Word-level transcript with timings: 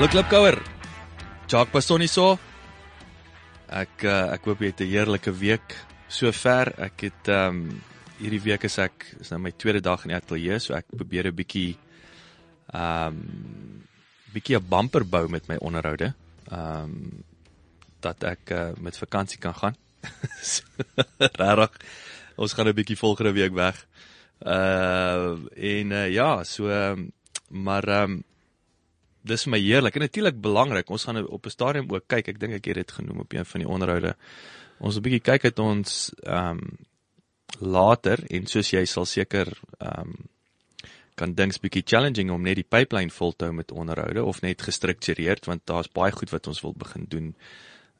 Hallo 0.00 0.12
Klipkouer. 0.14 0.56
Jacques 1.44 1.74
Basson 1.74 2.00
hier. 2.00 2.38
Ek 3.68 4.04
uh, 4.08 4.30
ek 4.32 4.46
hoop 4.48 4.62
jy 4.64 4.70
het 4.70 4.78
'n 4.80 4.88
heerlike 4.88 5.32
week 5.36 5.74
sover. 6.08 6.72
Ek 6.80 7.04
het 7.04 7.28
ehm 7.28 7.68
um, 7.68 7.82
hierdie 8.16 8.40
week 8.40 8.64
is 8.64 8.78
ek 8.78 9.04
is 9.20 9.28
nou 9.28 9.42
my 9.44 9.52
tweede 9.52 9.82
dag 9.84 10.06
in 10.06 10.14
die 10.14 10.16
ateljee, 10.16 10.56
so 10.58 10.72
ek 10.72 10.88
probeer 10.88 11.28
'n 11.28 11.36
bietjie 11.36 11.76
ehm 12.72 13.12
um, 13.12 13.84
bietjie 14.32 14.56
'n 14.56 14.68
bumper 14.70 15.04
bou 15.04 15.28
met 15.28 15.46
my 15.48 15.60
onderhoude. 15.60 16.14
Ehm 16.48 16.96
um, 16.96 17.24
dat 18.00 18.24
ek 18.24 18.50
uh, 18.56 18.72
met 18.80 18.96
vakansie 18.96 19.38
kan 19.38 19.54
gaan. 19.54 19.76
Regtig. 21.44 21.76
Ons 22.36 22.54
gaan 22.54 22.68
'n 22.68 22.74
bietjie 22.74 22.96
volgende 22.96 23.32
week 23.32 23.52
weg. 23.52 23.84
Uh 24.40 25.36
en 25.60 25.92
uh, 25.92 26.08
ja, 26.08 26.42
so 26.44 26.72
um, 26.72 27.12
maar 27.50 27.84
ehm 27.84 28.10
um, 28.10 28.24
dis 29.22 29.44
vir 29.44 29.50
my 29.50 29.60
heerlik 29.60 29.96
en 29.96 30.00
natuurlik 30.00 30.40
belangrik. 30.40 30.90
Ons 30.90 31.04
gaan 31.04 31.26
op 31.26 31.46
'n 31.46 31.50
stadium 31.50 31.90
ook 31.90 32.06
kyk. 32.06 32.28
Ek 32.28 32.40
dink 32.40 32.54
ek 32.54 32.64
het 32.64 32.74
dit 32.74 32.92
genoem 32.92 33.20
op 33.20 33.32
een 33.32 33.44
van 33.44 33.60
die 33.60 33.68
onderhoude. 33.68 34.16
Ons 34.78 34.96
'n 34.96 35.02
bietjie 35.02 35.20
kyk 35.20 35.42
het 35.42 35.58
ons 35.58 36.12
ehm 36.22 36.58
um, 36.58 36.78
later 37.58 38.24
en 38.30 38.46
soos 38.46 38.70
jy 38.70 38.84
sal 38.84 39.04
seker 39.04 39.58
ehm 39.78 40.00
um, 40.00 40.14
kan 41.20 41.34
dinks 41.34 41.60
bietjie 41.60 41.84
challenging 41.84 42.30
om 42.30 42.42
net 42.42 42.56
die 42.60 42.70
pipeline 42.76 43.10
vol 43.10 43.34
te 43.36 43.48
hou 43.48 43.54
met 43.54 43.72
onderhoude 43.72 44.24
of 44.24 44.40
net 44.42 44.62
gestruktureerd 44.62 45.48
want 45.50 45.66
daar's 45.68 45.92
baie 45.92 46.12
goed 46.16 46.30
wat 46.30 46.46
ons 46.46 46.62
wil 46.64 46.72
begin 46.72 47.04
doen 47.14 47.34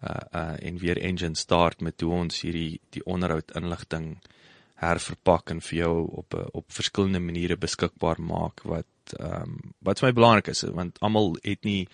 uh 0.00 0.16
uh 0.40 0.54
en 0.68 0.78
weer 0.78 0.98
engine 0.98 1.36
start 1.36 1.80
met 1.80 2.00
hoe 2.00 2.12
ons 2.22 2.40
hierdie 2.40 2.80
die 2.96 3.04
onderhoud 3.04 3.52
inligting 3.60 4.06
herverpak 4.80 5.50
en 5.52 5.60
vir 5.60 5.78
jou 5.78 5.94
op 6.22 6.34
'n 6.34 6.48
op 6.52 6.72
verskillende 6.72 7.20
maniere 7.20 7.56
beskikbaar 7.56 8.20
maak 8.20 8.62
wat 8.64 8.86
ehm 9.18 9.42
um, 9.42 9.74
wat 9.78 10.00
vir 10.00 10.08
my 10.08 10.12
belangrik 10.12 10.48
is 10.48 10.62
want 10.62 10.98
almal 11.00 11.36
het 11.42 11.64
nie 11.64 11.88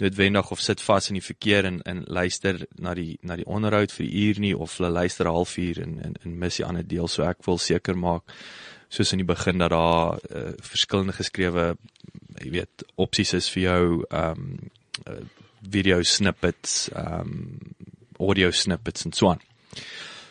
noodwendig 0.00 0.50
of 0.50 0.60
sit 0.60 0.80
vas 0.80 1.08
in 1.08 1.18
die 1.18 1.28
verkeer 1.32 1.64
en 1.64 1.82
en 1.82 2.04
luister 2.06 2.66
na 2.78 2.94
die 2.94 3.18
na 3.22 3.36
die 3.36 3.46
onderhoud 3.46 3.92
vir 3.92 4.06
uur 4.06 4.40
nie 4.40 4.56
of 4.56 4.76
hulle 4.76 4.90
luister 4.90 5.26
'n 5.26 5.34
halfuur 5.34 5.82
en 5.82 6.00
en 6.04 6.14
en 6.24 6.38
mis 6.38 6.56
die 6.56 6.64
ander 6.64 6.86
deel 6.86 7.08
so 7.08 7.22
ek 7.22 7.46
wil 7.46 7.58
seker 7.58 7.96
maak 7.96 8.22
soos 8.88 9.12
in 9.12 9.18
die 9.18 9.34
begin 9.34 9.58
dat 9.58 9.70
daar 9.70 10.18
uh, 10.36 10.52
verskillende 10.58 11.12
geskrewe 11.12 11.76
jy 12.44 12.50
weet 12.50 12.84
opsies 12.96 13.34
is 13.34 13.50
vir 13.50 13.62
jou 13.62 14.04
ehm 14.10 14.30
um, 14.30 14.70
uh, 15.08 15.24
video 15.70 16.02
snippets 16.02 16.88
ehm 16.88 17.20
um, 17.20 17.58
audio 18.20 18.50
snippets 18.50 19.04
en 19.04 19.12
so 19.12 19.30
aan. 19.30 19.40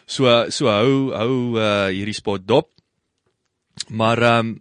So 0.09 0.25
so 0.49 0.71
hou 0.73 1.11
hou 1.13 1.33
uh, 1.61 1.91
hierdie 1.93 2.17
spot 2.17 2.47
dop. 2.49 2.71
Maar 3.89 4.21
ehm 4.31 4.49
um, 4.49 4.57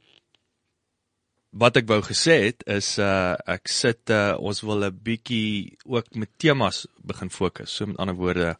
wat 1.58 1.78
ek 1.80 1.86
wou 1.88 2.02
gesê 2.04 2.34
het 2.44 2.66
is 2.68 2.98
uh 3.00 3.32
ek 3.48 3.70
sit 3.72 4.12
uh 4.12 4.36
ons 4.36 4.60
wil 4.62 4.84
'n 4.84 4.98
bietjie 5.06 5.78
ook 5.88 6.12
met 6.14 6.30
temas 6.36 6.84
begin 7.00 7.30
fokus. 7.32 7.72
So 7.72 7.86
met 7.86 7.96
ander 7.96 8.14
woorde, 8.14 8.58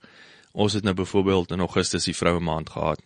ons 0.52 0.72
het 0.72 0.84
nou 0.84 0.94
byvoorbeeld 0.94 1.52
in 1.52 1.60
Augustus 1.60 2.08
die 2.08 2.16
vroue 2.16 2.40
maand 2.40 2.70
gehad 2.70 3.04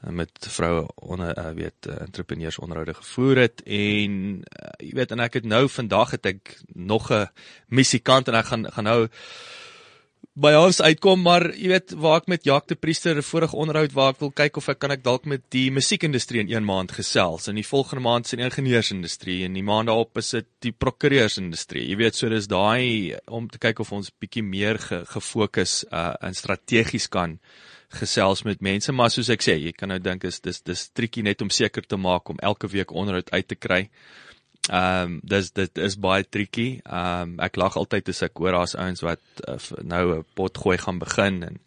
met 0.00 0.30
vroue 0.38 0.86
onder 0.94 1.38
uh, 1.38 1.50
weet 1.50 1.86
uh, 1.86 2.00
entrepreneurs 2.00 2.58
onderhoude 2.58 2.94
gevoer 2.94 3.36
het 3.36 3.62
en 3.66 4.12
uh, 4.38 4.70
jy 4.78 4.92
weet 4.94 5.10
en 5.10 5.22
ek 5.24 5.40
het 5.40 5.48
nou 5.50 5.64
vandag 5.68 6.14
het 6.14 6.26
ek 6.26 6.54
nog 6.74 7.10
'n 7.10 7.26
missikant 7.66 8.28
en 8.28 8.34
ek 8.34 8.46
gaan 8.46 8.70
gaan 8.72 8.84
nou 8.84 9.08
by 10.38 10.52
ons 10.54 10.78
uitkom 10.78 11.20
maar 11.26 11.48
jy 11.50 11.70
weet 11.72 11.92
waar 11.98 12.20
ek 12.20 12.28
met 12.30 12.44
Jacques 12.46 12.70
de 12.70 12.76
Priester 12.78 13.16
'n 13.18 13.26
vorige 13.26 13.56
onderhoud 13.56 13.92
waar 13.92 14.12
ek 14.14 14.20
wil 14.20 14.30
kyk 14.30 14.56
of 14.56 14.68
ek 14.68 14.78
kan 14.78 14.90
ek 14.90 15.02
dalk 15.02 15.26
met 15.26 15.42
die 15.50 15.70
musiekindustrie 15.70 16.40
in 16.40 16.52
een 16.52 16.64
maand 16.64 16.92
gesels. 16.92 17.48
En 17.48 17.54
die 17.54 17.66
volgende 17.66 18.02
maand 18.02 18.26
se 18.26 18.36
ingenieursindustrie 18.36 19.44
en 19.44 19.54
die 19.54 19.62
maand 19.62 19.88
daarop 19.88 20.16
is 20.18 20.30
dit 20.30 20.46
die 20.60 20.72
prokureursindustrie. 20.72 21.88
Jy 21.88 21.96
weet 21.96 22.14
so 22.14 22.28
dis 22.28 22.46
daai 22.46 23.16
om 23.26 23.48
te 23.48 23.58
kyk 23.58 23.80
of 23.80 23.92
ons 23.92 24.10
bietjie 24.10 24.42
meer 24.42 24.78
ge, 24.78 25.04
gefokus 25.06 25.84
uh, 25.90 26.14
en 26.20 26.34
strategies 26.34 27.08
kan 27.08 27.38
gesels 27.88 28.44
met 28.44 28.60
mense. 28.60 28.92
Maar 28.92 29.10
soos 29.10 29.28
ek 29.28 29.42
sê 29.42 29.58
jy 29.58 29.72
kan 29.72 29.88
nou 29.88 29.98
dink 29.98 30.24
is 30.24 30.40
dis 30.40 30.62
dis 30.62 30.90
triekie 30.90 31.22
net 31.22 31.42
om 31.42 31.50
seker 31.50 31.82
te 31.82 31.96
maak 31.96 32.28
om 32.30 32.38
elke 32.42 32.68
week 32.68 32.92
onderhoud 32.92 33.30
uit 33.32 33.48
te 33.48 33.56
kry 33.56 33.88
Ehm 34.68 35.02
um, 35.02 35.20
dis 35.24 35.50
dit 35.56 35.78
is 35.78 35.96
baie 35.96 36.24
tricky. 36.28 36.80
Ehm 36.84 37.22
um, 37.22 37.36
ek 37.40 37.56
lag 37.56 37.76
altyd 37.80 38.08
as 38.12 38.22
ek 38.26 38.36
hoor 38.36 38.52
daar's 38.52 38.74
ouens 38.76 39.00
wat 39.06 39.22
uh, 39.48 39.56
nou 39.82 40.18
'n 40.18 40.24
pot 40.36 40.58
gooi 40.58 40.76
gaan 40.78 40.98
begin 40.98 41.42
en 41.42 41.60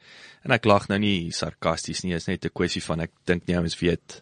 en 0.45 0.51
ek 0.51 0.65
lag 0.65 0.87
nou 0.89 0.99
nie 0.99 1.31
sarkasties 1.31 2.03
nie, 2.03 2.13
is 2.13 2.27
net 2.27 2.45
'n 2.45 2.53
kwessie 2.53 2.81
van 2.81 3.01
ek 3.01 3.11
dink 3.25 3.47
nie 3.47 3.57
ouens 3.57 3.79
weet 3.79 4.21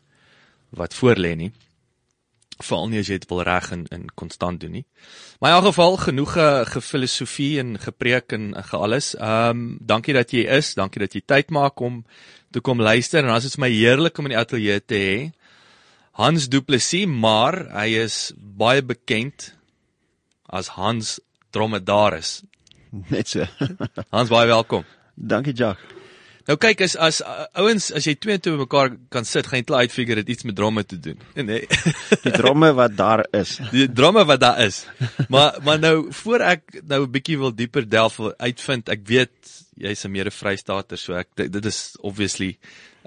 wat 0.72 0.94
voor 0.94 1.16
lê 1.16 1.36
nie. 1.36 1.52
Veral 2.60 2.90
nie 2.90 3.00
as 3.00 3.08
jy 3.08 3.20
dit 3.20 3.30
wil 3.30 3.44
reg 3.44 3.72
en 3.72 3.86
in 3.92 4.08
konstant 4.16 4.60
doen 4.60 4.72
nie. 4.72 4.86
Maar 5.40 5.52
in 5.52 5.56
elk 5.58 5.66
geval 5.66 5.98
genoeg 5.98 6.34
gefilosofie 6.76 7.60
en 7.60 7.80
gepreek 7.80 8.32
en 8.32 8.54
gealles. 8.64 9.16
Ehm 9.16 9.50
um, 9.50 9.78
dankie 9.82 10.14
dat 10.14 10.32
jy 10.32 10.48
is, 10.48 10.74
dankie 10.76 11.00
dat 11.00 11.14
jy 11.14 11.22
tyd 11.26 11.52
maak 11.52 11.82
om 11.82 12.06
te 12.52 12.60
kom 12.62 12.80
luister 12.80 13.24
en 13.24 13.30
as 13.30 13.44
dit 13.44 13.58
my 13.58 13.70
heerlik 13.70 14.18
om 14.18 14.26
in 14.26 14.38
die 14.38 14.40
ateljee 14.40 14.80
te 14.80 14.96
hê. 14.96 15.32
Hans 16.20 16.50
Du 16.52 16.60
Plessis, 16.60 17.08
maar 17.08 17.62
hy 17.72 17.94
is 18.02 18.34
baie 18.36 18.82
bekend 18.84 19.54
as 20.52 20.74
Hans 20.76 21.14
Dromedaris. 21.56 22.42
Net 23.08 23.32
so. 23.32 23.46
Hans, 24.16 24.28
baie 24.28 24.50
welkom. 24.50 24.84
Dankie, 25.16 25.56
Jack. 25.56 25.80
Nou 26.50 26.58
kyk 26.58 26.82
as 26.82 26.96
as 26.98 27.20
uh, 27.22 27.46
ouens 27.62 27.88
as 27.96 28.08
jy 28.10 28.16
twee 28.18 28.40
toe 28.42 28.56
mekaar 28.58 28.96
kan 29.14 29.28
sit, 29.28 29.48
gaan 29.48 29.62
jy 29.62 29.68
klaar 29.70 29.86
uitfigure 29.86 30.24
dit 30.24 30.34
iets 30.34 30.48
met 30.50 30.58
drome 30.58 30.84
te 30.84 30.98
doen. 31.00 31.24
Nee. 31.50 31.62
Die 32.26 32.34
drome 32.36 32.74
wat 32.76 33.00
daar 33.00 33.24
is. 33.40 33.56
Die 33.76 33.88
drome 33.88 34.26
wat 34.28 34.42
daar 34.44 34.60
is. 34.66 34.82
Maar 35.30 35.62
maar 35.64 35.80
nou 35.80 36.10
voor 36.24 36.44
ek 36.50 36.82
nou 36.82 37.06
'n 37.06 37.12
bietjie 37.16 37.38
wil 37.40 37.56
dieper 37.56 37.88
delf 37.88 38.20
uitvind, 38.42 38.90
ek 38.90 39.08
weet 39.08 39.56
jy's 39.78 40.04
'n 40.04 40.12
mede 40.12 40.36
Vrystater, 40.36 40.98
so 40.98 41.14
ek 41.16 41.32
dit 41.38 41.66
is 41.66 41.96
obviously 42.02 42.58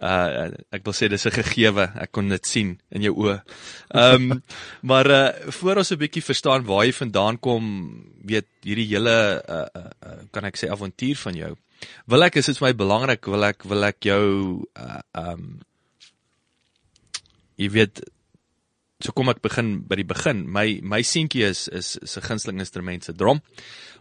uh 0.00 0.50
ek 0.72 0.84
wil 0.86 0.94
sê 0.96 1.08
dis 1.08 1.26
'n 1.26 1.34
gegewe 1.36 1.86
ek 2.04 2.12
kon 2.12 2.28
dit 2.28 2.46
sien 2.46 2.78
in 2.90 3.02
jou 3.02 3.14
oë. 3.24 3.42
Ehm 3.94 4.30
um, 4.32 4.42
maar 4.90 5.10
uh 5.10 5.50
voor 5.60 5.82
ons 5.82 5.92
'n 5.92 5.98
bietjie 5.98 6.24
verstaan 6.24 6.64
waar 6.64 6.84
jy 6.84 6.92
vandaan 6.92 7.38
kom, 7.38 7.64
weet 8.24 8.48
hierdie 8.62 8.88
hele 8.94 9.42
uh, 9.48 9.66
uh 9.76 10.22
kan 10.32 10.44
ek 10.44 10.56
sê 10.56 10.70
avontuur 10.70 11.16
van 11.16 11.34
jou. 11.34 11.52
Wil 12.06 12.22
ek 12.22 12.36
is 12.36 12.46
dit 12.46 12.58
vir 12.58 12.68
my 12.68 12.74
belangrik 12.74 13.26
wil 13.26 13.44
ek 13.44 13.64
wil 13.64 13.84
ek 13.84 14.00
jou 14.04 14.64
uh 14.76 15.00
um 15.14 15.60
jy 17.56 17.68
weet 17.68 18.02
so 19.02 19.12
kom 19.12 19.30
ek 19.32 19.42
begin 19.42 19.82
by 19.88 19.98
die 19.98 20.06
begin. 20.06 20.44
My 20.46 20.80
my 20.82 21.02
seentjie 21.02 21.44
is 21.44 21.68
is 21.68 21.98
'n 22.16 22.26
gunsteling 22.28 22.60
instrument 22.60 23.04
se 23.04 23.12
drom. 23.12 23.42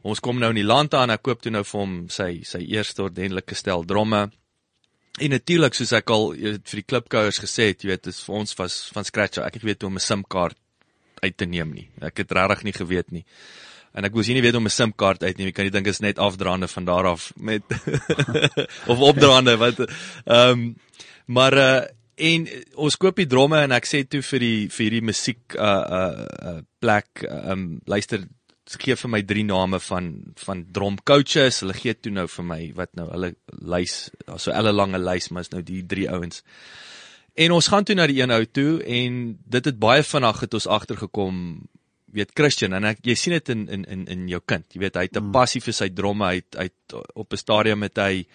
Ons 0.04 0.20
kom 0.20 0.40
nou 0.40 0.50
in 0.50 0.56
die 0.56 0.66
land 0.74 0.94
aan, 0.94 1.10
ek 1.10 1.24
koop 1.24 1.42
toe 1.42 1.52
nou 1.52 1.64
vir 1.64 1.80
hom 1.80 2.10
sy 2.10 2.44
sy 2.44 2.62
eerste 2.70 3.04
ordentlike 3.04 3.56
stel 3.56 3.84
dromme. 3.86 4.32
En 5.20 5.30
natuurlik 5.30 5.76
soos 5.76 5.92
ek 5.98 6.10
al 6.14 6.30
weet, 6.34 6.62
vir 6.72 6.80
die 6.80 6.88
klipkouers 6.88 7.42
gesê 7.44 7.72
het, 7.72 7.84
jy 7.84 7.92
weet, 7.92 8.04
dit 8.08 8.14
is 8.14 8.22
vir 8.24 8.36
ons 8.42 8.56
was 8.60 8.78
van 8.96 9.08
scratch. 9.08 9.42
Ek 9.44 9.58
het 9.60 9.66
weet 9.68 9.82
hoe 9.82 9.90
om 9.92 10.00
'n 10.00 10.06
SIM-kaart 10.06 10.58
uit 11.22 11.38
te 11.38 11.46
neem 11.46 11.74
nie. 11.74 11.90
Ek 12.02 12.24
het 12.24 12.32
regtig 12.32 12.64
nie 12.64 12.74
geweet 12.74 13.12
nie. 13.12 13.26
En 13.94 14.06
ek 14.08 14.14
wou 14.16 14.24
sien 14.24 14.36
nie 14.36 14.46
weet 14.46 14.56
om 14.56 14.66
'n 14.66 14.70
SIM-kaart 14.70 15.24
uit 15.24 15.36
te 15.36 15.42
neem. 15.42 15.50
Ek 15.50 15.56
kan 15.56 15.66
nie 15.66 15.72
dink 15.76 15.88
is 15.88 16.00
net 16.00 16.18
afdraande 16.18 16.68
van 16.68 16.86
daar 16.86 17.06
af 17.06 17.32
met 17.36 17.64
of 18.92 19.00
opdraande 19.00 19.58
wat 19.58 19.80
ehm 19.80 20.50
um, 20.50 20.76
maar 21.26 21.54
uh 21.58 21.82
en 22.22 22.48
ons 22.76 22.98
koop 22.98 23.16
die 23.18 23.26
dromme 23.26 23.58
en 23.66 23.72
ek 23.72 23.88
sê 23.88 24.04
toe 24.06 24.22
vir 24.22 24.40
die 24.44 24.70
vir 24.70 24.84
hierdie 24.84 25.02
musiek 25.02 25.56
uh 25.56 25.86
uh, 26.00 26.26
uh 26.52 26.60
plek 26.80 27.24
ehm 27.24 27.52
um, 27.52 27.82
luister 27.86 28.28
gee 28.80 28.96
vir 28.96 29.10
my 29.10 29.22
drie 29.28 29.44
name 29.44 29.80
van 29.80 30.12
van 30.46 30.66
drum 30.72 30.98
coaches. 31.04 31.62
Hulle 31.64 31.74
gee 31.74 31.94
toe 31.94 32.12
nou 32.12 32.28
vir 32.28 32.46
my 32.46 32.62
wat 32.78 32.94
nou 32.96 33.08
hulle 33.10 33.36
lys, 33.62 34.12
so 34.38 34.52
'n 34.52 34.76
lange 34.76 35.00
lys, 35.00 35.30
maar 35.30 35.42
is 35.42 35.52
nou 35.52 35.62
die 35.62 35.84
drie 35.84 36.10
ouens. 36.10 36.44
En 37.36 37.52
ons 37.52 37.68
gaan 37.68 37.84
toe 37.84 37.96
na 37.96 38.08
die 38.08 38.22
een 38.22 38.32
ou 38.32 38.46
toe 38.46 38.84
en 38.84 39.38
dit 39.46 39.66
het 39.66 39.80
baie 39.80 40.04
vinnig 40.04 40.40
het 40.40 40.54
ons 40.54 40.68
agtergekom 40.68 41.68
weet 42.12 42.32
Christian 42.36 42.74
en 42.74 42.84
ek 42.84 43.00
jy 43.08 43.16
sien 43.16 43.34
dit 43.34 43.50
in 43.50 43.68
in 43.70 43.86
in 43.86 44.08
in 44.08 44.28
jou 44.28 44.42
kind. 44.46 44.66
Jy 44.74 44.80
weet 44.80 44.96
hy 44.96 45.02
het 45.02 45.16
'n 45.16 45.24
hmm. 45.24 45.32
passie 45.32 45.62
vir 45.62 45.74
sy 45.74 45.90
dromme. 45.90 46.26
Hy 46.26 46.36
het, 46.36 46.56
hy 46.56 46.64
het 46.64 47.16
op 47.16 47.34
'n 47.34 47.38
stadium 47.38 47.80
met 47.80 47.98
hy 47.98 48.26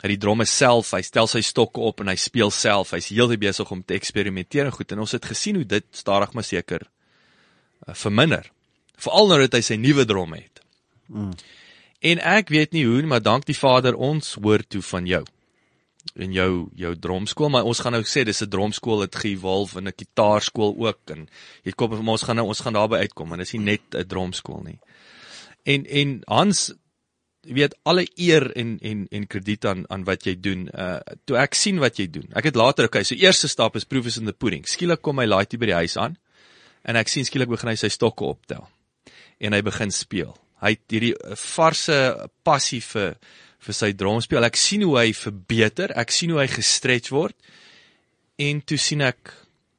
Hy 0.00 0.08
die 0.14 0.20
dromme 0.20 0.46
self, 0.48 0.94
hy 0.96 1.02
stel 1.04 1.28
sy 1.28 1.42
stokke 1.44 1.82
op 1.84 2.00
en 2.00 2.08
hy 2.08 2.16
speel 2.16 2.50
self. 2.50 2.94
Hy's 2.96 3.10
heeltyd 3.12 3.42
besig 3.42 3.70
om 3.70 3.82
te 3.84 3.94
eksperimenteer 3.94 4.64
en 4.64 4.72
goed 4.72 4.92
en 4.92 5.02
ons 5.04 5.12
het 5.12 5.26
gesien 5.28 5.56
hoe 5.56 5.66
dit 5.68 5.84
stadig 5.92 6.32
maar 6.32 6.46
seker 6.46 6.86
uh, 6.86 7.92
verminder. 7.92 8.48
Veral 9.00 9.28
nou 9.28 9.40
dat 9.40 9.56
hy 9.56 9.60
sy 9.64 9.76
nuwe 9.80 10.04
drom 10.04 10.32
het. 10.36 10.62
Mm. 11.08 11.32
En 12.00 12.18
ek 12.18 12.48
weet 12.48 12.72
nie 12.72 12.86
hoe 12.86 13.00
nie, 13.02 13.10
maar 13.10 13.22
dank 13.22 13.46
die 13.48 13.56
Vader 13.56 13.96
ons 13.96 14.34
hoor 14.40 14.64
toe 14.68 14.82
van 14.82 15.06
jou 15.06 15.24
in 16.16 16.32
jou 16.32 16.70
jou 16.80 16.94
dromskool 16.96 17.50
maar 17.52 17.66
ons 17.68 17.80
gaan 17.84 17.92
nou 17.92 18.02
sê 18.08 18.24
dis 18.24 18.42
'n 18.42 18.48
dromskool 18.48 19.02
het 19.04 19.14
geëvolve 19.14 19.78
in 19.78 19.88
'n 19.88 19.98
gitaarskool 20.02 20.74
ook 20.78 21.10
en 21.10 21.28
jy 21.62 21.72
kom 21.72 22.08
ons 22.08 22.22
gaan 22.22 22.36
nou 22.36 22.46
ons 22.46 22.60
gaan 22.60 22.72
daarby 22.72 22.96
uitkom 23.04 23.28
maar 23.28 23.38
dis 23.38 23.52
nie 23.52 23.64
net 23.76 23.82
'n 23.94 24.06
dromskool 24.06 24.62
nie. 24.62 24.78
En 25.64 25.86
en 25.86 26.22
Hans 26.26 26.72
weet 27.40 27.76
alle 27.82 28.08
eer 28.16 28.52
en 28.56 28.78
en 28.80 29.06
en 29.10 29.26
krediet 29.26 29.64
aan 29.64 29.84
aan 29.90 30.04
wat 30.04 30.24
jy 30.24 30.40
doen. 30.40 30.68
Uh 30.74 30.98
toe 31.24 31.36
ek 31.36 31.54
sien 31.54 31.78
wat 31.78 31.96
jy 31.96 32.10
doen. 32.10 32.28
Ek 32.32 32.44
het 32.44 32.54
later 32.54 32.84
okay, 32.84 33.04
so 33.04 33.14
eerste 33.14 33.48
stap 33.48 33.76
is 33.76 33.84
proof 33.84 34.06
is 34.06 34.16
in 34.16 34.24
the 34.24 34.32
pudding. 34.32 34.66
Skielik 34.66 35.02
kom 35.02 35.16
my 35.16 35.26
laaitie 35.26 35.58
by 35.58 35.66
die 35.66 35.80
huis 35.84 35.96
aan 35.96 36.16
en 36.82 36.96
ek 36.96 37.08
sien 37.08 37.24
skielik 37.24 37.48
begin 37.48 37.68
hy 37.68 37.76
sy 37.76 37.88
stokke 37.88 38.24
optel. 38.24 38.68
En 39.40 39.56
hy 39.56 39.62
begin 39.64 39.92
speel. 39.94 40.34
Hy 40.60 40.74
het 40.76 40.92
hierdie 40.92 41.14
varse 41.40 41.96
passie 42.44 42.82
vir 42.84 43.16
vir 43.60 43.76
sy 43.76 43.90
drumspel. 43.92 44.44
Ek 44.46 44.56
sien 44.56 44.84
hoe 44.86 44.96
hy 44.96 45.10
verbeter, 45.16 45.92
ek 45.98 46.12
sien 46.14 46.32
hoe 46.32 46.40
hy 46.40 46.48
gestretch 46.48 47.12
word. 47.12 47.36
En 48.40 48.62
toe 48.64 48.78
sien 48.80 49.04
ek 49.04 49.34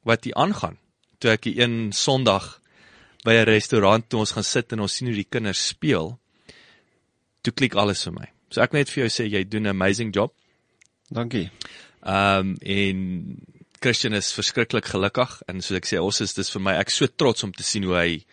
wat 0.06 0.26
hier 0.26 0.38
aangaan. 0.38 0.78
Toe 1.22 1.32
ek 1.34 1.48
een 1.50 1.90
Sondag 1.94 2.60
by 3.26 3.34
'n 3.38 3.46
restaurant 3.46 4.08
toe 4.08 4.20
ons 4.20 4.34
gaan 4.34 4.46
sit 4.46 4.72
en 4.72 4.80
ons 4.80 4.92
sien 4.92 5.06
hoe 5.06 5.16
die 5.16 5.28
kinders 5.30 5.66
speel, 5.66 6.18
toe 7.42 7.52
klik 7.52 7.74
alles 7.74 8.02
vir 8.04 8.12
my. 8.12 8.26
So 8.50 8.60
ek 8.60 8.72
net 8.72 8.90
vir 8.90 9.04
jou 9.04 9.10
sê 9.10 9.26
jy 9.30 9.44
doen 9.44 9.66
'n 9.66 9.74
amazing 9.74 10.14
job. 10.14 10.34
Dankie. 11.10 11.50
Ehm 12.04 12.38
um, 12.38 12.56
en 12.60 13.38
Christian 13.80 14.14
is 14.14 14.32
verskriklik 14.32 14.84
gelukkig 14.84 15.42
en 15.48 15.60
soos 15.60 15.76
ek 15.76 15.86
sê 15.86 15.98
ons 15.98 16.20
is 16.20 16.34
dis 16.34 16.50
vir 16.50 16.62
my 16.62 16.74
ek 16.78 16.90
so 16.90 17.06
trots 17.06 17.42
om 17.42 17.52
te 17.52 17.62
sien 17.62 17.84
hoe 17.84 17.96
hy 17.96 18.24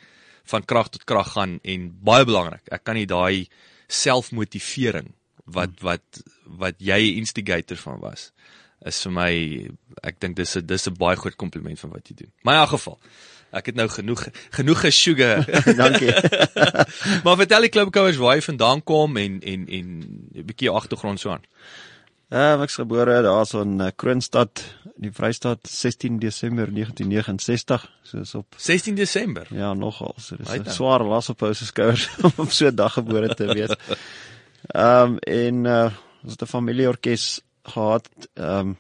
van 0.49 0.65
krag 0.65 0.89
tot 0.89 1.05
krag 1.09 1.33
gaan 1.35 1.59
en 1.63 1.89
baie 2.03 2.25
belangrik. 2.25 2.65
Ek 2.73 2.83
kan 2.83 2.97
nie 2.99 3.07
daai 3.09 3.47
selfmotivering 3.87 5.13
wat 5.49 5.81
wat 5.81 6.21
wat 6.59 6.77
jy 6.77 7.15
instigator 7.17 7.77
van 7.77 7.99
was 8.03 8.29
is 8.87 9.01
vir 9.03 9.13
my 9.13 9.31
ek 10.07 10.19
dink 10.23 10.37
dis 10.37 10.55
'n 10.57 10.65
dis 10.65 10.87
'n 10.87 10.95
baie 10.95 11.17
groot 11.17 11.35
kompliment 11.35 11.79
van 11.79 11.91
wat 11.91 12.07
jy 12.07 12.15
doen. 12.23 12.31
Maar 12.43 12.55
in 12.55 12.61
elk 12.61 12.69
geval 12.77 12.99
ek 13.51 13.65
het 13.65 13.75
nou 13.75 13.87
genoeg 13.89 14.27
genoeg 14.49 14.79
gesugar. 14.79 15.45
Dankie. 15.83 16.13
maar 17.23 17.37
vertel 17.37 17.65
die 17.65 17.73
klubkouers 17.73 18.17
waar 18.17 18.35
jy 18.35 18.41
vandaan 18.41 18.83
kom 18.83 19.17
en 19.17 19.41
en 19.41 19.67
en 19.67 19.87
'n 20.33 20.45
bietjie 20.45 20.69
agtergrond 20.69 21.19
so 21.19 21.29
aan. 21.29 21.43
Ehm 22.29 22.59
uh, 22.59 22.63
ek's 22.63 22.75
gebore 22.77 23.21
daarso 23.25 23.63
in 23.65 23.79
uh, 23.81 23.87
Kroonstad 23.97 24.61
die 25.01 25.09
Vrystaat 25.11 25.65
16 25.65 26.19
Desember 26.21 26.69
1969. 26.69 27.87
So 28.05 28.19
is 28.21 28.35
op 28.35 28.53
16 28.57 28.95
Desember. 28.95 29.47
Ja, 29.49 29.73
nogal. 29.73 30.13
So 30.17 30.35
dis 30.37 30.51
'n 30.53 30.69
swaar 30.69 31.03
las 31.03 31.29
op 31.29 31.41
ou 31.41 31.53
se 31.53 31.65
skouers 31.65 32.05
om 32.27 32.31
op 32.35 32.51
so 32.51 32.67
'n 32.67 32.75
dag 32.75 32.93
gebore 32.93 33.33
te 33.35 33.45
wees. 33.45 33.73
Ehm 34.67 35.17
um, 35.17 35.17
en 35.17 35.65
uh 35.65 35.89
ons 36.23 36.31
het 36.31 36.41
'n 36.41 36.53
familieorkes 36.53 37.41
gehad 37.63 38.09
ehm 38.33 38.59
um, 38.59 38.77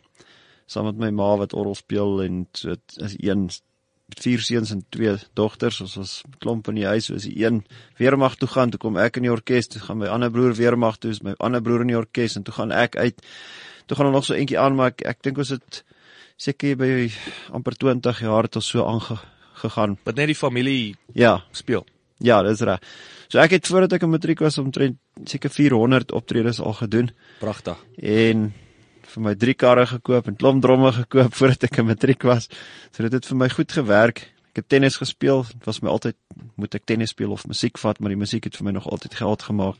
saam 0.65 0.85
met 0.85 0.97
my 0.97 1.09
ma 1.09 1.37
wat 1.37 1.53
orgel 1.53 1.75
speel 1.75 2.23
en 2.23 2.47
so 2.53 2.75
is 2.95 3.15
een 3.17 3.49
vier 4.19 4.41
seuns 4.41 4.71
en 4.73 4.81
twee 4.89 5.15
dogters. 5.37 5.81
Ons 5.81 5.95
was 5.99 6.13
klomp 6.39 6.67
in 6.71 6.79
die 6.81 6.87
huis 6.87 7.09
so 7.09 7.17
is 7.17 7.27
die 7.27 7.45
een 7.45 7.61
weermag 7.99 8.37
toe 8.39 8.49
gaan 8.49 8.73
toe 8.73 8.79
kom 8.81 8.97
ek 8.97 9.19
in 9.19 9.27
die 9.27 9.33
orkes 9.33 9.69
toe 9.69 9.81
gaan 9.83 10.01
my 10.01 10.09
ander 10.11 10.31
broer 10.33 10.55
weermag 10.57 10.97
toe 10.97 11.11
is 11.11 11.21
my 11.25 11.35
ander 11.39 11.61
broer 11.61 11.85
in 11.85 11.93
die 11.93 11.97
orkes 11.99 12.37
en 12.39 12.43
toe 12.47 12.55
gaan 12.57 12.71
ek 12.71 12.97
uit. 12.97 13.21
Toe 13.85 13.97
gaan 13.97 14.09
er 14.09 14.17
nog 14.17 14.25
so 14.25 14.37
eentjie 14.37 14.59
aan 14.59 14.75
maar 14.75 14.93
ek, 14.93 15.05
ek 15.05 15.23
dink 15.23 15.41
ons 15.41 15.53
het 15.55 15.83
seker 16.39 16.77
by 16.79 17.09
amper 17.55 17.75
20 17.75 18.23
jaar 18.23 18.47
het 18.47 18.55
ons 18.55 18.71
so 18.73 18.85
aangegaan 18.87 19.97
wat 20.07 20.15
net 20.15 20.31
die 20.31 20.37
familie 20.37 20.95
ja. 21.13 21.39
speel. 21.51 21.85
Ja 22.19 22.41
dis 22.43 22.61
reg. 22.67 22.83
So 23.29 23.39
ek 23.39 23.53
het 23.57 23.67
voordat 23.69 23.93
ek 23.97 24.07
in 24.07 24.13
matriek 24.13 24.41
was 24.43 24.57
omtrent 24.57 24.97
seker 25.29 25.51
400 25.53 26.11
optredes 26.15 26.59
al 26.63 26.73
gedoen. 26.79 27.11
Pragtig. 27.39 27.77
En 27.99 28.49
vir 29.13 29.23
my 29.25 29.33
drie 29.39 29.55
karre 29.57 29.85
gekoop 29.89 30.27
en 30.29 30.37
klomp 30.39 30.61
dromme 30.63 30.91
gekoop 30.95 31.33
voordat 31.39 31.69
ek 31.69 31.81
in 31.81 31.89
matriek 31.89 32.25
was. 32.27 32.49
So 32.91 33.03
dit 33.05 33.17
het 33.17 33.25
vir 33.29 33.41
my 33.41 33.49
goed 33.53 33.73
gewerk. 33.75 34.23
Ek 34.53 34.63
het 34.63 34.69
tennis 34.69 34.99
gespeel. 35.01 35.45
Dit 35.49 35.67
was 35.69 35.81
my 35.85 35.91
altyd 35.93 36.17
moet 36.59 36.75
ek 36.75 36.87
tennis 36.89 37.13
speel 37.15 37.33
of 37.35 37.47
musiek 37.47 37.77
vat, 37.81 37.99
maar 37.99 38.13
die 38.13 38.19
musiek 38.19 38.47
het 38.49 38.57
vir 38.59 38.69
my 38.69 38.75
nog 38.77 38.87
altyd 38.89 39.19
geld 39.19 39.45
gemaak. 39.49 39.77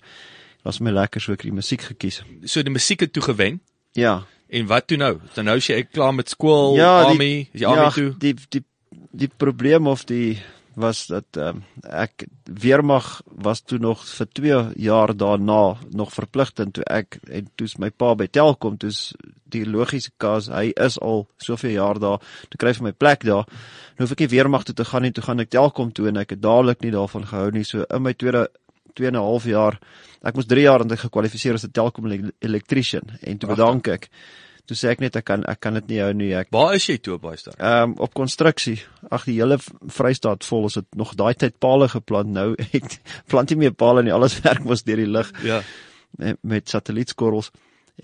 Dit 0.59 0.67
was 0.67 0.81
my 0.83 0.93
lekker 0.95 1.23
so 1.23 1.35
ek 1.35 1.47
die 1.47 1.55
musiek 1.55 1.85
gekies. 1.93 2.21
So 2.45 2.63
die 2.65 2.73
musiek 2.73 3.05
het 3.05 3.13
toe 3.15 3.23
gewen? 3.23 3.61
Ja. 3.97 4.21
En 4.49 4.65
wat 4.69 4.87
toe 4.87 4.97
nou? 4.97 5.19
Dan 5.35 5.45
nou 5.45 5.57
as 5.61 5.69
jy 5.69 5.83
klaar 5.85 6.13
met 6.15 6.29
skool, 6.29 6.75
ja, 6.79 7.03
army, 7.05 7.49
is 7.53 7.61
jy 7.61 7.69
army 7.69 7.85
ja, 7.85 7.91
toe? 7.93 8.09
Die 8.21 8.33
die 8.49 8.63
die 9.19 9.29
probleem 9.29 9.87
of 9.87 10.05
die 10.09 10.39
was 10.73 11.07
dat 11.07 11.37
um, 11.37 11.63
ek 11.81 12.25
weermag 12.43 13.21
was 13.25 13.61
toe 13.61 13.79
nog 13.79 14.03
vir 14.05 14.27
2 14.39 14.59
jaar 14.75 15.15
daarna 15.17 15.77
nog 15.89 16.13
verpligtend 16.13 16.73
toe 16.73 16.85
ek 16.85 17.19
en 17.27 17.49
toe's 17.55 17.77
my 17.77 17.89
pa 17.89 18.13
by 18.15 18.27
Telkom 18.27 18.77
toe's 18.77 19.13
die 19.49 19.65
logiese 19.65 20.11
kas 20.17 20.49
hy 20.53 20.69
is 20.77 20.99
al 20.99 21.25
soveel 21.37 21.75
jaar 21.77 21.99
daar 21.99 22.21
toe 22.49 22.59
kry 22.61 22.73
vir 22.77 22.89
my 22.89 22.93
plek 22.93 23.25
daar. 23.25 23.47
Nou 23.97 24.05
hoef 24.05 24.13
ek 24.15 24.25
nie 24.25 24.33
weermag 24.35 24.67
toe 24.67 24.75
te 24.75 24.85
gaan 24.85 25.07
nie 25.07 25.11
toe 25.11 25.25
gaan 25.25 25.39
ek 25.39 25.49
Telkom 25.49 25.91
toe 25.91 26.09
en 26.11 26.21
ek 26.21 26.35
het 26.35 26.41
dadelik 26.41 26.83
nie 26.85 26.93
daarvan 26.93 27.25
gehou 27.25 27.49
nie. 27.51 27.65
So 27.65 27.85
in 27.89 28.05
my 28.05 28.13
tweede 28.13 28.47
2 28.95 29.07
en 29.07 29.15
'n 29.15 29.25
half 29.25 29.45
jaar 29.45 29.79
ek 30.23 30.35
moes 30.35 30.45
3 30.45 30.61
jaar 30.61 30.81
intussen 30.81 31.09
gekwalifiseer 31.09 31.53
as 31.53 31.65
'n 31.65 31.71
Telkom 31.71 32.05
elektriesien 32.39 33.17
en 33.21 33.37
toe 33.37 33.49
bedank 33.49 33.87
ek 33.87 34.09
Toe 34.69 34.77
sê 34.77 34.91
ek 34.93 34.99
net 35.01 35.15
ek 35.17 35.25
kan 35.25 35.41
ek 35.49 35.57
kan 35.65 35.73
dit 35.79 35.87
nie 35.89 35.97
hou 36.03 36.11
nie 36.13 36.29
ek. 36.37 36.51
Waar 36.53 36.75
is 36.77 36.83
jy 36.85 36.99
toe 37.01 37.15
op 37.15 37.23
baie 37.23 37.39
staan? 37.41 37.55
Ehm 37.57 37.87
um, 37.87 37.93
op 38.05 38.13
konstruksie. 38.13 38.75
Ag 39.09 39.23
die 39.25 39.39
hele 39.39 39.57
Vrystaat 39.59 40.45
vol 40.45 40.67
is 40.67 40.77
dit 40.77 40.99
nog 40.99 41.15
daai 41.17 41.33
tyd 41.33 41.55
palle 41.57 41.87
geplant 41.89 42.29
nou. 42.35 42.51
Ek 42.77 42.99
plant 43.33 43.49
nie 43.49 43.63
meer 43.63 43.73
palle 43.73 44.03
nie. 44.05 44.13
Alles 44.13 44.37
werk 44.45 44.61
mos 44.69 44.85
deur 44.85 45.01
die 45.01 45.09
lug. 45.09 45.31
Ja. 45.41 45.63
Met, 46.21 46.37
met 46.45 46.69
satellietskorrels. 46.69 47.49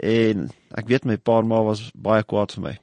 En 0.02 0.50
ek 0.76 0.90
weet 0.90 1.06
my 1.06 1.20
pa 1.22 1.38
en 1.44 1.48
ma 1.54 1.62
was 1.64 1.86
baie 1.94 2.26
kwaad 2.26 2.58
vir 2.58 2.66
my 2.66 2.74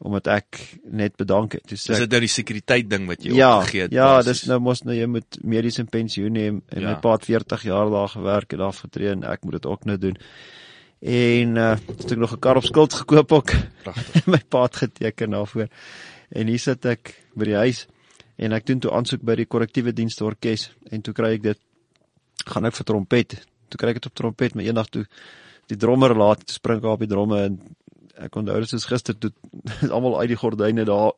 omdat 0.00 0.30
ek 0.32 0.58
net 0.96 1.12
bedank 1.20 1.58
het. 1.58 1.66
Dis 1.68 1.82
dit 1.84 2.14
nou 2.14 2.20
die 2.24 2.32
sekuriteit 2.32 2.86
ding 2.88 3.04
wat 3.04 3.20
jy 3.20 3.34
ja, 3.36 3.50
opgegee 3.58 3.84
het. 3.84 3.92
Ja, 3.92 4.22
dis 4.24 4.46
nou 4.48 4.56
mos 4.64 4.80
nou 4.88 4.96
jy 4.96 5.04
moet 5.12 5.36
mediese 5.44 5.84
pensioen 5.84 6.32
neem 6.38 6.62
en 6.72 6.80
ja. 6.80 6.94
my 6.94 6.94
pa 7.04 7.18
het 7.18 7.28
40 7.28 7.66
jaar 7.68 7.92
daar 7.92 8.08
gewerk 8.08 8.56
en 8.56 8.64
afgetree 8.64 9.12
en 9.12 9.26
ek 9.28 9.44
moet 9.44 9.58
dit 9.58 9.68
ook 9.68 9.84
nou 9.90 9.98
doen 10.00 10.16
en 11.00 11.56
uh 11.56 11.70
het 11.76 12.12
ek 12.12 12.18
nog 12.18 12.32
'n 12.32 12.38
kar 12.38 12.56
op 12.56 12.64
skuld 12.64 12.92
gekoop 12.92 13.32
ook. 13.32 13.52
Pragtig. 13.82 14.26
my 14.32 14.42
pa 14.48 14.62
het 14.62 14.76
geteken 14.76 15.30
daarvoor. 15.30 15.68
En 16.28 16.46
hier 16.46 16.58
sit 16.58 16.84
ek 16.84 17.14
by 17.34 17.44
die 17.44 17.56
huis 17.56 17.86
en 18.36 18.52
ek 18.52 18.66
doen 18.66 18.80
toe 18.80 18.92
aansoek 18.92 19.22
by 19.22 19.34
die 19.34 19.46
korrektiewe 19.46 19.92
dienste 19.92 20.24
orkes 20.24 20.70
en 20.90 21.02
toe 21.02 21.14
kry 21.14 21.34
ek 21.34 21.42
dit 21.42 21.58
gaan 22.46 22.64
ek 22.64 22.74
vir 22.74 22.84
trompet. 22.84 23.46
Toe 23.68 23.78
kry 23.78 23.88
ek 23.88 24.00
dit 24.00 24.06
op 24.06 24.14
trompet, 24.14 24.54
maar 24.54 24.64
eendag 24.64 24.88
toe 24.88 25.06
die 25.66 25.76
drummer 25.76 26.14
laat 26.16 26.50
spring 26.50 26.84
op 26.84 27.00
die 27.00 27.08
dromme 27.08 27.42
en 27.42 27.60
ek 28.20 28.36
onthou 28.36 28.60
dit 28.60 28.72
is 28.72 28.84
gister 28.84 29.16
toe 29.18 29.32
almal 29.94 30.18
uit 30.20 30.28
die 30.28 30.40
gordyne 30.40 30.84
daar 30.84 31.12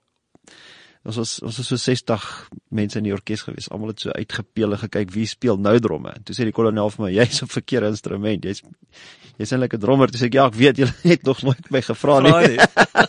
Ons 1.02 1.16
was 1.18 1.30
ons 1.42 1.56
was 1.58 1.66
so 1.66 1.76
60 1.76 2.24
mense 2.70 2.98
in 3.00 3.08
die 3.08 3.14
orkes 3.14 3.42
gewees. 3.42 3.66
Almal 3.74 3.90
het 3.90 4.04
so 4.04 4.14
uitgepeel 4.14 4.76
en 4.76 4.80
gekyk 4.84 5.10
wie 5.16 5.26
speel 5.26 5.58
nou 5.58 5.74
dromme. 5.82 6.12
Toe 6.22 6.36
sê 6.36 6.46
die 6.46 6.54
kolonel 6.54 6.92
vir 6.94 7.04
my, 7.04 7.10
jy's 7.10 7.42
op 7.42 7.50
verkeerde 7.50 7.90
instrument. 7.90 8.46
Jy's 8.46 8.62
jy's 9.40 9.50
eintlik 9.50 9.74
'n 9.74 9.82
drummer. 9.82 10.12
Toe 10.12 10.20
sê 10.20 10.28
ek, 10.30 10.38
ja, 10.38 10.46
ek 10.46 10.54
weet 10.54 10.78
jy 10.78 10.86
het 11.12 11.26
nog 11.26 11.42
nooit 11.42 11.70
my 11.74 11.82
gevra 11.82 12.20
nie. 12.22 12.58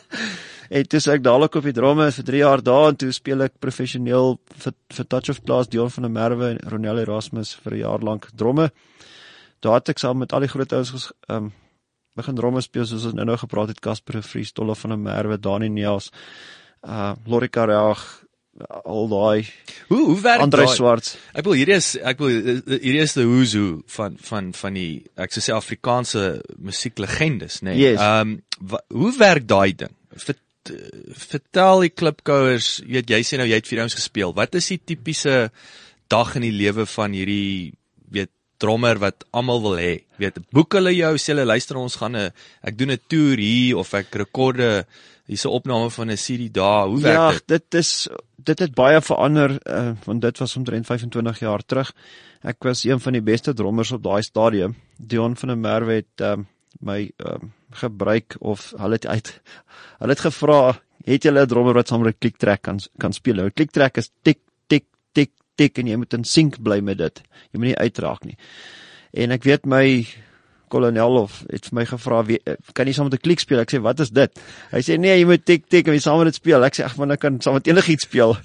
en 0.78 0.90
toe 0.90 1.02
sê 1.06 1.14
ek 1.14 1.26
dadelik 1.28 1.56
op 1.56 1.70
die 1.70 1.76
dromme 1.78 2.10
vir 2.12 2.26
3 2.32 2.42
jaar 2.42 2.64
daar 2.66 2.88
en 2.90 2.98
toe 2.98 3.12
speel 3.14 3.46
ek 3.46 3.60
professioneel 3.62 4.40
vir 4.66 4.74
vir 4.98 5.06
Touch 5.06 5.30
of 5.30 5.44
Class 5.46 5.70
Dion 5.70 5.94
van 5.94 6.10
der 6.10 6.14
Merwe 6.18 6.50
en 6.56 6.64
Ronel 6.74 7.04
Erasmus 7.06 7.54
vir 7.54 7.78
'n 7.78 7.84
jaar 7.86 8.02
lank 8.02 8.30
dromme. 8.34 8.72
Daar 9.62 9.78
het 9.78 9.90
ek 9.90 10.00
saam 10.00 10.18
met 10.18 10.34
al 10.34 10.42
die 10.42 10.50
groot 10.50 10.74
ouens 10.74 11.14
ehm 11.30 11.46
um, 11.46 11.54
begin 12.16 12.36
dromme 12.36 12.62
speel 12.62 12.86
soos 12.86 13.06
ons 13.06 13.14
nou 13.14 13.26
nou 13.26 13.38
gepraat 13.38 13.70
het 13.70 13.80
Casper 13.82 14.22
Vries, 14.22 14.52
Tolle 14.52 14.76
van 14.76 14.90
der 14.90 14.98
Merwe, 14.98 15.38
Dani 15.38 15.70
Neels 15.70 16.12
uh 16.84 17.14
Lorika 17.26 17.66
Raag 17.66 18.04
al 18.70 19.08
daai 19.10 19.46
hoe 19.90 20.02
hoe 20.06 20.20
werk 20.22 20.44
Andre 20.46 20.68
Swart 20.70 21.16
ek 21.34 21.46
wil 21.48 21.58
hierdie 21.58 21.78
is 21.80 21.94
ek 21.98 22.22
wil 22.22 22.30
hierdie 22.30 23.02
is 23.02 23.16
die 23.18 23.26
who's 23.26 23.56
who 23.58 23.82
van 23.96 24.18
van 24.22 24.52
van 24.58 24.78
die 24.78 25.02
ek 25.18 25.34
sou 25.34 25.42
sê 25.42 25.56
Afrikaanse 25.56 26.26
musieklegendes 26.62 27.62
nê 27.66 27.74
nee. 27.74 27.94
yes. 27.94 28.02
um 28.02 28.38
hoe 28.94 29.14
werk 29.18 29.48
daai 29.50 29.74
ding 29.84 29.96
Vert, 30.14 30.44
vertel 31.18 31.88
die 31.88 31.94
klipkouers 31.98 32.76
weet 32.86 33.10
jy 33.10 33.24
sê 33.26 33.42
nou 33.42 33.50
jy 33.50 33.58
het 33.58 33.72
vir 33.72 33.82
ons 33.88 33.98
gespeel 33.98 34.36
wat 34.38 34.54
is 34.60 34.70
die 34.76 34.82
tipiese 34.94 35.50
dag 36.14 36.36
in 36.38 36.46
die 36.46 36.54
lewe 36.54 36.86
van 36.94 37.18
hierdie 37.18 37.74
weet 38.14 38.30
drummer 38.62 39.02
wat 39.02 39.26
almal 39.34 39.64
wil 39.66 39.80
hê 39.82 39.96
weet 40.22 40.38
boek 40.54 40.78
hulle 40.78 40.94
jou 40.94 41.16
sê 41.18 41.34
hulle 41.34 41.50
luister 41.50 41.82
ons 41.82 41.98
gaan 41.98 42.16
'n 42.16 42.30
ek 42.62 42.78
doen 42.78 42.94
'n 42.94 43.02
toer 43.10 43.42
hier 43.42 43.82
of 43.82 43.94
ek 43.98 44.14
rekorde 44.24 44.86
hierse 45.26 45.50
opname 45.50 45.90
van 45.90 46.12
'n 46.12 46.16
CD 46.16 46.54
daar. 46.54 46.88
Hoe 46.88 47.02
werk 47.02 47.16
ja, 47.16 47.32
dit? 47.32 47.40
Ja, 47.40 47.56
dit 47.58 47.74
is 47.74 48.08
dit 48.36 48.60
het 48.60 48.74
baie 48.74 49.02
verander 49.02 49.60
uh, 49.64 49.92
want 50.04 50.22
dit 50.22 50.38
was 50.38 50.56
omtrent 50.56 50.86
25 50.86 51.40
jaar 51.40 51.62
terug. 51.66 51.94
Ek 52.42 52.64
was 52.64 52.84
een 52.84 53.00
van 53.00 53.14
die 53.14 53.22
beste 53.22 53.54
drommers 53.54 53.92
op 53.92 54.04
daai 54.04 54.22
stadium. 54.22 54.76
Dion 54.98 55.36
van 55.36 55.48
der 55.48 55.58
Merwe 55.58 55.94
het 55.94 56.22
um, 56.22 56.48
my 56.80 57.12
um, 57.18 57.54
gebruik 57.72 58.36
of 58.40 58.74
hulle 58.78 59.00
het 59.00 59.08
uit 59.08 59.42
hulle 60.00 60.12
het 60.12 60.20
gevra, 60.20 60.80
het 61.06 61.24
julle 61.24 61.42
'n 61.42 61.48
drummer 61.48 61.74
wat 61.74 61.88
saam 61.88 62.02
met 62.02 62.16
'n 62.16 62.20
klik 62.20 62.38
trek 62.38 62.62
kan 62.62 62.80
kan 62.98 63.14
speel? 63.14 63.36
Nou 63.36 63.48
'n 63.48 63.54
klik 63.54 63.72
trek 63.72 63.98
is 63.98 64.12
tik 64.22 64.40
tik 64.68 64.86
tik 65.14 65.32
tik 65.56 65.78
en 65.78 65.88
jy 65.88 65.96
moet 65.96 66.14
in 66.14 66.24
sync 66.24 66.62
bly 66.62 66.80
met 66.80 66.98
dit. 66.98 67.22
Jy 67.52 67.60
moet 67.60 67.68
nie 67.68 67.78
uitraak 67.78 68.26
nie. 68.26 68.38
En 69.14 69.32
ek 69.32 69.44
weet 69.44 69.66
my 69.66 70.08
kolonel 70.74 71.20
of 71.22 71.40
het 71.52 71.70
vir 71.70 71.78
my 71.80 71.86
gevra 71.90 72.22
kan 72.74 72.90
jy 72.90 72.96
saam 72.98 73.10
met 73.10 73.20
'n 73.20 73.24
klik 73.24 73.44
speel? 73.44 73.62
Ek 73.62 73.72
sê 73.72 73.82
wat 73.82 74.00
is 74.00 74.10
dit? 74.10 74.40
Hy 74.72 74.82
sê 74.82 74.98
nee 75.00 75.18
jy 75.20 75.26
moet 75.26 75.46
tik 75.46 75.68
tik 75.70 75.88
en 75.88 75.94
jy 75.94 76.00
saam 76.02 76.18
met 76.18 76.32
dit 76.32 76.36
speel. 76.42 76.64
Ek 76.64 76.76
sê 76.76 76.86
ag 76.86 76.98
man 76.98 77.12
ek 77.12 77.20
kan 77.20 77.42
saam 77.42 77.54
met 77.54 77.68
enigiets 77.68 78.04
speel. 78.04 78.38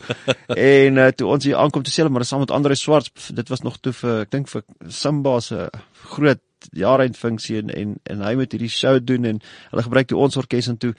En 0.57 0.99
uh, 0.99 1.09
toe 1.11 1.29
ons 1.29 1.45
hier 1.45 1.57
aankom 1.57 1.83
toe 1.83 1.93
sê 1.93 2.03
hulle 2.03 2.13
maar 2.13 2.25
saam 2.25 2.41
met 2.41 2.51
Andre 2.51 2.75
Swart 2.75 3.11
dit 3.35 3.49
was 3.49 3.63
nog 3.63 3.79
toe 3.81 3.93
vir 3.93 4.21
ek 4.23 4.31
dink 4.31 4.49
vir 4.49 4.63
Simba 4.89 5.41
se 5.41 5.69
groot 6.11 6.41
jaareindfunksie 6.75 7.59
en, 7.63 7.71
en 7.71 7.97
en 8.05 8.23
hy 8.27 8.35
moet 8.35 8.53
hierdie 8.53 8.73
show 8.73 8.99
doen 9.01 9.25
en 9.25 9.41
hulle 9.71 9.83
gebruik 9.83 10.09
toe 10.09 10.19
ons 10.19 10.37
orkes 10.37 10.69
en 10.69 10.77
toe 10.77 10.95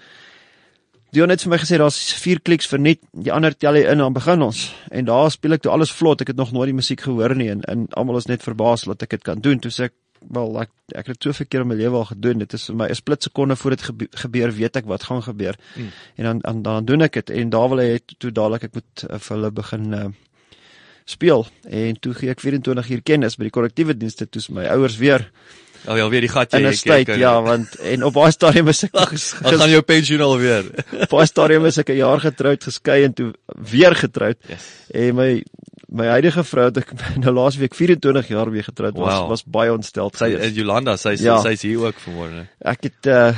Dion 1.09 1.31
het 1.33 1.41
vir 1.41 1.49
my 1.49 1.57
gesê 1.57 1.77
daar's 1.81 1.97
vier 2.21 2.37
kliks 2.45 2.67
vir 2.69 2.81
net 2.85 2.99
die 3.17 3.31
ander 3.33 3.55
tel 3.57 3.79
hy 3.79 3.81
in 3.89 3.97
dan 3.97 4.13
begin 4.13 4.43
ons. 4.45 4.67
En 4.93 5.07
daar 5.07 5.31
speel 5.33 5.55
ek 5.55 5.63
toe 5.65 5.71
alles 5.73 5.89
vlot 5.89 6.21
ek 6.21 6.35
het 6.35 6.37
nog 6.37 6.51
nooit 6.53 6.69
die 6.69 6.77
musiek 6.77 7.01
gehoor 7.01 7.33
nie 7.37 7.47
en, 7.49 7.63
en 7.65 7.87
almal 7.97 8.19
is 8.19 8.29
net 8.29 8.45
verbaas 8.45 8.85
dat 8.85 9.07
ek 9.07 9.15
dit 9.17 9.25
kan 9.25 9.41
doen. 9.41 9.57
Toe 9.63 9.73
sê 9.73 9.87
ek 9.89 9.95
wel 10.27 10.61
ek 10.61 10.71
ek 10.95 11.11
het 11.11 11.23
soveel 11.23 11.45
keer 11.49 11.61
in 11.61 11.69
my 11.69 11.77
lewe 11.77 12.01
al 12.01 12.09
gedoen 12.09 12.41
dit 12.43 12.53
is 12.53 12.65
vir 12.69 12.75
my 12.75 12.87
'n 12.89 12.95
split 12.95 13.23
sekonde 13.23 13.55
voor 13.55 13.75
dit 13.75 13.83
gebeur 14.23 14.51
weet 14.51 14.75
ek 14.75 14.85
wat 14.85 15.03
gaan 15.03 15.21
gebeur 15.23 15.55
mm. 15.75 15.91
en 16.15 16.23
dan, 16.23 16.39
dan 16.39 16.61
dan 16.61 16.85
doen 16.85 17.01
ek 17.01 17.13
dit 17.13 17.29
en 17.29 17.49
daar 17.49 17.69
wil 17.69 17.79
hy 17.79 17.99
toe 18.17 18.31
dadelik 18.31 18.63
ek 18.63 18.73
moet 18.73 19.05
uh, 19.09 19.17
vir 19.17 19.35
hulle 19.37 19.51
begin 19.51 19.93
uh, 19.93 20.09
speel 21.05 21.47
en 21.69 21.99
toe 21.99 22.13
gee 22.13 22.29
ek 22.29 22.39
24 22.39 22.89
uur 22.89 23.01
kennis 23.01 23.37
by 23.37 23.43
die 23.43 23.55
korrektiewe 23.57 23.97
dienste 23.97 24.29
toe 24.29 24.41
my 24.49 24.65
ouers 24.65 24.97
weer 24.97 25.29
Al 25.87 25.95
ja, 25.95 26.09
weer 26.11 26.25
die 26.25 26.31
gatjie 26.31 26.59
ek 26.67 26.81
kyk. 26.83 27.11
Ja, 27.21 27.37
want 27.43 27.77
en 27.87 28.03
op 28.03 28.15
baie 28.17 28.33
stadium 28.35 28.67
is 28.67 28.83
ek 28.83 28.97
Ag, 28.99 29.13
gaan 29.15 29.71
jou 29.71 29.81
pensioen 29.87 30.23
al 30.25 30.35
weer. 30.41 30.67
baie 31.13 31.27
stadium 31.29 31.65
is 31.69 31.79
ek 31.79 31.93
'n 31.93 32.01
jaar 32.01 32.19
getroud, 32.19 32.63
geskei 32.67 33.03
en 33.07 33.13
toe 33.15 33.29
weer 33.71 33.95
getroud. 33.95 34.37
Yes. 34.49 34.67
En 34.91 35.15
my 35.15 35.29
my 35.91 36.09
huidige 36.13 36.43
vrou 36.45 36.67
het 36.69 36.81
ek 36.83 36.91
nou 37.23 37.33
laas 37.35 37.59
week 37.59 37.77
24 37.77 38.33
jaar 38.33 38.51
weer 38.53 38.67
getroud 38.67 38.97
was 38.97 39.13
wow. 39.13 39.29
was 39.29 39.45
baie 39.45 39.73
ontsteld. 39.73 40.17
Sy 40.19 40.33
in 40.35 40.53
Jolanda, 40.57 40.97
sy 40.97 41.15
ja. 41.19 41.39
sy's 41.45 41.65
hier 41.65 41.89
ook 41.89 42.03
vanmôre. 42.05 42.45
Ek 42.59 42.89
het 42.89 43.09
uh 43.13 43.31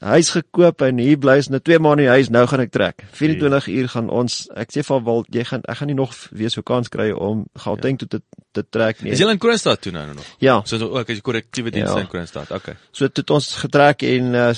huis 0.00 0.30
gekoop 0.32 0.80
en 0.86 1.00
hier 1.00 1.18
bly 1.20 1.34
ons 1.40 1.50
nou 1.52 1.58
2 1.60 1.78
maande 1.84 2.02
in 2.02 2.08
die 2.08 2.14
huis. 2.16 2.30
Nou 2.32 2.46
gaan 2.48 2.62
ek 2.64 2.72
trek. 2.72 3.02
24 3.18 3.68
uur 3.74 3.90
gaan 3.92 4.08
ons 4.08 4.36
ek 4.56 4.72
sê 4.72 4.84
vir 4.86 5.02
Walt, 5.04 5.28
jy 5.34 5.44
gaan 5.48 5.64
ek 5.68 5.80
gaan 5.80 5.90
nie 5.92 5.98
nog 5.98 6.14
weer 6.32 6.52
so 6.52 6.64
kans 6.66 6.88
kry 6.92 7.10
om 7.12 7.44
Gauteng 7.60 8.00
ja. 8.00 8.04
toe 8.04 8.08
te 8.16 8.22
te 8.56 8.64
trek 8.72 9.02
nie. 9.04 9.12
Is 9.12 9.20
jy 9.20 9.28
in 9.28 9.40
Kroonstad 9.42 9.82
toe 9.84 9.92
nou 9.92 10.06
nog? 10.14 10.28
Ja. 10.40 10.62
So 10.64 10.80
ook 10.80 11.10
as 11.12 11.18
jy 11.18 11.24
korrektiewe 11.24 11.74
diens 11.74 11.92
ja. 11.92 12.00
in 12.00 12.08
Kroonstad. 12.08 12.52
Okay. 12.56 12.78
So 12.96 13.12
toe 13.12 13.26
ons 13.36 13.50
getrek 13.60 14.06
en 14.08 14.32
uh, 14.32 14.48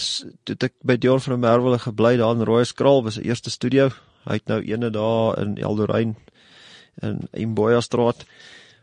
toe 0.46 0.58
ek 0.70 0.76
by 0.86 0.98
Dion 1.02 1.22
van 1.24 1.34
der 1.34 1.42
Merwe 1.48 1.80
gebly 1.82 2.14
daar 2.20 2.38
in 2.38 2.46
Rooiskraal 2.46 3.02
was 3.08 3.18
die 3.18 3.26
eerste 3.26 3.50
studio. 3.50 3.90
Hy 4.28 4.38
het 4.38 4.50
nou 4.50 4.62
ene 4.62 4.92
daar 4.94 5.42
in 5.42 5.56
Eldorein 5.58 6.14
in 7.02 7.20
Imboya 7.32 7.80
straat. 7.80 8.24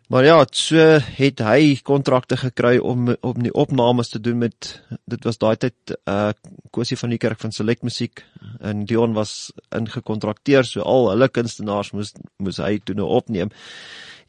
Maar 0.08 0.26
ja, 0.26 0.36
so 0.54 0.78
het 1.02 1.40
hy 1.42 1.80
kontrakte 1.82 2.38
gekry 2.38 2.78
om 2.78 3.16
om 3.26 3.40
die 3.42 3.54
opnames 3.54 4.12
te 4.14 4.20
doen 4.22 4.38
met 4.38 4.68
dit 5.10 5.24
was 5.26 5.42
daai 5.42 5.56
tyd 5.58 5.96
uh 6.06 6.30
Kosie 6.76 6.98
van 7.00 7.10
die 7.10 7.18
kerk 7.18 7.40
van 7.42 7.52
Select 7.56 7.82
Musiek 7.88 8.22
en 8.60 8.84
Dion 8.86 9.16
was 9.16 9.52
ingekontrakteer 9.74 10.68
so 10.68 10.86
al 10.86 11.10
hulle 11.10 11.30
kunstenaars 11.30 11.94
moes 11.96 12.14
moes 12.38 12.62
hy 12.62 12.78
toe 12.84 12.96
nou 12.96 13.10
opneem. 13.18 13.50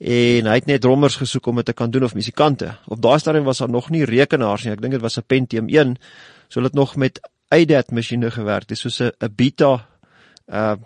En 0.01 0.49
hy 0.49 0.57
het 0.57 0.69
net 0.71 0.81
drommers 0.81 1.17
gesoek 1.21 1.47
om 1.47 1.61
dit 1.61 1.69
te 1.69 1.77
kan 1.77 1.91
doen 1.91 2.05
of 2.09 2.15
musikante. 2.17 2.73
Op 2.89 3.03
daai 3.03 3.19
stadium 3.21 3.45
was 3.45 3.61
daar 3.61 3.73
nog 3.73 3.91
nie 3.91 4.05
rekenaars 4.05 4.65
nie. 4.65 4.73
Ek 4.73 4.81
dink 4.81 4.97
dit 4.97 5.05
was 5.05 5.19
'n 5.19 5.27
Pentium 5.27 5.69
1. 5.69 5.97
So 6.49 6.61
hulle 6.61 6.73
het 6.73 6.75
nog 6.75 6.97
met 6.97 7.21
ADAT 7.49 7.93
masjiene 7.93 8.31
gewerk. 8.31 8.69
Dis 8.69 8.81
soos 8.81 9.01
'n 9.01 9.13
Beta 9.37 9.87
uh 10.49 10.77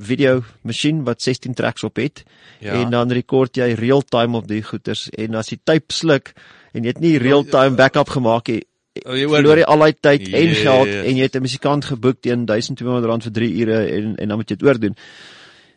video 0.00 0.42
masjien 0.62 1.04
wat 1.04 1.22
16 1.22 1.54
tracks 1.54 1.84
op 1.84 1.96
het 1.96 2.24
ja. 2.58 2.72
en 2.72 2.90
dan 2.90 3.12
rekord 3.12 3.56
jy 3.56 3.74
real 3.74 4.02
time 4.02 4.36
op 4.36 4.48
die 4.48 4.62
goeters 4.62 5.08
en 5.10 5.34
as 5.34 5.52
jy 5.52 5.60
tape 5.64 5.92
sluk 5.92 6.32
en 6.72 6.84
jy 6.84 6.94
het 6.94 7.00
nie 7.00 7.18
real 7.18 7.44
time 7.44 7.76
backup 7.76 8.08
gemaak 8.08 8.48
nie 8.48 8.64
oh, 9.04 9.16
jy 9.16 9.28
verloor 9.30 9.60
jy 9.60 9.66
al 9.70 9.84
daai 9.84 9.96
tyd 10.02 10.28
yeah. 10.28 10.40
en 10.40 10.54
geld 10.58 10.92
en 11.00 11.18
jy 11.18 11.28
het 11.28 11.36
'n 11.36 11.46
musikant 11.46 11.84
geboek 11.84 12.20
teen 12.20 12.46
1200 12.46 13.06
rand 13.06 13.24
vir 13.24 13.32
3 13.32 13.50
ure 13.62 13.78
en 13.96 14.16
en 14.16 14.28
dan 14.28 14.36
moet 14.38 14.50
jy 14.50 14.56
dit 14.56 14.68
oordoen. 14.68 14.96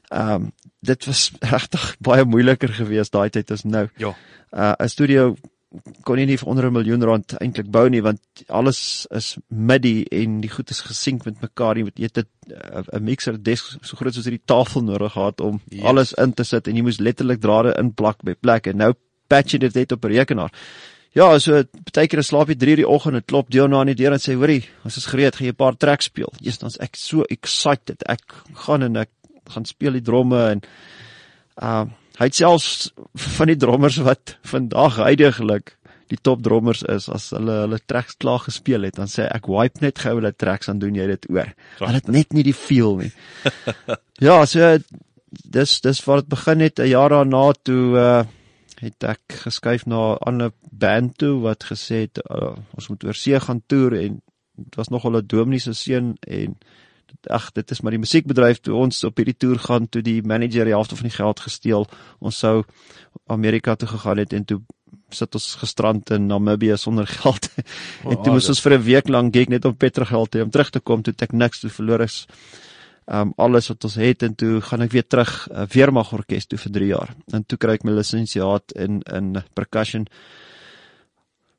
Ehm 0.09 0.33
um, 0.33 0.51
dit 0.81 1.05
was 1.05 1.31
regtig 1.55 1.95
baie 1.99 2.25
moeiliker 2.25 2.69
geweest 2.69 3.11
daai 3.11 3.29
tyd 3.29 3.51
as 3.51 3.63
nou. 3.63 3.87
Ja. 3.97 4.15
Uh 4.51 4.73
'n 4.79 4.89
studio 4.89 5.35
kon 6.05 6.19
nie 6.21 6.37
vir 6.37 6.49
onder 6.49 6.65
'n 6.67 6.73
miljoen 6.73 7.03
rand 7.03 7.33
eintlik 7.41 7.71
bou 7.71 7.89
nie 7.89 8.01
want 8.01 8.21
alles 8.47 9.07
is 9.11 9.37
MIDI 9.49 10.05
en 10.11 10.41
die 10.41 10.49
goed 10.49 10.69
is 10.69 10.81
gesink 10.81 11.25
met 11.25 11.41
mekaar 11.41 11.77
jy 11.77 11.83
moet 11.83 11.97
jy 11.97 12.09
het 12.13 12.27
'n 12.93 13.03
mixer 13.03 13.37
desk 13.41 13.77
so 13.81 13.97
groot 13.97 14.13
soos 14.13 14.25
hierdie 14.25 14.45
tafel 14.45 14.83
nodig 14.83 15.13
gehad 15.13 15.41
om 15.41 15.61
yes. 15.69 15.83
alles 15.83 16.13
in 16.13 16.33
te 16.33 16.43
sit 16.43 16.67
en 16.67 16.75
jy 16.75 16.83
moes 16.83 16.99
letterlik 16.99 17.41
drade 17.41 17.73
inplak 17.77 18.23
by 18.23 18.33
plek 18.33 18.67
en 18.67 18.77
nou 18.77 18.93
patch 19.27 19.53
jy 19.53 19.59
dit 19.59 19.75
net 19.75 19.91
op 19.91 20.05
'n 20.05 20.11
rekenaar. 20.11 20.51
Ja, 21.13 21.39
so 21.39 21.63
baie 21.93 22.07
keer 22.07 22.23
slaap 22.23 22.49
jy 22.49 22.55
3:00 22.55 22.69
in 22.69 22.75
die 22.75 22.87
oggend 22.89 23.15
en 23.15 23.25
klop 23.25 23.49
Dion 23.49 23.73
aan 23.73 23.87
die 23.87 23.95
deur 23.95 24.13
en 24.13 24.19
sê 24.19 24.33
hoorie, 24.33 24.65
ons 24.83 24.97
is 24.97 25.05
gereed, 25.05 25.35
gaan 25.35 25.45
jy 25.45 25.53
'n 25.53 25.55
paar 25.55 25.77
tracks 25.77 26.05
speel. 26.05 26.31
Eers 26.41 26.57
dan's 26.57 26.79
ek 26.79 26.95
so 26.95 27.23
excited. 27.29 28.03
Ek 28.09 28.21
gaan 28.65 28.83
en 28.83 28.95
ek 28.95 29.09
gaan 29.45 29.65
speel 29.65 29.91
die 29.91 30.01
dromme 30.01 30.49
en 30.49 30.61
uh 31.61 31.85
Hy 32.20 32.27
het 32.29 32.36
selfs 32.36 32.91
van 33.38 33.50
die 33.50 33.58
drommers 33.58 33.98
wat 34.05 34.38
vandag 34.46 35.00
heidaglik 35.01 35.77
die 36.12 36.20
top 36.22 36.43
drommers 36.46 36.84
is 36.84 37.08
as 37.10 37.32
hulle 37.34 37.63
hulle 37.63 37.79
tracks 37.89 38.17
klaar 38.22 38.43
gespeel 38.43 38.86
het, 38.86 39.00
dan 39.00 39.10
sê 39.10 39.25
ek 39.25 39.48
wipe 39.50 39.82
net 39.82 40.01
gou 40.03 40.17
hulle 40.20 40.34
tracks 40.36 40.70
dan 40.70 40.82
doen 40.82 41.00
jy 41.00 41.08
dit 41.10 41.25
oor. 41.32 41.50
Want 41.79 41.98
dit 41.98 42.12
net 42.13 42.36
nie 42.38 42.46
die 42.46 42.58
feel 42.58 43.00
nie. 43.00 43.12
ja, 44.27 44.43
so 44.46 44.77
dis 45.58 45.79
dis 45.82 46.03
waar 46.05 46.22
dit 46.22 46.29
begin 46.29 46.62
het 46.62 46.79
'n 46.79 46.91
jaar 46.91 47.10
daarna 47.10 47.51
toe 47.63 47.98
uh 47.98 48.24
het 48.84 49.03
ek 49.08 49.36
geskuif 49.46 49.86
na 49.88 50.13
'n 50.13 50.24
ander 50.27 50.51
band 50.72 51.17
toe 51.17 51.39
wat 51.41 51.63
gesê 51.63 52.03
het 52.05 52.20
uh, 52.20 52.55
ons 52.75 52.88
moet 52.89 53.03
oor 53.03 53.15
see 53.15 53.39
gaan 53.39 53.62
toer 53.67 53.93
en 53.93 54.22
dit 54.55 54.75
was 54.75 54.89
nog 54.89 55.05
al 55.05 55.17
'n 55.17 55.27
dominee 55.27 55.60
se 55.60 55.74
seun 55.74 56.17
en 56.27 56.58
ag 57.29 57.51
dit 57.51 57.72
is 57.72 57.82
maar 57.82 57.96
die 57.96 58.01
musiekbedryf 58.01 58.60
toe 58.62 58.75
ons 58.75 59.03
op 59.08 59.17
hierdie 59.17 59.38
toer 59.38 59.60
gaan 59.60 59.88
toe 59.89 60.01
die 60.05 60.22
manager 60.22 60.65
die 60.65 60.75
helfte 60.75 60.96
van 61.00 61.10
die 61.10 61.15
geld 61.15 61.39
gesteel. 61.39 61.88
Ons 62.20 62.41
sou 62.43 62.63
Amerika 63.27 63.75
toe 63.75 63.88
gegaan 63.88 64.24
het 64.24 64.34
en 64.34 64.46
toe 64.46 64.62
sit 65.13 65.36
ons 65.38 65.48
gestrand 65.62 66.10
in 66.15 66.27
Namibië 66.27 66.77
sonder 66.77 67.08
geld. 67.22 67.50
Oh, 68.03 68.12
en 68.12 68.22
toe 68.24 68.34
moes 68.34 68.50
ons 68.50 68.62
vir 68.65 68.77
'n 68.77 68.84
week 68.84 69.10
lank 69.10 69.34
gek 69.36 69.50
net 69.50 69.65
om 69.65 69.75
petrolgeld 69.75 70.36
hê 70.36 70.41
om 70.41 70.51
terug 70.51 70.70
te 70.70 70.79
kom. 70.79 71.03
Toe 71.03 71.13
ek 71.17 71.34
niks 71.34 71.60
toe 71.60 71.70
verloor 71.70 72.01
is 72.01 72.25
um 73.05 73.34
alles 73.38 73.67
wat 73.67 73.84
ons 73.84 73.96
het 74.00 74.24
en 74.24 74.36
toe 74.36 74.62
gaan 74.62 74.82
ek 74.82 74.93
weer 74.93 75.08
terug 75.08 75.32
uh, 75.51 75.65
Weermag 75.67 76.13
orkes 76.13 76.48
toe 76.48 76.58
vir 76.58 76.72
3 76.72 76.88
jaar. 76.88 77.10
En 77.34 77.43
toe 77.43 77.58
kry 77.58 77.74
ek 77.74 77.84
my 77.84 77.91
lisensiaat 77.91 78.72
in 78.75 79.01
in 79.12 79.43
percussion 79.53 80.08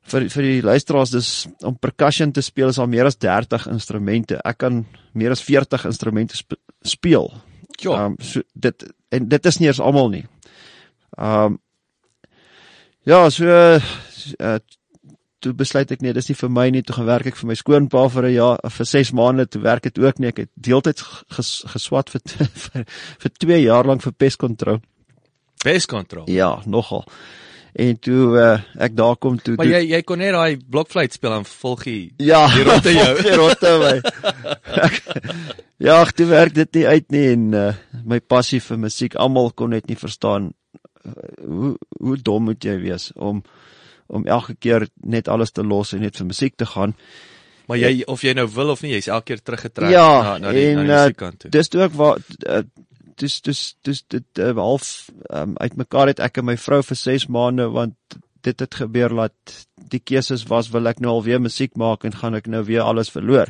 vir 0.05 0.27
vir 0.29 0.43
die 0.43 0.61
luisteraars 0.61 1.11
dis 1.11 1.31
om 1.65 1.75
percussion 1.81 2.31
te 2.31 2.41
speel 2.45 2.69
is 2.69 2.79
al 2.79 2.87
meer 2.91 3.09
as 3.09 3.17
30 3.17 3.67
instrumente. 3.71 4.39
Ek 4.45 4.57
kan 4.57 4.85
meer 5.13 5.31
as 5.31 5.43
40 5.43 5.85
instrumente 5.89 6.37
sp 6.37 6.59
speel. 6.85 7.31
Ja. 7.81 8.05
Um, 8.05 8.15
so 8.21 8.41
dit 8.53 8.85
en 9.09 9.29
dit 9.29 9.45
is 9.45 9.59
nie 9.59 9.67
eens 9.67 9.81
almal 9.81 10.09
nie. 10.09 10.25
Um 11.17 11.59
Ja, 13.05 13.29
so 13.29 13.45
uh, 13.45 14.55
toe 15.45 15.53
besluit 15.53 15.91
ek 15.93 16.01
nee, 16.01 16.13
dis 16.17 16.31
nie 16.31 16.37
vir 16.39 16.49
my 16.49 16.65
nie. 16.73 16.81
Toe 16.81 16.95
gaan 16.97 17.09
werk 17.09 17.29
ek 17.29 17.37
vir 17.37 17.51
my 17.51 17.57
skoonpa 17.59 18.07
vir 18.09 18.29
'n 18.31 18.33
jaar 18.33 18.57
vir 18.77 18.87
6 18.91 19.11
maande. 19.13 19.45
Toe 19.45 19.61
werk 19.61 19.85
dit 19.85 19.99
ook 20.01 20.19
nie. 20.19 20.31
Ek 20.33 20.41
het 20.41 20.51
deeltyds 20.57 21.05
ges, 21.37 21.51
geswat 21.69 22.09
vir 22.09 22.21
vir 22.65 22.85
vir 23.21 23.31
2 23.45 23.61
jaar 23.61 23.85
lank 23.85 24.01
vir 24.01 24.13
peskontrole. 24.17 24.81
Peskontrole. 25.61 26.25
Ja, 26.33 26.61
nogal. 26.65 27.05
En 27.75 27.97
toe 27.99 28.19
uh, 28.39 28.51
ek 28.79 28.93
daar 28.95 29.17
kom 29.19 29.35
toe 29.43 29.57
Maar 29.59 29.67
jy 29.67 29.81
jy 29.89 29.99
kon 30.07 30.21
net 30.23 30.31
daai 30.31 30.55
blokfluit 30.55 31.11
speel 31.11 31.33
en 31.35 31.47
volgie. 31.49 32.13
Ja, 32.23 32.45
die 32.53 32.63
rotte 32.63 32.93
jou. 32.95 33.09
Die 33.19 33.35
rotte 33.35 33.73
my. 33.81 33.95
ja, 35.85 35.97
ek 35.97 36.13
toe 36.15 36.29
werk 36.29 36.55
dit 36.55 36.79
nie 36.79 36.85
uit 36.87 37.09
nie 37.11 37.25
en 37.33 37.43
uh, 37.51 37.65
my 38.07 38.21
passie 38.23 38.61
vir 38.63 38.79
musiek, 38.79 39.17
almal 39.19 39.51
kon 39.51 39.75
net 39.75 39.91
nie 39.91 39.99
verstaan 39.99 40.53
uh, 41.03 41.11
hoe 41.43 41.73
hoe 41.99 42.17
dom 42.23 42.47
moet 42.47 42.63
jy 42.63 42.77
wees 42.85 43.09
om 43.15 43.43
om 44.07 44.27
elke 44.29 44.55
keer 44.55 44.85
net 45.01 45.27
alles 45.27 45.51
te 45.51 45.65
los 45.65 45.91
en 45.97 46.05
net 46.05 46.15
vir 46.15 46.29
musiek 46.29 46.55
te 46.55 46.67
gaan. 46.69 46.95
Maar 47.67 47.81
jy 47.81 47.91
of 48.07 48.23
jy 48.23 48.35
nou 48.37 48.45
wil 48.55 48.71
of 48.71 48.85
nie, 48.85 48.93
jy's 48.93 49.09
elke 49.11 49.33
keer 49.33 49.43
teruggetrek 49.43 49.91
ja, 49.91 50.07
na 50.23 50.37
na 50.45 50.55
die, 50.55 50.67
en, 50.69 50.79
na 50.79 50.85
die 50.85 50.93
musiekkant 50.93 51.43
toe. 51.43 51.51
Dis 51.51 51.73
ook 51.75 51.99
waar 51.99 52.23
uh, 52.47 52.63
dis 53.21 53.41
dis 53.41 53.61
dis 53.81 54.03
dit 54.07 54.39
uh, 54.39 54.51
half 54.57 55.09
um, 55.29 55.55
uitmekaar 55.57 56.07
het 56.07 56.19
ek 56.19 56.37
en 56.41 56.45
my 56.45 56.57
vrou 56.57 56.81
vir 56.83 56.99
6 56.99 57.27
maande 57.27 57.67
want 57.71 57.95
dit 58.45 58.59
het 58.59 58.75
gebeur 58.75 59.15
dat 59.15 59.55
die 59.91 59.99
keuses 59.99 60.45
was 60.49 60.69
wil 60.73 60.87
ek 60.87 61.01
nou 61.01 61.17
alweer 61.17 61.41
musiek 61.41 61.75
maak 61.75 62.05
en 62.05 62.13
gaan 62.13 62.35
ek 62.35 62.47
nou 62.51 62.63
weer 62.67 62.85
alles 62.85 63.09
verloor. 63.09 63.49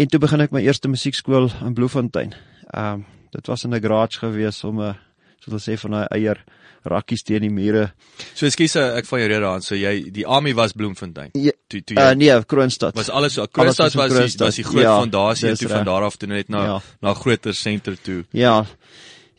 En 0.00 0.08
toe 0.08 0.20
begin 0.20 0.40
ek 0.40 0.54
my 0.56 0.62
eerste 0.64 0.88
musiekskool 0.88 1.50
in 1.66 1.74
Bloemfontein. 1.74 2.34
Ehm 2.72 3.02
um, 3.02 3.06
dit 3.30 3.46
was 3.46 3.62
in 3.64 3.74
'n 3.74 3.82
garage 3.82 4.18
gewees 4.18 4.64
om 4.64 4.80
'n 4.82 4.96
soos 5.40 5.50
hulle 5.52 5.60
sê 5.64 5.78
van 5.80 5.90
daai 5.90 6.06
eier 6.18 6.38
rakkies 6.84 7.22
teen 7.22 7.42
die 7.44 7.50
mure. 7.52 7.90
So 8.34 8.46
ekskuus 8.46 8.76
ek 8.80 9.04
van 9.06 9.20
jou 9.20 9.28
rede 9.28 9.46
aan. 9.46 9.60
So 9.62 9.74
jy 9.76 10.10
die 10.12 10.24
Army 10.26 10.54
was 10.56 10.72
Bloemfontein. 10.72 11.30
Ja, 11.34 11.52
toe 11.68 11.82
toe 11.84 11.96
Uh 11.98 12.08
jy 12.10 12.14
nee, 12.16 12.44
Kroonstad. 12.48 12.94
was 12.96 13.10
alles 13.10 13.34
so 13.34 13.42
Alles 13.42 13.52
Kroonstad 13.52 13.94
was 13.94 13.94
in 13.94 14.00
was 14.00 14.08
die, 14.08 14.16
Kroonstad. 14.16 14.46
was 14.46 14.54
die 14.56 14.64
groot 14.64 14.82
Ja, 14.82 14.94
fondasie 15.00 15.56
toe 15.56 15.68
van 15.68 15.84
daar 15.84 16.02
af 16.08 16.16
toe 16.16 16.28
net 16.28 16.48
na 16.48 16.64
Ja. 16.64 16.80
na 17.02 17.14
groter 17.14 17.54
senter 17.54 17.96
toe. 18.02 18.24
Ja. 18.32 18.64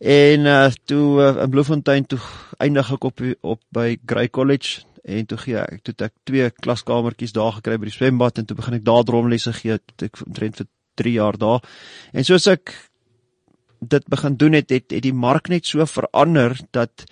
En 0.01 0.45
uh 0.45 0.69
toe 0.85 1.21
uh, 1.21 1.43
in 1.43 1.49
Bloemfontein 1.49 2.05
toe 2.09 2.19
eindig 2.59 2.91
ek 2.91 3.03
op 3.03 3.17
die- 3.17 3.35
op 3.41 3.61
by 3.71 3.97
Grey 4.05 4.29
College 4.29 4.81
en 5.03 5.25
toe 5.25 5.37
gee 5.37 5.57
ek 5.57 5.81
toe 5.83 5.93
het 5.97 6.01
ek 6.01 6.13
twee 6.25 6.49
klaskamertjies 6.61 7.33
daar 7.33 7.53
gekry 7.57 7.77
by 7.77 7.85
die 7.89 7.93
swembad 7.95 8.37
en 8.37 8.45
toe 8.45 8.55
begin 8.57 8.73
ek 8.79 8.83
daar 8.85 9.03
dromlesse 9.03 9.53
gee 9.53 9.73
ek 10.01 10.21
omtrent 10.25 10.57
vir 10.57 10.67
3 10.95 11.13
jaar 11.13 11.37
daar. 11.37 11.61
En 12.13 12.23
soos 12.23 12.47
ek 12.47 12.73
dit 13.81 14.03
begin 14.09 14.35
doen 14.37 14.53
het, 14.53 14.69
het 14.69 14.91
het 14.93 15.03
die 15.03 15.13
mark 15.13 15.49
net 15.49 15.65
so 15.65 15.85
verander 15.85 16.57
dat 16.71 17.05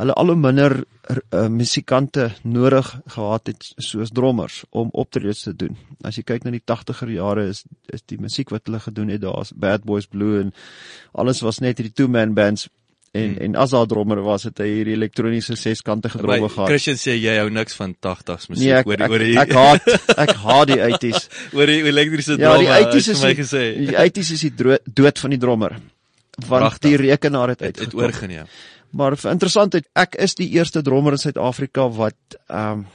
hulle 0.00 0.12
al 0.18 0.26
hoe 0.32 0.36
minder 0.36 0.74
uh, 0.82 1.46
musikante 1.52 2.30
nodig 2.42 2.88
gehad 3.14 3.46
het 3.46 3.66
soos 3.76 4.10
drommers 4.12 4.62
om 4.70 4.88
optredes 4.92 5.42
te 5.46 5.52
doen. 5.56 5.76
As 6.04 6.16
jy 6.18 6.22
kyk 6.26 6.44
na 6.44 6.50
die 6.54 6.62
80er 6.64 7.10
jare 7.12 7.48
is 7.52 7.64
is 7.92 8.02
die 8.08 8.18
musiek 8.20 8.50
wat 8.50 8.66
hulle 8.66 8.80
gedoen 8.80 9.08
het, 9.12 9.20
daar's 9.22 9.52
Bad 9.54 9.84
Boys 9.84 10.06
Blue 10.06 10.40
en 10.40 10.52
alles 11.12 11.40
was 11.44 11.60
net 11.60 11.78
hierdie 11.78 11.94
two 11.94 12.08
man 12.08 12.34
bands 12.34 12.68
en 13.12 13.34
Hmm. 13.34 13.42
en 13.44 13.56
as 13.60 13.70
daar 13.70 13.86
drummer 13.86 14.22
was 14.24 14.46
het 14.48 14.58
hy 14.58 14.70
hierdie 14.70 14.94
elektroniese 14.96 15.52
seskantige 15.60 16.16
My 16.16 16.22
dromme 16.22 16.48
gehad. 16.48 16.68
Christian 16.70 16.96
sê 16.96 17.18
jy 17.20 17.34
hou 17.42 17.50
niks 17.52 17.74
van 17.76 17.92
80s 18.00 18.48
musiek 18.48 18.64
Nee, 18.64 18.78
ek, 18.78 18.86
oor 18.88 18.96
die 18.96 19.08
oor 19.12 19.18
die 19.26 19.38
ek 19.38 19.52
haat 19.52 19.90
ek 20.16 20.32
haat 20.46 20.68
die 20.72 20.78
80s. 20.80 21.28
oor 21.56 21.66
die 21.68 21.82
elektriese 21.92 22.38
Ja, 22.40 22.56
die 22.56 22.66
drama. 22.66 22.78
80s 22.88 22.94
het 22.94 23.12
is 23.12 23.20
vir 23.20 23.28
my 23.28 23.34
die, 23.34 23.42
gesê. 23.42 23.64
die 23.84 23.96
80s 24.06 24.32
is 24.32 24.40
die 24.48 24.78
dood 25.02 25.18
van 25.26 25.30
die 25.36 25.38
drummer. 25.44 25.76
Want 26.36 26.48
Pragtig. 26.62 26.90
die 26.90 26.96
rekenaar 26.96 27.48
het 27.48 27.60
Het, 27.60 27.68
het 27.68 27.78
uitgekom. 27.78 28.04
oorgeneem. 28.04 28.46
Maar 28.90 29.16
vir 29.16 29.30
interessantheid, 29.30 29.88
ek 29.96 30.14
is 30.14 30.34
die 30.34 30.48
eerste 30.50 30.82
drummer 30.82 31.12
in 31.12 31.18
Suid-Afrika 31.18 31.88
wat 31.90 32.38
ehm 32.48 32.70
um, 32.78 32.86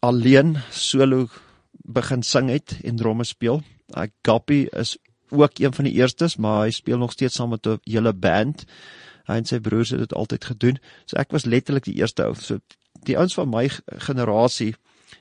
alleen 0.00 0.58
solo 0.70 1.26
begin 1.72 2.22
sing 2.22 2.48
het 2.50 2.76
en 2.84 2.96
dromme 2.96 3.24
speel. 3.24 3.62
Ek 3.96 4.12
Gappy 4.22 4.68
is 4.72 4.96
ook 5.30 5.58
een 5.58 5.74
van 5.74 5.84
die 5.84 5.94
eerstes, 5.94 6.36
maar 6.36 6.60
hy 6.64 6.70
speel 6.70 6.98
nog 6.98 7.12
steeds 7.12 7.34
saam 7.34 7.50
met 7.50 7.66
'n 7.66 7.80
hele 7.84 8.12
band. 8.12 8.64
Hy 9.26 9.34
en 9.34 9.44
sy 9.44 9.58
broers 9.60 9.90
het 9.90 9.98
dit 9.98 10.14
altyd 10.14 10.44
gedoen. 10.44 10.78
So 11.06 11.16
ek 11.16 11.30
was 11.30 11.44
letterlik 11.44 11.84
die 11.84 11.94
eerste 11.98 12.24
ou. 12.24 12.34
So 12.34 12.58
die 13.02 13.16
ouens 13.18 13.34
van 13.34 13.48
my 13.50 13.68
generasie 13.98 14.74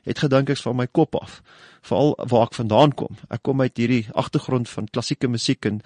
het 0.03 0.19
gedink 0.19 0.49
ek's 0.49 0.61
van 0.61 0.75
my 0.75 0.87
kop 0.87 1.15
af. 1.15 1.41
Veral 1.81 2.15
waar 2.27 2.45
ek 2.47 2.53
vandaan 2.53 2.93
kom. 2.93 3.17
Ek 3.29 3.41
kom 3.41 3.61
uit 3.61 3.77
hierdie 3.77 4.07
agtergrond 4.13 4.69
van 4.69 4.87
klassieke 4.87 5.27
musiek 5.27 5.65
en 5.65 5.81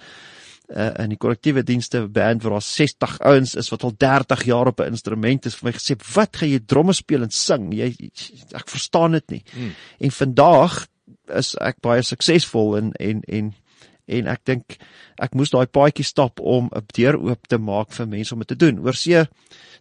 uh, 0.76 0.90
in 1.02 1.12
die 1.12 1.18
korrektiewe 1.20 1.62
dienste 1.62 2.08
band 2.08 2.42
waar 2.42 2.56
daar 2.56 2.66
60 2.66 3.18
ouens 3.20 3.54
is 3.54 3.70
wat 3.72 3.84
al 3.84 3.94
30 3.96 4.44
jaar 4.44 4.66
op 4.66 4.80
'n 4.80 4.92
instrument 4.92 5.46
is 5.46 5.54
vir 5.54 5.70
my 5.70 5.72
gesê 5.72 5.96
wat 6.14 6.36
gaan 6.36 6.48
jy 6.48 6.60
dromme 6.66 6.92
speel 6.92 7.22
en 7.22 7.30
sing? 7.30 7.72
Jy 7.74 7.94
ek 8.52 8.68
verstaan 8.68 9.12
dit 9.12 9.30
nie. 9.30 9.42
Hmm. 9.52 9.74
en 10.00 10.10
vandag 10.10 10.86
is 11.28 11.54
ek 11.60 11.80
baie 11.80 12.02
suksesvol 12.02 12.76
en 12.76 12.92
en 12.92 13.22
en 13.28 13.52
en 14.06 14.26
ek 14.26 14.40
dink 14.44 14.76
ek 15.18 15.34
moes 15.34 15.50
daai 15.50 15.66
paadjie 15.66 16.04
stap 16.04 16.40
om 16.40 16.70
'n 16.74 16.86
deur 16.94 17.16
oop 17.16 17.46
te 17.48 17.58
maak 17.58 17.92
vir 17.92 18.06
mense 18.06 18.32
om 18.32 18.38
dit 18.38 18.48
te 18.48 18.56
doen. 18.56 18.80
Oorsee 18.84 19.26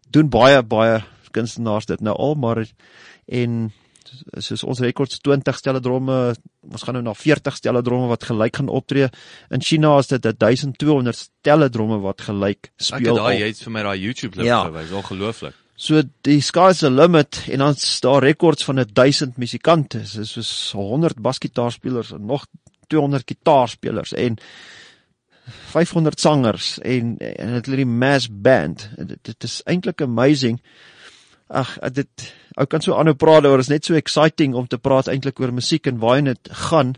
doen 0.09 0.29
baie 0.29 0.63
baie 0.63 1.03
kunstenaars 1.31 1.85
dit 1.85 2.01
nou 2.01 2.15
al 2.15 2.35
maar 2.35 2.65
en 3.27 3.71
soos 4.39 4.63
ons 4.63 4.79
rekords 4.79 5.19
20 5.19 5.57
stelle 5.57 5.81
dromme 5.83 6.33
ons 6.71 6.83
gaan 6.83 6.97
nou 6.97 7.03
na 7.03 7.13
40 7.17 7.55
stelle 7.57 7.81
dromme 7.85 8.07
wat 8.11 8.23
gelyk 8.23 8.55
gaan 8.59 8.69
optree 8.69 9.09
in 9.49 9.61
China 9.61 9.97
is 9.99 10.07
dit 10.07 10.23
1200 10.23 11.15
stelle 11.17 11.69
dromme 11.69 11.99
wat 12.03 12.21
gelyk 12.21 12.69
Ek 12.69 12.71
het 12.77 12.87
speel 12.89 13.15
daai 13.15 13.39
jy 13.39 13.47
het 13.51 13.63
vir 13.65 13.75
my 13.77 13.83
daai 13.83 13.99
YouTube 13.99 14.33
klip 14.35 14.45
Ja. 14.45 14.63
gewys. 14.69 14.91
Ongelooflik. 14.91 15.53
So 15.75 16.01
die 16.27 16.41
sky's 16.41 16.79
the 16.79 16.91
limit 16.91 17.43
en 17.49 17.59
dan 17.59 17.73
is 17.73 17.99
daar 18.01 18.21
rekords 18.23 18.63
van 18.63 18.83
1000 18.85 19.37
musikante 19.37 19.99
dis 19.99 20.31
soos 20.31 20.71
100 20.77 21.21
basgitaarspelers 21.21 22.11
en 22.11 22.25
nog 22.25 22.45
200 22.87 23.23
gitaarspelers 23.25 24.13
en 24.13 24.37
500 25.71 26.19
sangers 26.19 26.79
en 26.79 27.17
en 27.17 27.53
dit 27.53 27.67
is 27.67 27.75
die 27.75 27.85
mass 27.85 28.27
band 28.29 28.89
dit, 28.97 29.17
dit 29.21 29.43
is 29.43 29.61
eintlik 29.65 30.01
amazing 30.01 30.59
ag 31.51 31.77
dit 31.93 32.33
ou 32.59 32.65
kan 32.65 32.83
so 32.83 32.95
aanhou 32.95 33.15
praat 33.15 33.45
oor 33.45 33.59
is 33.59 33.69
net 33.71 33.85
so 33.85 33.95
exciting 33.95 34.55
om 34.55 34.67
te 34.67 34.79
praat 34.79 35.09
eintlik 35.11 35.39
oor 35.39 35.53
musiek 35.55 35.87
en 35.87 35.99
waar 35.99 36.23
dit 36.23 36.51
gaan. 36.67 36.95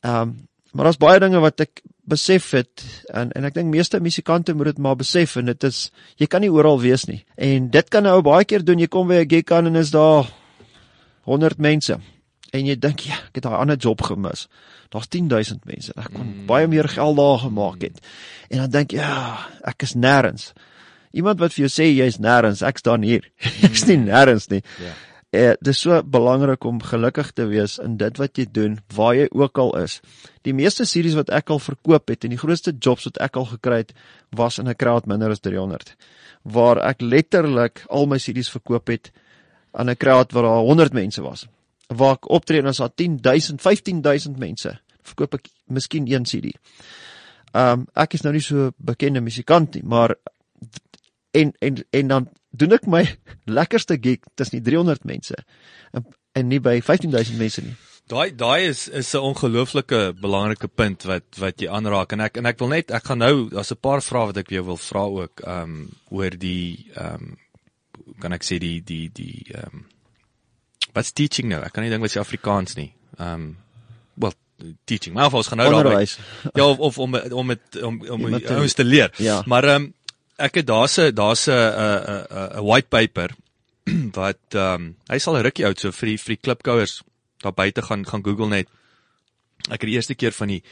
Ehm 0.00 0.22
um, 0.22 0.38
maar 0.70 0.86
daar's 0.86 1.00
baie 1.02 1.18
dinge 1.18 1.40
wat 1.42 1.60
ek 1.64 1.80
besef 2.06 2.52
het 2.54 2.82
en 3.10 3.32
en 3.34 3.46
ek 3.48 3.56
dink 3.56 3.72
meeste 3.72 3.98
musikante 4.00 4.54
moet 4.54 4.70
dit 4.70 4.78
maar 4.78 4.96
besef 4.96 5.34
en 5.40 5.50
dit 5.50 5.64
is 5.66 5.80
jy 6.22 6.28
kan 6.30 6.44
nie 6.44 6.52
oral 6.52 6.78
wees 6.80 7.08
nie. 7.08 7.24
En 7.36 7.70
dit 7.70 7.88
kan 7.90 8.06
'n 8.06 8.14
ou 8.14 8.22
baie 8.22 8.44
keer 8.44 8.64
doen 8.64 8.78
jy 8.78 8.86
kom 8.86 9.08
by 9.08 9.22
'n 9.24 9.28
gig 9.28 9.50
aan 9.50 9.66
en 9.66 9.76
is 9.76 9.90
daar 9.90 10.30
100 11.24 11.58
mense 11.58 11.98
en 12.52 12.66
jy 12.66 12.78
dink 12.78 13.00
ja 13.00 13.14
ek 13.14 13.34
het 13.34 13.42
daai 13.42 13.58
ander 13.58 13.76
job 13.76 14.02
gemis. 14.02 14.48
Daar's 14.90 15.08
10000 15.08 15.64
mense 15.64 15.92
ek 15.96 16.12
kon 16.14 16.26
mm. 16.26 16.46
baie 16.46 16.66
meer 16.66 16.88
geld 16.88 17.16
daar 17.16 17.38
gemaak 17.38 17.82
het. 17.82 18.00
En 18.50 18.58
dan 18.58 18.70
dink 18.70 18.92
jy 18.92 18.98
ja 18.98 19.46
ek 19.64 19.82
is 19.82 19.94
nêrens 19.94 20.52
iemand 21.12 21.40
wat 21.40 21.52
vir 21.52 21.66
jou 21.66 21.72
sê 21.72 21.90
jy's 21.90 22.18
nêrens 22.18 22.62
ek 22.62 22.78
staan 22.78 23.02
hier 23.02 23.24
ek's 23.66 23.86
nie 23.86 23.98
nêrens 23.98 24.50
nie 24.50 24.62
Ja. 24.78 24.94
Eh, 25.30 25.52
dit 25.62 25.68
is 25.70 25.78
so 25.78 25.94
belangrik 26.02 26.64
om 26.66 26.80
gelukkig 26.82 27.28
te 27.32 27.44
wees 27.46 27.76
in 27.78 27.94
dit 28.00 28.16
wat 28.18 28.38
jy 28.38 28.48
doen, 28.50 28.80
waar 28.94 29.14
jy 29.14 29.28
ook 29.30 29.58
al 29.62 29.76
is. 29.78 30.00
Die 30.42 30.54
meeste 30.54 30.82
series 30.84 31.14
wat 31.14 31.30
ek 31.30 31.52
al 31.54 31.60
verkoop 31.62 32.10
het 32.10 32.26
en 32.26 32.34
die 32.34 32.40
grootste 32.40 32.72
jobs 32.74 33.06
wat 33.06 33.20
ek 33.22 33.38
al 33.38 33.46
gekry 33.52 33.78
het, 33.84 33.92
was 34.34 34.58
in 34.58 34.66
'n 34.66 34.74
crowd 34.74 35.06
minder 35.06 35.30
as 35.30 35.38
300. 35.38 35.94
Waar 36.42 36.82
ek 36.82 37.00
letterlik 37.00 37.84
al 37.88 38.06
my 38.06 38.18
series 38.18 38.50
verkoop 38.50 38.88
het 38.88 39.12
aan 39.72 39.88
'n 39.88 39.96
crowd 39.96 40.32
waar 40.32 40.42
daar 40.42 40.66
100 40.66 40.92
mense 40.92 41.22
was. 41.22 41.46
Waar 41.86 42.14
ek 42.14 42.30
optree 42.30 42.58
en 42.58 42.66
as 42.66 42.78
daar 42.78 42.94
10000, 42.94 43.60
15000 43.62 44.38
mense, 44.38 44.80
verkoop 45.02 45.34
ek 45.34 45.48
miskien 45.66 46.10
een 46.10 46.24
CD. 46.24 46.58
Um 47.54 47.86
ek 47.94 48.14
is 48.14 48.22
nou 48.22 48.32
nie 48.32 48.42
so 48.42 48.72
bekende 48.78 49.20
musikant 49.20 49.74
nie, 49.74 49.84
maar 49.84 50.16
en 51.32 51.52
en 51.60 51.84
en 51.90 52.08
dan 52.08 52.28
doen 52.50 52.72
ek 52.72 52.86
my 52.86 53.04
lekkerste 53.58 53.98
gig 54.02 54.24
tussen 54.34 54.58
die 54.58 54.70
300 54.70 55.04
mense 55.04 55.36
en, 55.92 56.04
en 56.32 56.48
nie 56.48 56.60
by 56.60 56.80
15000 56.80 57.38
mense 57.38 57.62
nie. 57.62 57.76
Daai 58.10 58.34
daai 58.34 58.66
is 58.68 58.88
is 58.88 59.14
'n 59.14 59.22
ongelooflike 59.22 60.14
belangrike 60.20 60.68
punt 60.68 61.04
wat 61.06 61.38
wat 61.38 61.60
jy 61.62 61.68
aanraak 61.70 62.12
en 62.12 62.20
ek 62.20 62.36
en 62.36 62.46
ek 62.46 62.58
wil 62.58 62.68
net 62.68 62.90
ek 62.90 63.04
gaan 63.06 63.18
nou 63.22 63.48
daar's 63.50 63.70
'n 63.70 63.78
paar 63.80 64.02
vrae 64.02 64.26
wat 64.26 64.36
ek 64.36 64.48
vir 64.48 64.56
jou 64.58 64.66
wil 64.66 64.76
vra 64.76 65.04
ook 65.06 65.40
ehm 65.46 65.62
um, 65.62 65.88
oor 66.10 66.30
die 66.30 66.90
ehm 66.96 67.14
um, 67.14 67.36
kan 68.18 68.32
ek 68.32 68.42
sê 68.42 68.58
die 68.58 68.82
die 68.82 69.10
die 69.14 69.46
ehm 69.54 69.74
um, 69.74 69.86
wat's 70.94 71.12
teaching 71.12 71.48
nou? 71.48 71.62
Ek 71.62 71.72
kan 71.72 71.84
nie 71.84 71.90
dink 71.90 72.02
wat 72.02 72.10
se 72.10 72.20
Afrikaans 72.20 72.74
nie. 72.74 72.92
Ehm 73.18 73.34
um, 73.34 73.56
well 74.16 74.34
teaching. 74.84 75.14
Maar 75.14 75.32
ons 75.32 75.48
gaan 75.48 75.58
nou 75.58 75.70
daarby. 75.72 76.06
Ja 76.54 76.66
of 76.66 76.78
of 76.78 76.98
om 76.98 77.14
om 77.14 77.46
met 77.46 77.82
om 77.82 78.00
om 78.08 78.20
Iemand 78.20 78.46
te- 78.46 78.56
ons 78.56 78.74
te 78.74 78.84
leer. 78.84 79.12
Ja. 79.16 79.42
Maar 79.46 79.64
ehm 79.64 79.82
um, 79.82 79.94
ek 80.40 80.60
het 80.60 80.66
daar's 80.66 80.98
'n 80.98 81.14
daar's 81.14 81.46
'n 81.48 81.52
'n 81.52 82.24
'n 82.30 82.58
'n 82.58 82.64
white 82.64 82.88
paper 82.88 83.30
wat 84.20 84.42
ehm 84.54 84.74
um, 84.74 84.96
hy 85.08 85.18
sal 85.18 85.36
'n 85.36 85.44
rukkie 85.44 85.66
oud 85.66 85.80
so 85.80 85.92
vir 85.92 86.14
die 86.14 86.18
vir 86.18 86.34
die 86.36 86.42
klipkouers 86.44 87.02
daar 87.42 87.54
buite 87.54 87.82
gaan 87.82 88.06
gaan 88.06 88.24
Google 88.24 88.48
net. 88.48 88.68
Ek 89.68 89.80
het 89.80 89.88
die 89.88 89.96
eerste 89.96 90.14
keer 90.14 90.32
van 90.32 90.48
die 90.48 90.62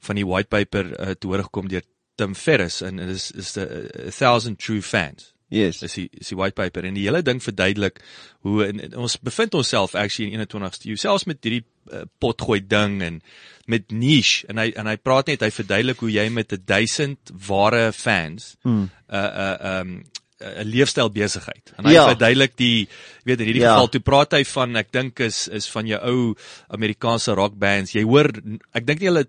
van 0.00 0.16
die 0.16 0.26
white 0.26 0.48
paper 0.48 0.86
uh, 1.00 1.10
te 1.12 1.26
hoor 1.26 1.42
gekom 1.42 1.68
deur 1.68 1.84
Tim 2.16 2.34
Ferriss 2.34 2.80
en 2.82 2.96
dit 2.96 3.08
is 3.08 3.30
is 3.30 3.52
the 3.52 3.66
a 4.06 4.10
thousand 4.10 4.58
true 4.58 4.82
fans. 4.82 5.34
Yes. 5.50 5.82
Is 5.82 5.96
die 5.98 6.08
is 6.12 6.28
die 6.30 6.38
white 6.38 6.54
paper 6.54 6.84
en 6.86 6.94
die 6.94 7.08
hele 7.08 7.22
ding 7.26 7.40
verduidelik 7.42 8.00
hoe 8.46 8.66
in, 8.68 8.80
in, 8.80 8.96
ons 8.96 9.18
bevind 9.18 9.54
onsself 9.58 9.94
actually 9.94 10.30
in 10.30 10.44
21ste 10.44 10.92
eeu 10.92 11.00
selfs 11.00 11.26
met 11.26 11.42
hierdie 11.42 11.64
uh, 11.90 12.04
potgooi 12.22 12.60
ding 12.62 13.00
en 13.02 13.18
met 13.70 13.90
niche 13.94 14.46
en 14.50 14.58
hy 14.58 14.70
en 14.80 14.88
hy 14.90 14.96
praat 14.98 15.30
net 15.30 15.44
hy 15.46 15.50
verduidelik 15.54 16.00
hoe 16.02 16.10
jy 16.12 16.26
met 16.34 16.52
'n 16.52 16.62
1000 16.66 17.30
ware 17.48 17.92
fans 17.92 18.56
'n 18.64 18.68
Hmm. 18.68 18.90
'n 19.08 19.28
'n 19.84 20.04
'n 20.40 20.64
leefstyl 20.72 21.10
besigheid. 21.12 21.72
En 21.78 21.84
hy 21.84 21.92
Ja. 21.92 22.06
verduidelik 22.08 22.56
die 22.56 22.88
weet 23.24 23.40
in 23.40 23.46
hierdie 23.46 23.62
Ja. 23.62 23.74
geval 23.74 23.88
toe 23.88 24.00
praat 24.00 24.32
hy 24.32 24.44
van 24.44 24.76
ek 24.76 24.90
dink 24.92 25.20
is 25.20 25.48
is 25.48 25.68
van 25.68 25.86
jou 25.86 26.00
ou 26.02 26.34
Amerikaanse 26.68 27.34
rock 27.34 27.58
bands. 27.58 27.92
Jy 27.92 28.02
hoor 28.04 28.30
ek 28.74 28.86
dink 28.86 29.00
nie 29.00 29.08
hulle 29.08 29.26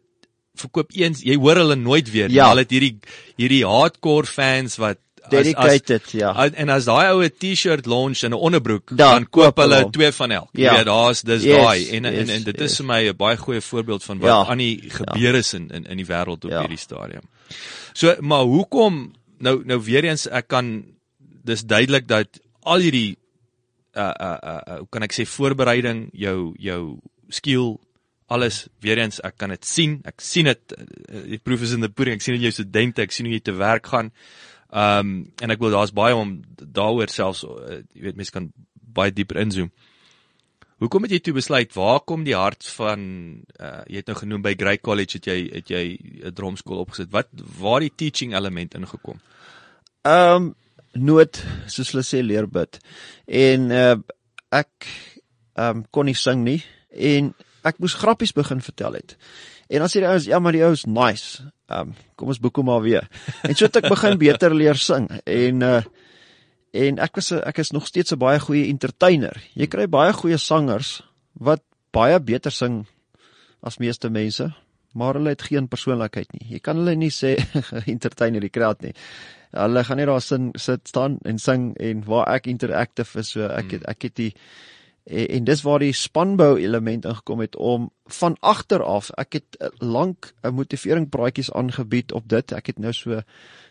verkoop 0.56 0.92
eens 0.96 1.22
jy 1.24 1.36
hoor 1.36 1.56
hulle 1.56 1.76
nooit 1.76 2.10
weer 2.12 2.28
nie. 2.28 2.36
Ja. 2.36 2.50
Hulle 2.50 2.62
het 2.66 2.72
hierdie 2.72 2.98
hierdie 3.38 3.66
hardcore 3.66 4.26
fans 4.28 4.78
wat 4.78 4.98
as- 5.34 5.44
Dedicated, 5.44 6.12
ja. 6.12 6.32
as, 6.32 6.52
en 6.52 6.70
as 6.70 6.86
daai 6.86 7.12
ou 7.14 7.22
'n 7.24 7.30
T-shirt 7.38 7.86
launch 7.86 8.24
en 8.24 8.32
'n 8.32 8.34
onderbroek 8.38 8.88
Dan 8.90 8.98
dan 8.98 9.30
koop 9.30 9.58
hulle 9.58 9.82
hom. 9.84 9.92
twee 9.92 10.12
van 10.12 10.32
elk. 10.32 10.50
Jy 10.54 10.62
Ja. 10.64 10.76
weet 10.76 10.86
daar's 10.86 11.22
dis 11.22 11.44
Yes, 11.44 11.58
daai 11.58 11.90
en, 11.90 12.06
en 12.06 12.14
yes, 12.14 12.30
en 12.30 12.44
dit 12.44 12.60
yes. 12.60 12.72
is 12.72 12.78
vir 12.78 12.86
my 12.86 13.08
'n 13.10 13.16
baie 13.18 13.38
goeie 13.38 13.62
voorbeeld 13.62 14.04
van 14.04 14.20
wat 14.20 14.30
Ja. 14.30 14.46
aan 14.52 14.58
die 14.58 14.82
gebeur 14.90 15.36
is 15.36 15.54
in 15.54 15.70
in 15.70 15.86
in 15.86 15.98
die 15.98 16.06
wêreld 16.06 16.44
op 16.46 16.52
Ja. 16.52 16.60
hierdie 16.60 16.78
stadium. 16.78 17.24
So 17.94 18.16
maar 18.22 18.44
hoekom 18.44 19.14
nou 19.40 19.62
nou 19.66 19.80
weer 19.84 20.04
eens 20.06 20.28
ek 20.30 20.48
kan 20.48 20.86
dis 21.44 21.64
duidelik 21.66 22.08
dat 22.08 22.28
al 22.64 22.78
hierdie 22.80 23.18
uh 23.98 24.14
uh 24.22 24.38
uh 24.44 24.60
uh, 24.68 24.78
hoe 24.78 24.88
kan 24.90 25.04
ek 25.04 25.12
sê 25.14 25.26
voorbereiding 25.26 26.10
jou 26.14 26.54
jou 26.60 26.98
skill 27.30 27.78
alles 28.28 28.68
weer 28.80 28.98
eens 28.98 29.20
ek 29.20 29.38
kan 29.38 29.50
dit 29.50 29.66
sien 29.66 30.00
ek 30.06 30.22
sien 30.22 30.46
dit 30.46 30.60
uh, 30.78 31.24
die 31.28 31.38
proof 31.44 31.62
is 31.62 31.74
in 31.74 31.82
the 31.82 31.90
pudding 31.90 32.16
ek 32.16 32.22
sien 32.22 32.36
in 32.36 32.42
jou 32.42 32.52
studente 32.52 33.02
ek 33.02 33.12
sien 33.12 33.26
hoe 33.26 33.34
jy 33.36 33.42
te 33.42 33.52
werk 33.52 33.88
gaan 33.88 34.12
Ehm 34.72 35.00
um, 35.00 35.16
en 35.44 35.52
ek 35.52 35.60
wil 35.60 35.74
daar's 35.74 35.92
baie 35.92 36.16
om 36.16 36.38
daaroor 36.56 37.12
selfs 37.12 37.44
uh, 37.44 37.82
jy 37.92 38.06
weet 38.08 38.20
mense 38.20 38.32
kan 38.32 38.52
baie 38.74 39.12
dieper 39.12 39.42
inzoom. 39.42 39.72
Hoekom 40.82 41.06
het 41.06 41.12
jy 41.14 41.20
toe 41.22 41.34
besluit 41.36 41.76
waar 41.76 42.00
kom 42.08 42.24
die 42.26 42.38
hart 42.38 42.66
van 42.78 43.02
uh, 43.60 43.84
jy 43.86 44.00
het 44.02 44.08
nou 44.10 44.16
genoem 44.18 44.46
by 44.46 44.56
Grey 44.58 44.80
College 44.82 45.20
het 45.20 45.28
jy 45.28 45.38
het 45.52 45.70
jy 45.70 45.84
'n 46.24 46.34
drumskool 46.34 46.82
opgesit. 46.86 47.12
Wat 47.12 47.28
waar 47.60 47.84
die 47.84 47.92
teaching 47.96 48.34
element 48.34 48.74
ingekom? 48.80 49.20
Ehm 50.08 50.36
um, 50.36 50.56
nood 50.94 51.44
soos 51.68 51.92
hulle 51.92 52.04
sê 52.04 52.24
leer 52.24 52.48
bid. 52.48 52.80
En 53.28 53.72
uh, 53.72 53.96
ek 54.52 54.88
ehm 55.54 55.84
um, 55.84 55.86
kon 55.92 56.06
nie 56.06 56.16
sing 56.16 56.44
nie 56.48 56.64
en 56.92 57.34
ek 57.64 57.78
moes 57.80 57.94
grappies 57.94 58.34
begin 58.34 58.62
vertel 58.62 58.94
het. 58.94 59.18
En 59.70 59.84
dan 59.84 59.92
sê 59.92 60.00
die 60.00 60.08
ouens 60.08 60.26
ja 60.26 60.40
maar 60.40 60.56
die 60.56 60.64
ou 60.64 60.72
is 60.72 60.86
nice. 60.86 61.44
Um, 61.72 61.94
kom 62.20 62.32
ons 62.34 62.40
boek 62.42 62.60
hom 62.60 62.68
maar 62.68 62.82
weer. 62.84 63.08
En 63.48 63.56
so 63.56 63.66
het 63.66 63.80
ek 63.82 63.90
begin 63.92 64.18
beter 64.22 64.56
leer 64.56 64.80
sing 64.80 65.10
en 65.26 65.68
uh 65.68 65.82
en 66.72 67.02
ek 67.04 67.18
was 67.20 67.34
ek 67.36 67.58
is 67.60 67.74
nog 67.76 67.88
steeds 67.88 68.14
'n 68.14 68.20
baie 68.20 68.40
goeie 68.40 68.68
entertainer. 68.68 69.36
Jy 69.56 69.68
kry 69.68 69.88
baie 69.88 70.14
goeie 70.14 70.38
sangers 70.38 71.02
wat 71.34 71.64
baie 71.92 72.20
beter 72.20 72.52
sing 72.52 72.86
as 73.62 73.78
meeste 73.78 74.10
mense, 74.10 74.54
maar 74.94 75.14
hulle 75.14 75.30
het 75.30 75.42
geen 75.42 75.68
persoonlikheid 75.68 76.32
nie. 76.34 76.48
Jy 76.56 76.60
kan 76.60 76.78
hulle 76.78 76.96
nie 76.96 77.12
sê 77.12 77.36
entertainer 77.96 78.42
die 78.42 78.50
kraat 78.50 78.82
nie. 78.82 78.94
Hulle 79.52 79.84
gaan 79.84 79.98
net 79.98 80.08
daar 80.08 80.22
sin 80.22 80.52
sit 80.56 80.88
staan 80.88 81.20
en 81.28 81.40
sing 81.40 81.76
en 81.78 82.04
waar 82.08 82.28
ek 82.36 82.48
interactive 82.48 83.20
is, 83.20 83.34
so 83.36 83.48
ek 83.48 83.72
het 83.72 83.84
ek 83.92 84.08
het 84.08 84.16
die 84.16 84.34
en, 85.04 85.28
en 85.28 85.44
dis 85.44 85.62
waar 85.62 85.80
die 85.80 85.94
spanbou 85.94 86.60
element 86.60 87.06
ingekom 87.06 87.40
het 87.40 87.56
om 87.56 87.90
van 88.12 88.36
agter 88.40 88.84
af 88.84 89.10
ek 89.18 89.34
het 89.40 89.58
eh, 89.60 89.70
lank 89.80 90.34
'n 90.44 90.54
motivering 90.54 91.10
praatjies 91.10 91.52
aangebied 91.52 92.12
op 92.12 92.28
dit. 92.30 92.52
Ek 92.52 92.68
het 92.68 92.80
nou 92.80 92.94
so 92.94 93.22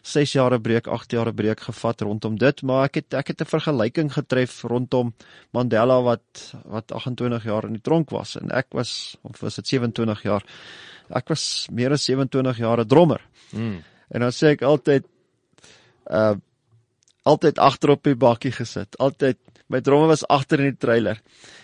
6 0.02 0.32
jaar 0.32 0.60
breek 0.60 0.86
8 0.86 1.12
jaar 1.12 1.32
breek 1.34 1.60
gevat 1.60 2.00
rondom 2.00 2.38
dit 2.38 2.62
maar 2.62 2.84
ek 2.84 2.94
het 2.94 3.14
ek 3.14 3.28
het 3.28 3.40
'n 3.40 3.44
vergelyking 3.44 4.12
getref 4.12 4.62
rondom 4.62 5.14
Mandela 5.50 6.02
wat 6.02 6.54
wat 6.64 6.92
28 6.92 7.44
jaar 7.44 7.64
in 7.64 7.72
die 7.72 7.82
tronk 7.82 8.10
was. 8.10 8.36
En 8.36 8.50
ek 8.50 8.66
was 8.70 9.16
of 9.22 9.40
was 9.40 9.54
dit 9.54 9.68
27 9.68 10.22
jaar? 10.22 10.44
Ek 11.10 11.28
was 11.28 11.68
meer 11.72 11.92
as 11.92 12.04
27 12.04 12.58
jaar 12.58 12.80
'n 12.80 12.86
drummer 12.86 13.20
Mm. 13.52 13.82
en 14.08 14.20
dan 14.20 14.30
sê 14.30 14.46
ek 14.46 14.62
altyd 14.62 15.04
uh 16.10 16.34
altyd 17.30 17.60
agter 17.62 17.94
op 17.94 18.04
die 18.06 18.18
bakkie 18.18 18.52
gesit. 18.54 18.98
Altyd 18.98 19.38
my 19.70 19.80
dromme 19.86 20.10
was 20.10 20.26
agter 20.26 20.62
in 20.62 20.72
die 20.72 20.82
trailer. 20.82 21.20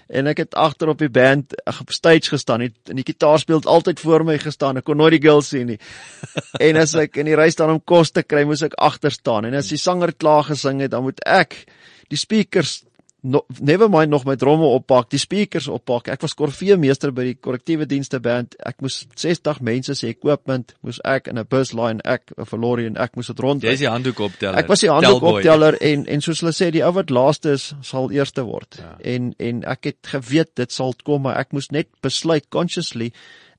En 0.06 0.30
ek 0.30 0.44
het 0.44 0.54
agter 0.54 0.92
op 0.92 1.00
die 1.02 1.10
band 1.10 1.56
op 1.66 1.90
stage 1.90 2.30
gestaan 2.30 2.62
het, 2.62 2.76
en 2.90 3.00
die 3.00 3.06
gitaarspeel 3.06 3.58
het 3.58 3.70
altyd 3.70 4.00
voor 4.00 4.24
my 4.28 4.36
gestaan. 4.38 4.78
Ek 4.78 4.86
kon 4.86 5.00
nooit 5.00 5.16
die 5.16 5.24
girls 5.24 5.50
sien 5.50 5.72
nie. 5.72 5.78
en 6.68 6.78
as 6.78 6.94
ek 6.94 7.18
in 7.18 7.26
die 7.26 7.38
ry 7.38 7.48
staan 7.50 7.74
om 7.74 7.82
kos 7.82 8.14
te 8.14 8.22
kry, 8.22 8.44
moes 8.46 8.62
ek 8.66 8.78
agter 8.78 9.14
staan. 9.14 9.50
En 9.50 9.58
as 9.58 9.72
die 9.74 9.80
sanger 9.82 10.14
klaar 10.14 10.46
gesing 10.46 10.84
het, 10.84 10.94
dan 10.94 11.02
moet 11.06 11.22
ek 11.26 11.64
die 12.12 12.20
speakers 12.20 12.84
no, 13.26 13.40
never 13.60 13.88
mind 13.90 14.10
nog 14.12 14.24
my 14.28 14.36
dromme 14.38 14.64
oppak, 14.76 15.08
die 15.10 15.18
speakers 15.18 15.66
oppak. 15.72 16.08
Ek 16.14 16.22
was 16.22 16.34
korfeemeester 16.38 17.10
by 17.16 17.24
die 17.30 17.34
korrektiewe 17.42 17.86
dienste 17.90 18.20
band. 18.22 18.54
Ek 18.66 18.80
moes 18.84 19.00
60 19.18 19.60
mense 19.66 19.96
se 19.98 20.08
equipment, 20.12 20.74
moes 20.86 21.00
ek 21.04 21.26
in 21.32 21.38
'n 21.38 21.46
bus 21.50 21.72
line, 21.74 22.00
ek 22.04 22.32
'n 22.38 22.44
verlorie 22.46 22.86
en 22.86 22.96
ek 22.96 23.16
moes 23.16 23.26
dit 23.26 23.40
rond. 23.40 23.62
Jy 23.62 23.72
is 23.72 23.80
die 23.80 23.88
handdoek 23.90 24.20
opteller. 24.20 24.58
Ek 24.58 24.68
was 24.68 24.80
die 24.80 24.90
handdoek 24.90 25.20
Tellboy. 25.20 25.40
opteller 25.40 25.74
en 25.82 26.06
en 26.06 26.20
soos 26.20 26.40
hulle 26.40 26.52
sê 26.52 26.70
die 26.70 26.84
ou 26.84 26.92
wat 26.92 27.10
laaste 27.10 27.50
is 27.52 27.74
sal 27.82 28.10
eerste 28.10 28.44
word. 28.44 28.76
Ja. 28.78 28.96
En 29.04 29.34
en 29.38 29.64
ek 29.64 29.84
het 29.84 29.96
geweet 30.06 30.54
dit 30.54 30.72
sal 30.72 30.94
kom 31.04 31.22
maar 31.22 31.36
ek 31.38 31.52
moes 31.52 31.70
net 31.70 31.88
besluit 32.02 32.48
consciously 32.50 33.12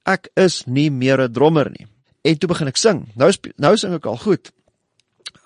ek 0.06 0.30
is 0.38 0.64
nie 0.68 0.90
meer 0.90 1.20
'n 1.22 1.32
drummer 1.34 1.70
nie. 1.70 1.86
En 2.24 2.38
toe 2.38 2.48
begin 2.48 2.68
ek 2.68 2.78
sing. 2.78 3.08
Nou 3.16 3.32
sp- 3.32 3.54
nou 3.58 3.76
sing 3.78 3.94
ek 3.94 4.06
al 4.06 4.18
goed. 4.18 4.52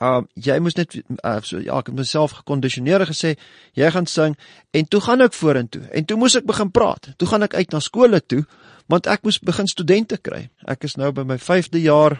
Um 0.01 0.25
jy 0.33 0.57
moes 0.63 0.77
net 0.79 0.95
uh, 0.97 1.37
so 1.45 1.59
ja, 1.61 1.77
ek 1.77 1.91
het 1.91 1.97
myself 1.99 2.33
gekondisioneer 2.39 3.03
gesê 3.05 3.35
jy 3.77 3.89
gaan 3.93 4.07
sing 4.09 4.33
en 4.73 4.87
toe 4.89 5.01
gaan 5.05 5.21
ek 5.21 5.35
vorentoe 5.37 5.83
en 5.93 6.07
toe 6.09 6.17
moes 6.17 6.35
ek 6.39 6.47
begin 6.49 6.71
praat. 6.73 7.11
Toe 7.21 7.29
gaan 7.29 7.45
ek 7.45 7.53
uit 7.53 7.75
na 7.75 7.81
skole 7.85 8.21
toe 8.25 8.41
want 8.89 9.07
ek 9.07 9.21
moes 9.23 9.37
begin 9.39 9.69
studente 9.69 10.17
kry. 10.17 10.47
Ek 10.65 10.89
is 10.89 10.97
nou 10.97 11.11
by 11.13 11.23
my 11.27 11.37
5de 11.37 11.83
jaar. 11.85 12.17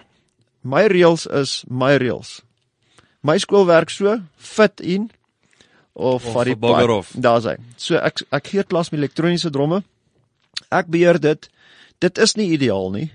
My 0.62 0.86
reëls 0.94 1.26
is 1.42 1.64
my 1.68 1.96
reëls. 1.98 2.44
My 3.26 3.40
skool 3.42 3.66
werk 3.66 3.90
so, 3.90 4.20
fit 4.38 4.82
in 4.82 5.10
of 5.94 6.24
vat 6.24 6.46
die 6.48 6.56
off. 6.94 7.12
Daar's 7.18 7.50
hy. 7.50 7.58
So 7.78 7.98
ek 7.98 8.24
ek 8.30 8.54
gee 8.54 8.64
klas 8.64 8.92
met 8.92 9.02
elektroniese 9.02 9.52
dromme. 9.54 9.82
Ek 10.72 10.90
beheer 10.92 11.20
dit. 11.20 11.50
Dit 12.02 12.22
is 12.22 12.38
nie 12.38 12.52
ideaal 12.56 12.94
nie. 12.94 13.10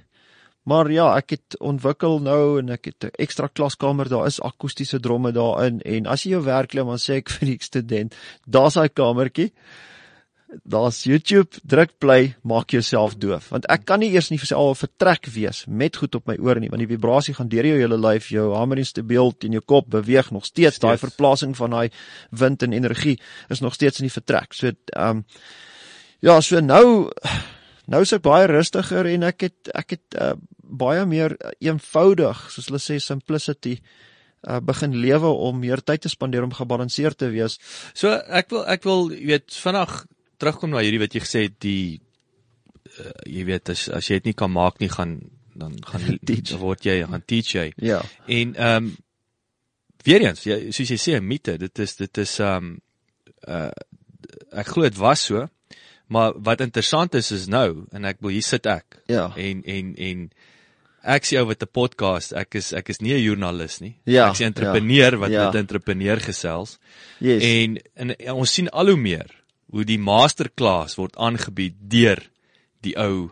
Maar 0.67 0.91
ja, 0.91 1.07
ek 1.15 1.37
het 1.37 1.57
ontwikkel 1.63 2.19
nou 2.27 2.59
en 2.59 2.73
ek 2.75 2.89
het 2.91 3.05
'n 3.05 3.23
ekstra 3.23 3.47
klaskamer, 3.47 4.09
daar 4.09 4.27
is 4.27 4.41
akoestiese 4.41 4.99
dromme 5.01 5.33
daarin 5.33 5.81
en 5.81 6.07
as 6.07 6.25
jy 6.25 6.31
jou 6.31 6.43
werk 6.43 6.71
klim 6.71 6.87
dan 6.87 6.99
sê 6.99 7.23
ek 7.23 7.31
vir 7.35 7.47
die 7.47 7.59
student, 7.61 8.15
daar's 8.47 8.75
daai 8.75 8.89
kamertjie. 8.89 9.53
Daar's 10.65 11.05
YouTube, 11.05 11.59
druk 11.63 11.99
play, 11.99 12.37
maak 12.43 12.71
jouself 12.71 13.17
doof. 13.17 13.49
Want 13.51 13.67
ek 13.67 13.85
kan 13.85 14.01
nie 14.01 14.11
eers 14.13 14.31
nie 14.31 14.41
al 14.55 14.75
vertrek 14.75 15.27
wees 15.27 15.65
met 15.67 15.97
goed 15.97 16.15
op 16.15 16.27
my 16.27 16.37
ore 16.39 16.61
nie, 16.61 16.71
want 16.71 16.81
die 16.81 16.95
vibrasie 16.95 17.35
gaan 17.35 17.49
deur 17.49 17.67
jou 17.67 17.79
hele 17.79 17.99
lyf, 17.99 18.29
jou 18.31 18.55
hamer 18.55 18.79
en 18.79 18.87
stabiel 18.87 19.33
teen 19.39 19.53
jou 19.53 19.63
kop 19.63 19.91
beweeg 19.91 20.31
nog 20.31 20.45
steeds. 20.45 20.79
Daai 20.79 20.97
Steeds. 20.97 21.13
verplasing 21.13 21.57
van 21.57 21.71
daai 21.71 21.91
wind 22.31 22.63
en 22.63 22.73
energie 22.73 23.19
is 23.49 23.61
nog 23.61 23.75
steeds 23.75 24.01
in 24.01 24.07
die 24.07 24.19
vertrek. 24.19 24.55
So 24.55 24.67
ehm 24.67 25.11
um, 25.11 25.25
ja, 26.21 26.41
so 26.41 26.61
nou 26.61 27.11
nou 27.93 28.03
is 28.03 28.13
ek 28.13 28.23
baie 28.23 28.47
rustiger 28.47 29.07
en 29.07 29.23
ek 29.23 29.41
het 29.41 29.71
ek 29.75 29.91
het 29.91 30.19
uh, 30.21 30.35
baie 30.69 31.07
meer 31.07 31.37
eenvoudig, 31.61 32.51
soos 32.51 32.69
hulle 32.71 32.81
sê 32.83 32.99
simplicity 33.03 33.77
uh, 34.47 34.61
begin 34.61 34.97
lewe 35.01 35.31
om 35.49 35.59
meer 35.61 35.83
tyd 35.85 36.05
te 36.05 36.13
spandeer 36.13 36.47
om 36.47 36.55
gebalanseerd 36.55 37.19
te 37.19 37.31
wees. 37.35 37.59
So 37.95 38.11
ek 38.11 38.51
wil 38.51 38.67
ek 38.67 38.85
wil 38.89 39.11
jy 39.15 39.25
weet 39.33 39.57
vinnig 39.63 39.97
terugkom 40.43 40.75
na 40.75 40.85
hierdie 40.85 41.03
wat 41.03 41.17
jy 41.17 41.25
gesê 41.25 41.47
het 41.49 41.57
die 41.65 41.99
uh, 42.99 43.11
jy 43.25 43.47
weet 43.49 43.73
as 43.75 43.89
as 43.89 44.11
jy 44.11 44.21
dit 44.21 44.33
nie 44.33 44.39
kan 44.39 44.53
maak 44.53 44.81
nie 44.83 44.93
gaan 44.93 45.19
dan 45.57 45.77
gaan 45.89 46.07
dan 46.29 46.61
word 46.61 46.87
jy 46.87 47.01
gaan 47.05 47.25
teach 47.27 47.55
jy. 47.57 47.69
Ja. 47.81 48.03
En 48.27 48.55
ehm 48.55 48.93
um, 48.93 48.95
weer 50.07 50.23
eens, 50.23 50.45
jy, 50.47 50.69
soos 50.71 50.91
jy 50.93 50.99
sê 51.03 51.17
'n 51.19 51.27
mite, 51.27 51.57
dit 51.59 51.79
is 51.83 51.97
dit 51.97 52.19
is 52.23 52.39
ehm 52.41 52.57
um, 52.57 52.81
uh 53.49 53.71
ek 54.53 54.69
glo 54.73 54.83
dit 54.83 54.99
was 54.99 55.25
so. 55.27 55.49
Maar 56.09 56.37
wat 56.39 56.61
interessant 56.61 57.15
is 57.15 57.31
is 57.33 57.47
nou 57.51 57.87
en 57.93 58.05
ek 58.05 58.21
wil 58.21 58.31
hier 58.31 58.43
sit 58.47 58.67
ek 58.67 59.01
Ja. 59.09 59.33
en 59.37 59.63
en 59.65 59.95
en 59.97 60.31
ek 61.07 61.27
sê 61.29 61.39
ou 61.41 61.47
wat 61.47 61.63
'n 61.63 61.71
podcast, 61.73 62.33
ek 62.33 62.59
is 62.59 62.73
ek 62.73 62.91
is 62.91 63.01
nie 63.01 63.15
'n 63.15 63.23
joernalis 63.23 63.81
nie. 63.81 63.95
Ja, 64.05 64.29
ek 64.29 64.35
is 64.35 64.41
'n 64.41 64.51
entrepreneur 64.53 65.13
ja, 65.13 65.19
wat 65.19 65.31
ja. 65.31 65.45
met 65.45 65.55
'n 65.55 65.65
entrepreneur 65.65 66.21
gesels. 66.21 66.79
Yes. 67.21 67.43
En, 67.43 67.79
en 67.95 68.17
en 68.17 68.33
ons 68.35 68.53
sien 68.53 68.69
al 68.69 68.89
hoe 68.89 68.97
meer 68.97 69.31
hoe 69.71 69.85
die 69.85 69.99
masterclass 69.99 70.97
word 70.97 71.17
aangebied 71.17 71.75
deur 71.79 72.23
die 72.83 72.97
ou 72.97 73.31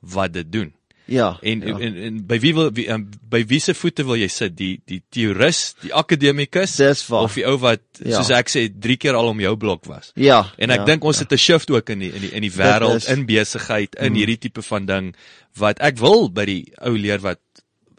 wat 0.00 0.32
dit 0.32 0.52
doen. 0.52 0.72
Ja. 1.08 1.28
En, 1.40 1.62
ja. 1.64 1.78
en 1.78 1.96
en 1.96 2.18
by 2.28 2.38
wie 2.42 2.52
wil 2.54 2.70
wie, 2.76 2.86
um, 2.92 3.06
by 3.32 3.40
wie 3.48 3.60
se 3.64 3.74
voete 3.74 4.04
wil 4.06 4.18
jy 4.20 4.28
sit? 4.32 4.56
Die 4.58 4.74
die 4.88 5.00
teoris, 5.08 5.74
die 5.82 5.92
akademikus 5.96 6.76
of 7.10 7.38
die 7.38 7.46
ou 7.48 7.56
wat 7.62 7.82
Ja. 7.98 8.20
soos 8.20 8.30
ek 8.30 8.52
sê 8.52 8.68
3 8.70 8.96
keer 9.00 9.16
al 9.18 9.32
om 9.32 9.40
jou 9.40 9.56
blok 9.56 9.88
was? 9.90 10.12
ja. 10.14 10.44
En 10.58 10.70
ek 10.70 10.84
ja, 10.84 10.88
dink 10.92 11.04
ons 11.04 11.18
ja. 11.18 11.24
het 11.24 11.32
'n 11.32 11.42
shift 11.42 11.70
ook 11.70 11.90
in 11.90 11.98
die 11.98 12.12
in 12.12 12.20
die 12.20 12.32
in 12.32 12.42
die 12.42 12.52
wêreld, 12.52 13.08
in 13.08 13.26
besigheid, 13.26 13.96
in 13.96 14.14
hierdie 14.14 14.38
tipe 14.38 14.62
van 14.62 14.86
ding 14.86 15.14
wat 15.56 15.80
ek 15.80 15.98
wil 15.98 16.28
by 16.30 16.44
die 16.44 16.64
ou 16.78 16.96
leer 16.96 17.20
wat 17.20 17.40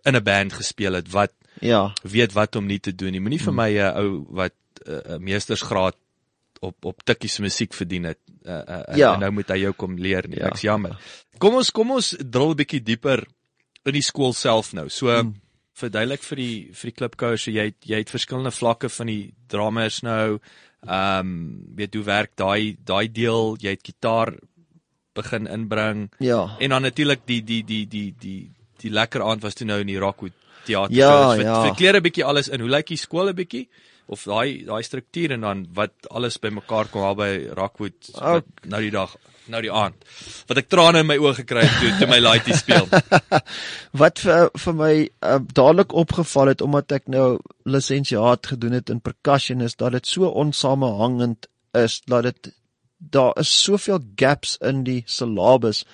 in 0.06 0.16
'n 0.16 0.24
band 0.24 0.54
gespeel 0.54 0.94
het 0.94 1.12
wat 1.12 1.34
ja. 1.62 1.94
weet 2.04 2.34
wat 2.34 2.56
om 2.56 2.66
nie 2.66 2.80
te 2.80 2.96
doen 2.96 3.12
nie. 3.12 3.20
Moenie 3.20 3.42
vir 3.42 3.54
my 3.54 3.70
'n 3.74 3.98
ou 3.98 4.26
wat 4.30 4.54
'n 4.86 4.92
uh, 4.92 5.18
meestersgraad 5.18 5.96
op 6.60 6.86
op 6.86 7.04
tikkies 7.04 7.40
musiek 7.40 7.74
verdien 7.74 8.04
het. 8.04 8.20
Uh, 8.44 8.62
uh, 8.68 8.98
Ja. 8.98 9.14
en 9.14 9.20
nou 9.20 9.32
moet 9.32 9.50
hy 9.50 9.60
jou 9.64 9.74
kom 9.74 9.98
leer 9.98 10.28
nie. 10.28 10.40
Ja. 10.40 10.48
Ek's 10.48 10.62
jammer. 10.62 10.98
Kom 11.38 11.56
ons 11.56 11.72
kom 11.72 11.92
ons 11.92 12.16
drill 12.20 12.52
'n 12.52 12.56
bietjie 12.56 12.84
dieper 12.84 13.26
in 13.86 13.94
die 13.94 14.06
skool 14.06 14.34
self 14.34 14.74
nou. 14.74 14.90
So 14.90 15.08
hmm. 15.08 15.36
verduidelik 15.74 16.24
vir 16.24 16.36
die 16.36 16.70
vir 16.74 16.92
die 16.92 16.98
klipkouers, 16.98 17.44
so 17.44 17.52
jy 17.52 17.66
het, 17.72 17.80
jy 17.86 17.98
het 17.98 18.10
verskillende 18.10 18.52
vlakke 18.52 18.90
van 18.90 19.08
die 19.08 19.34
drummers 19.48 20.02
nou. 20.02 20.40
Ehm 20.88 21.20
um, 21.20 21.76
weet 21.76 21.96
hoe 21.96 22.04
werk 22.04 22.36
daai 22.36 22.78
daai 22.84 23.12
deel, 23.12 23.58
jy 23.60 23.76
het 23.76 23.84
gitaar 23.84 24.36
begin 25.14 25.48
inbring. 25.48 26.12
Ja. 26.20 26.56
En 26.60 26.70
dan 26.70 26.82
natuurlik 26.82 27.26
die 27.26 27.44
die 27.44 27.64
die 27.64 27.88
die 27.88 28.16
die 28.20 28.52
die 28.80 28.92
lekker 28.92 29.24
aand 29.24 29.44
was 29.44 29.54
toe 29.54 29.68
nou 29.68 29.80
in 29.80 29.88
die 29.88 30.00
Rockwood 30.00 30.34
teater. 30.66 30.96
Ja, 30.96 31.36
so, 31.36 31.42
ja. 31.42 31.62
Verkleer 31.68 31.96
'n 31.96 32.04
bietjie 32.04 32.26
alles 32.26 32.48
in. 32.48 32.60
Hoe 32.60 32.70
lyk 32.70 32.88
die 32.88 32.98
skool 32.98 33.30
'n 33.30 33.36
bietjie? 33.36 33.68
Of 34.10 34.26
daai 34.26 34.66
daai 34.66 34.82
struktuur 34.86 35.36
en 35.36 35.44
dan 35.46 35.66
wat 35.78 36.08
alles 36.10 36.40
bymekaar 36.42 36.90
kom 36.90 37.06
al 37.06 37.18
by 37.20 37.32
Rockwood 37.58 38.10
wat, 38.16 38.48
nou 38.66 38.82
die 38.82 38.94
dag, 38.94 39.14
nou 39.54 39.62
die 39.62 39.72
aand. 39.74 40.08
Wat 40.50 40.62
ek 40.62 40.70
trane 40.72 41.04
in 41.04 41.10
my 41.10 41.18
oë 41.22 41.36
gekry 41.44 41.66
het 41.68 41.78
toe 41.82 41.92
toe 42.00 42.10
my 42.10 42.18
laaitie 42.22 42.58
speel. 42.58 42.90
Wat 44.02 44.22
vir 44.26 44.50
vir 44.64 44.78
my 44.80 44.94
uh, 45.06 45.38
dadelik 45.54 45.94
opgeval 45.94 46.54
het 46.54 46.66
omdat 46.66 46.98
ek 46.98 47.10
nou 47.14 47.28
lisensiaat 47.70 48.50
gedoen 48.54 48.80
het 48.80 48.90
in 48.90 49.04
percussion 49.06 49.62
is 49.66 49.78
dat 49.78 49.94
dit 49.98 50.10
so 50.10 50.30
onsamehangend 50.30 51.50
is 51.78 52.02
dat 52.10 52.26
dit 52.30 52.52
daar 52.98 53.38
is 53.40 53.52
soveel 53.64 54.02
gaps 54.20 54.58
in 54.66 54.84
die 54.84 55.04
syllabus 55.08 55.86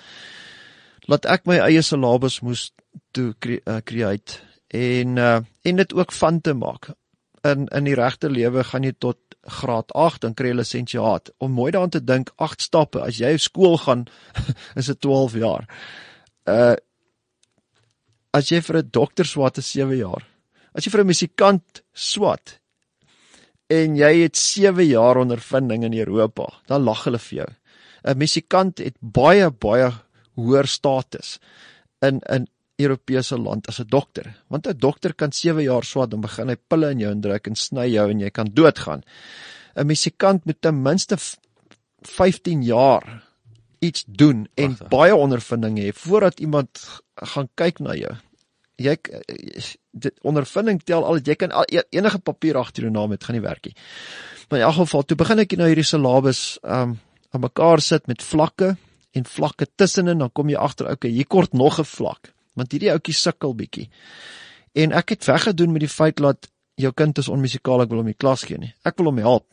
laat 1.06 1.28
ek 1.30 1.46
my 1.46 1.60
eie 1.62 1.82
syllabus 1.86 2.40
moes 2.42 2.70
toe 3.14 3.32
cre 3.38 3.60
uh, 3.62 3.80
create 3.84 4.40
en 4.74 5.16
uh, 5.16 5.40
en 5.62 5.76
dit 5.76 5.94
ook 5.94 6.12
van 6.12 6.40
te 6.40 6.54
maak. 6.54 6.90
In 7.52 7.66
in 7.74 7.88
die 7.88 7.96
regte 7.98 8.30
lewe 8.32 8.64
gaan 8.64 8.86
jy 8.86 8.92
tot 8.98 9.18
graad 9.46 9.92
8 9.94 10.24
dan 10.24 10.34
kry 10.34 10.50
jy 10.50 10.58
lisensiaat. 10.60 11.30
Om 11.38 11.54
mooi 11.54 11.70
daaraan 11.72 11.94
te 11.94 12.02
dink, 12.04 12.32
8 12.36 12.62
stappe. 12.62 13.02
As 13.02 13.20
jy 13.20 13.36
skool 13.38 13.78
gaan, 13.78 14.06
is 14.80 14.90
dit 14.92 15.00
12 15.00 15.38
jaar. 15.42 15.68
Uh 16.46 16.74
as 18.36 18.50
jy 18.52 18.60
vir 18.60 18.82
'n 18.82 18.90
dokter 18.92 19.24
swat 19.24 19.58
is 19.58 19.70
7 19.72 19.96
jaar. 19.96 20.26
As 20.74 20.84
jy 20.84 20.90
vir 20.92 21.04
'n 21.04 21.12
musikant 21.12 21.82
swat 21.94 22.58
en 23.70 23.96
jy 23.96 24.12
het 24.22 24.36
7 24.36 24.84
jaar 24.84 25.16
ondervinding 25.16 25.84
in 25.84 25.94
Europa, 25.94 26.52
dan 26.66 26.84
lag 26.84 27.04
hulle 27.04 27.18
vir 27.18 27.38
jou. 27.38 27.50
'n 28.04 28.18
Musikant 28.18 28.78
het 28.78 28.96
baie 29.00 29.50
baie 29.50 29.90
hoër 30.36 30.66
status 30.66 31.38
in 32.02 32.20
in 32.28 32.46
Europese 32.76 33.38
land 33.38 33.68
as 33.68 33.80
'n 33.80 33.88
dokter. 33.88 34.36
Want 34.48 34.66
'n 34.66 34.78
dokter 34.78 35.14
kan 35.14 35.32
7 35.32 35.62
jaar 35.62 35.84
swat 35.84 36.12
en 36.12 36.20
begin 36.20 36.48
hy 36.48 36.56
pille 36.68 36.90
in 36.90 36.98
jou 36.98 37.10
indruk 37.10 37.46
en 37.46 37.54
sny 37.54 37.88
jou 37.88 38.10
en 38.10 38.20
jy 38.20 38.30
kan 38.30 38.46
doodgaan. 38.52 39.02
'n 39.76 39.86
Musikant 39.86 40.44
moet 40.44 40.60
ten 40.60 40.82
minste 40.82 41.16
15 42.02 42.62
jaar 42.62 43.24
iets 43.78 44.04
doen 44.06 44.48
en 44.54 44.74
Prachtig. 44.74 44.88
baie 44.88 45.14
ondervinding 45.14 45.78
hê 45.78 45.92
voordat 45.92 46.40
iemand 46.40 47.00
gaan 47.14 47.48
kyk 47.54 47.78
na 47.78 47.94
jou. 47.94 48.14
Jy 48.76 48.96
dit 49.90 50.14
ondervinding 50.22 50.82
tel 50.84 51.04
al 51.04 51.18
jy 51.18 51.34
kan 51.34 51.52
al, 51.52 51.64
e- 51.72 51.88
enige 51.90 52.18
papier 52.18 52.56
agter 52.56 52.82
jou 52.82 52.92
naam 52.92 53.10
het 53.10 53.24
gaan 53.24 53.36
nie 53.36 53.42
werk 53.42 53.64
nie. 53.64 53.74
Maar 54.48 54.58
in 54.58 54.64
elk 54.64 54.74
geval 54.74 55.02
toe 55.02 55.16
begin 55.16 55.38
ek 55.38 55.56
nou 55.56 55.68
hierdie 55.68 55.84
syllabus 55.84 56.58
um 56.62 56.98
aan 57.30 57.40
mekaar 57.40 57.80
sit 57.80 58.06
met 58.06 58.22
vlakke 58.22 58.76
en 59.12 59.24
vlakke 59.24 59.66
tussenin 59.76 60.18
dan 60.18 60.30
kom 60.30 60.48
jy 60.48 60.56
agter 60.56 60.90
okay 60.90 61.10
hier 61.10 61.26
kort 61.26 61.52
nog 61.52 61.78
'n 61.80 61.84
vlak 61.84 62.35
want 62.56 62.72
hierdie 62.72 62.92
ouetjie 62.92 63.16
sukkel 63.16 63.54
bietjie. 63.56 63.88
En 64.76 64.92
ek 64.96 65.14
het 65.14 65.28
weggedoen 65.28 65.72
met 65.72 65.84
die 65.86 65.92
feit 65.92 66.20
dat 66.20 66.48
jou 66.80 66.92
kind 66.92 67.18
is 67.18 67.30
onmusikaal 67.32 67.84
ek 67.84 67.92
wil 67.92 68.02
hom 68.02 68.10
nie 68.10 68.18
klas 68.18 68.44
gee 68.48 68.60
nie. 68.60 68.74
Ek 68.84 68.98
wil 69.00 69.12
hom 69.12 69.22
help 69.24 69.46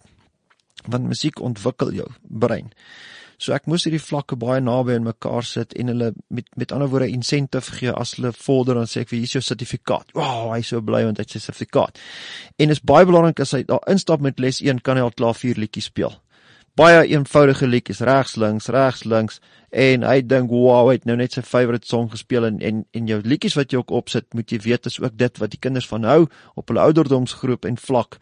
want 0.90 1.08
musiek 1.08 1.40
ontwikkel 1.40 1.94
jou 1.96 2.08
brein. 2.28 2.74
So 3.40 3.54
ek 3.56 3.66
moes 3.72 3.86
hierdie 3.88 4.02
vlakke 4.02 4.38
baie 4.40 4.62
naby 4.64 4.98
aan 4.98 5.08
mekaar 5.08 5.46
sit 5.48 5.74
en 5.80 5.92
hulle 5.92 6.12
met 6.34 6.48
met 6.60 6.74
ander 6.76 6.90
woorde 6.92 7.10
incentive 7.12 7.78
gee 7.78 7.92
as 7.92 8.16
hulle 8.18 8.34
vorder 8.36 8.78
dan 8.80 8.90
sê 8.90 9.04
ek 9.04 9.12
vir 9.12 9.20
hier 9.20 9.30
is 9.30 9.36
jou 9.38 9.44
sertifikaat. 9.44 10.14
Wow, 10.18 10.52
hy 10.54 10.62
is 10.64 10.72
so 10.72 10.82
bly 10.82 11.04
want 11.08 11.20
hy 11.20 11.26
het 11.26 11.36
sy 11.36 11.42
sertifikaat. 11.44 12.00
En 12.60 12.74
is 12.74 12.84
baie 12.94 13.08
belangrik 13.10 13.42
as 13.44 13.56
hy 13.58 13.64
daar 13.68 13.84
instap 13.92 14.24
met 14.24 14.40
les 14.44 14.62
1 14.64 14.84
kan 14.86 15.00
hy 15.00 15.08
al 15.08 15.16
klaar 15.16 15.38
vier 15.40 15.60
liedjies 15.60 15.92
speel. 15.92 16.16
Baie 16.74 17.04
eenvoudige 17.06 17.68
liedjies, 17.70 18.00
regs 18.02 18.32
links, 18.42 18.68
regs 18.74 19.04
links 19.06 19.36
en 19.70 20.06
hy 20.08 20.16
dink 20.26 20.50
wow, 20.50 20.88
hy 20.88 20.96
het 20.98 21.04
nou 21.06 21.14
net 21.20 21.36
sy 21.36 21.44
favourite 21.46 21.86
song 21.86 22.08
gespeel 22.10 22.48
en 22.48 22.58
en 22.66 22.80
en 22.98 23.12
jou 23.12 23.20
liedjies 23.22 23.58
wat 23.60 23.74
jy 23.74 23.78
ook 23.78 23.94
opsit, 23.94 24.26
moet 24.34 24.50
jy 24.50 24.58
weet 24.64 24.90
is 24.90 24.98
ook 25.04 25.14
dit 25.18 25.38
wat 25.42 25.54
die 25.54 25.62
kinders 25.62 25.86
van 25.92 26.08
hou 26.10 26.24
op 26.58 26.74
hulle 26.74 26.82
ouderdomsgroep 26.82 27.70
en 27.70 27.78
vlak. 27.78 28.18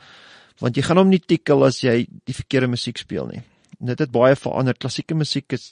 Want 0.59 0.75
jy 0.75 0.83
gaan 0.83 0.99
hom 0.99 1.09
nie 1.13 1.21
tikkel 1.23 1.63
as 1.63 1.79
jy 1.79 1.95
die 2.27 2.35
verkeerde 2.35 2.67
musiek 2.73 2.99
speel 2.99 3.31
nie. 3.31 3.39
En 3.79 3.93
dit 3.93 4.03
het 4.03 4.11
baie 4.11 4.35
verander. 4.35 4.75
Klassieke 4.75 5.15
musiek 5.15 5.55
is 5.55 5.71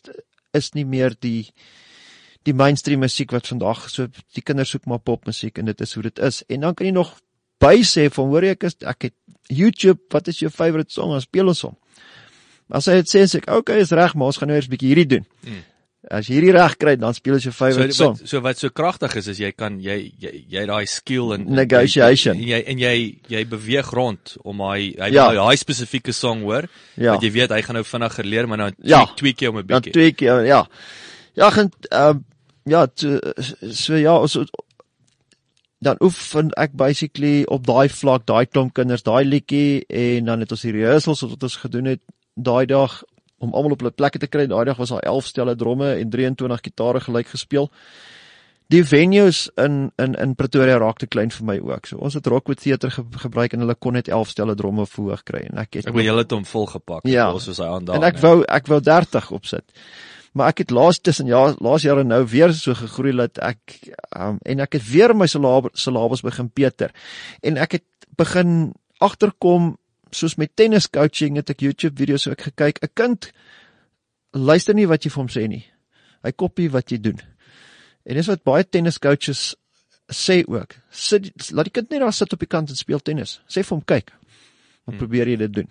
is 0.56 0.72
nie 0.74 0.86
meer 0.88 1.14
die 1.20 1.52
die 2.48 2.56
mainstream 2.56 3.04
musiek 3.04 3.36
wat 3.36 3.52
vandag 3.52 3.90
so 3.92 4.08
die 4.08 4.42
kinders 4.42 4.72
soek 4.72 4.88
maar 4.88 5.04
popmusiek 5.04 5.60
en 5.60 5.68
dit 5.68 5.84
is 5.84 5.94
hoe 5.94 6.08
dit 6.08 6.24
is. 6.32 6.46
En 6.48 6.64
dan 6.64 6.80
kan 6.80 6.88
jy 6.88 6.96
nog 6.96 7.12
by 7.60 7.82
sê 7.84 8.08
van 8.08 8.32
hoor 8.32 8.48
ek 8.54 8.64
is 8.72 8.80
ek 8.88 9.10
het 9.10 9.16
YouTube, 9.50 10.00
wat 10.14 10.32
is 10.32 10.40
jou 10.40 10.50
favourite 10.54 10.94
song? 10.94 11.12
Dan 11.12 11.22
speel 11.28 11.52
ons 11.52 11.66
hom. 11.68 11.76
As 12.72 12.86
hy 12.86 13.00
dit 13.02 13.08
sê 13.10 13.24
sê 13.26 13.38
ek, 13.42 13.50
okay, 13.50 13.80
is 13.82 13.92
reg, 13.92 14.14
maar 14.16 14.28
ons 14.28 14.38
gaan 14.38 14.48
nou 14.52 14.56
eers 14.60 14.68
bietjie 14.70 14.92
hierdie 14.94 15.08
doen. 15.18 15.26
Hmm. 15.44 15.64
As 16.12 16.28
jy 16.30 16.36
hierdie 16.38 16.54
reg 16.56 16.78
kry, 16.80 16.96
dan 16.96 17.14
speel 17.14 17.36
jy 17.36 17.50
jou 17.50 17.52
So 17.52 17.58
favourite 17.58 17.94
song. 17.98 18.14
wat, 18.20 18.30
so 18.30 18.40
wat 18.42 18.58
so 18.58 18.70
kragtig 18.70 19.16
is 19.20 19.28
is 19.28 19.38
jy 19.40 19.52
kan 19.52 19.80
jy 19.82 20.14
jy 20.22 20.46
jy 20.50 20.66
daai 20.66 20.86
skill 20.88 21.34
en 21.34 21.44
Negotiation. 21.54 22.38
en 22.38 22.48
jy 22.48 22.60
en 22.68 22.80
jy 22.80 22.94
jy 23.28 23.44
beweeg 23.46 23.90
rond 23.94 24.38
om 24.44 24.60
hy 24.62 24.94
hy 24.98 25.10
Ja. 25.12 25.32
ja. 25.34 25.44
daai 25.44 25.58
spesifieke 25.58 26.14
song 26.14 26.42
hoor. 26.44 26.70
Ja. 26.96 27.12
Want 27.12 27.24
jy 27.24 27.32
weet 27.32 27.52
hy 27.52 27.62
gaan 27.62 27.76
nou 27.76 27.84
vinniger 27.84 28.26
leer 28.26 28.48
maar 28.48 28.58
nou 28.58 28.72
Ja. 28.84 29.06
tweak 29.18 29.42
jy 29.42 29.48
hom 29.48 29.58
'n 29.60 29.66
bietjie. 29.68 29.92
twee 29.94 30.12
keer 30.14 30.46
ja. 30.46 30.66
Ja, 31.36 31.50
gaan 31.50 31.70
ehm 31.92 32.10
um, 32.10 32.26
ja, 32.66 32.86
to, 32.88 33.20
so 33.72 33.96
ja, 33.96 34.16
ons 34.18 34.38
dan 35.82 35.96
oefen 36.04 36.52
ek 36.58 36.72
basically 36.76 37.46
op 37.48 37.66
daai 37.66 37.88
vlak, 37.90 38.26
daai 38.26 38.46
klomp 38.46 38.74
kinders, 38.74 39.04
daai 39.04 39.24
liedjie 39.26 39.86
en 39.90 40.26
dan 40.26 40.40
het 40.44 40.52
ons 40.52 40.62
die 40.62 40.72
rehearsals 40.76 41.22
wat 41.22 41.44
ons 41.44 41.56
gedoen 41.56 41.86
het 41.86 42.02
daai 42.44 42.66
dag 42.70 43.02
om 43.40 43.54
almal 43.54 43.76
op 43.76 43.84
hulle 43.84 43.96
plekke 43.96 44.20
te 44.20 44.28
kry. 44.28 44.48
Daai 44.52 44.66
dag 44.68 44.80
was 44.80 44.92
daar 44.94 45.06
11 45.08 45.26
stelle 45.32 45.56
dromme 45.56 45.94
en 45.96 46.10
23 46.10 46.64
gitare 46.64 47.00
gelyk 47.04 47.28
gespeel. 47.28 47.70
Die 48.70 48.84
venues 48.86 49.48
in 49.58 49.92
in 49.98 50.14
in 50.14 50.36
Pretoria 50.38 50.78
raak 50.78 51.00
te 51.02 51.08
klein 51.08 51.32
vir 51.34 51.46
my 51.46 51.58
ook. 51.72 51.88
So 51.90 51.98
ons 51.98 52.14
het 52.14 52.28
Rockwood 52.28 52.62
Theatre 52.62 52.92
ge, 52.94 53.04
gebruik 53.24 53.54
en 53.54 53.66
hulle 53.66 53.76
kon 53.76 53.98
net 53.98 54.12
11 54.12 54.36
stelle 54.36 54.56
dromme 54.56 54.86
verhoog 54.86 55.24
kry 55.26 55.42
en 55.48 55.58
ek 55.64 55.80
het 55.80 55.90
Ek 55.90 55.96
wil 55.98 56.06
julle 56.06 56.26
het 56.26 56.36
hom 56.36 56.46
volgepak. 56.46 57.08
Ja. 57.10 57.32
soos 57.40 57.58
hy 57.58 57.66
aan 57.66 57.88
daar. 57.88 57.98
En 57.98 58.06
ek 58.12 58.22
wou 58.22 58.44
ek 58.46 58.70
wou 58.70 58.82
30 58.82 59.32
opsit. 59.32 59.66
Maar 60.38 60.54
ek 60.54 60.62
het 60.66 60.72
laas 60.76 61.00
tussen 61.02 61.26
ja 61.26 61.56
laas 61.58 61.82
jare 61.88 62.04
nou 62.04 62.22
weer 62.30 62.54
so 62.54 62.78
gegroei 62.78 63.16
dat 63.18 63.42
ek 63.42 63.80
um, 64.14 64.38
en 64.46 64.60
ek 64.60 64.78
het 64.78 64.86
weer 64.92 65.16
my 65.18 65.26
syllabus 65.26 65.74
syllabus 65.74 66.22
begin 66.22 66.52
beter. 66.54 66.94
En 67.42 67.58
ek 67.58 67.80
het 67.80 67.88
begin 68.20 68.74
agterkom 69.00 69.78
soos 70.12 70.38
met 70.38 70.56
tennis 70.56 70.90
coaching 70.90 71.38
het 71.38 71.50
ek 71.50 71.62
YouTube 71.62 71.98
video's 72.00 72.28
so 72.28 72.32
ek 72.32 72.50
gekyk 72.50 72.84
'n 72.84 72.94
kind 72.94 73.32
luister 74.34 74.76
nie 74.76 74.88
wat 74.88 75.04
jy 75.06 75.10
vir 75.10 75.22
hom 75.24 75.28
sê 75.28 75.48
nie. 75.48 75.66
Hy 76.24 76.32
kopie 76.32 76.70
wat 76.70 76.92
jy 76.92 76.98
doen. 76.98 77.20
En 78.06 78.16
dis 78.16 78.28
wat 78.28 78.44
baie 78.44 78.64
tennis 78.64 78.98
coaches 78.98 79.56
sê 80.12 80.44
ook. 80.48 80.76
Sit 80.92 81.52
laat 81.52 81.66
die 81.66 81.72
kind 81.72 81.90
net 81.92 82.02
daar 82.02 82.14
sit 82.14 82.34
op 82.34 82.40
die 82.40 82.48
kant 82.48 82.70
en 82.70 82.76
speel 82.76 83.00
tennis. 83.00 83.42
Sê 83.48 83.64
vir 83.64 83.78
hom 83.78 83.86
kyk. 83.86 84.12
Dan 84.86 84.98
probeer 84.98 85.28
jy 85.28 85.38
dit 85.38 85.54
doen 85.54 85.70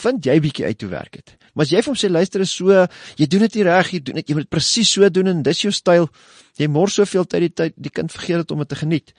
vind 0.00 0.26
jy 0.26 0.36
bietjie 0.42 0.66
uit 0.68 0.84
hoe 0.84 0.90
werk 0.92 1.18
dit. 1.18 1.34
Maar 1.54 1.66
as 1.66 1.72
jy 1.74 1.82
vir 1.82 1.92
hom 1.92 1.98
sê 1.98 2.10
luister 2.10 2.44
is 2.44 2.52
so, 2.54 2.84
jy 3.18 3.28
doen 3.30 3.44
dit 3.46 3.58
nie 3.58 3.66
reg, 3.66 3.92
jy 3.94 4.02
doen 4.06 4.20
dit, 4.20 4.30
jy 4.30 4.38
moet 4.38 4.50
presies 4.52 4.92
so 4.94 5.08
doen 5.12 5.32
en 5.32 5.42
dis 5.46 5.64
jou 5.64 5.72
styl. 5.74 6.08
Jy 6.60 6.70
mors 6.72 6.96
soveel 6.98 7.26
tyd 7.26 7.46
die 7.48 7.52
tyd 7.62 7.76
die 7.76 7.92
kind 7.94 8.12
vergeet 8.14 8.44
dit 8.44 8.54
om 8.54 8.62
dit 8.62 8.70
te 8.70 8.78
geniet. 8.80 9.14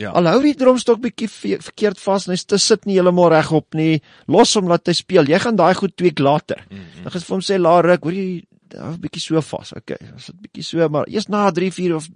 Ja. 0.00 0.10
Al 0.16 0.26
hou 0.26 0.38
die 0.42 0.54
drumstok 0.56 1.00
bietjie 1.00 1.28
ve- 1.28 1.60
verkeerd 1.60 2.00
vas 2.00 2.26
en 2.26 2.32
hy 2.32 2.58
sit 2.58 2.86
nie 2.86 2.94
heeltemal 2.96 3.30
regop 3.30 3.74
nie. 3.74 4.00
Los 4.26 4.54
hom 4.56 4.68
laat 4.68 4.86
hy 4.88 4.94
speel. 4.96 5.28
Jy 5.28 5.38
gaan 5.38 5.56
daai 5.56 5.74
goed 5.74 5.96
tweak 5.96 6.18
later. 6.18 6.64
Mm 6.70 6.78
-hmm. 6.78 7.02
Dan 7.02 7.12
gaan 7.12 7.20
vir 7.20 7.34
hom 7.36 7.40
sê 7.40 7.58
laat 7.60 7.84
ruk, 7.84 8.02
hoor 8.02 8.12
jy 8.12 8.44
hou 8.78 8.96
bietjie 8.98 9.20
so 9.20 9.40
vas. 9.40 9.72
Okay, 9.76 9.98
as 10.16 10.26
dit 10.26 10.40
bietjie 10.40 10.64
so, 10.64 10.88
maar 10.88 11.08
eers 11.08 11.28
na 11.28 11.50
3, 11.50 11.70
4 11.72 11.94
of 11.96 12.08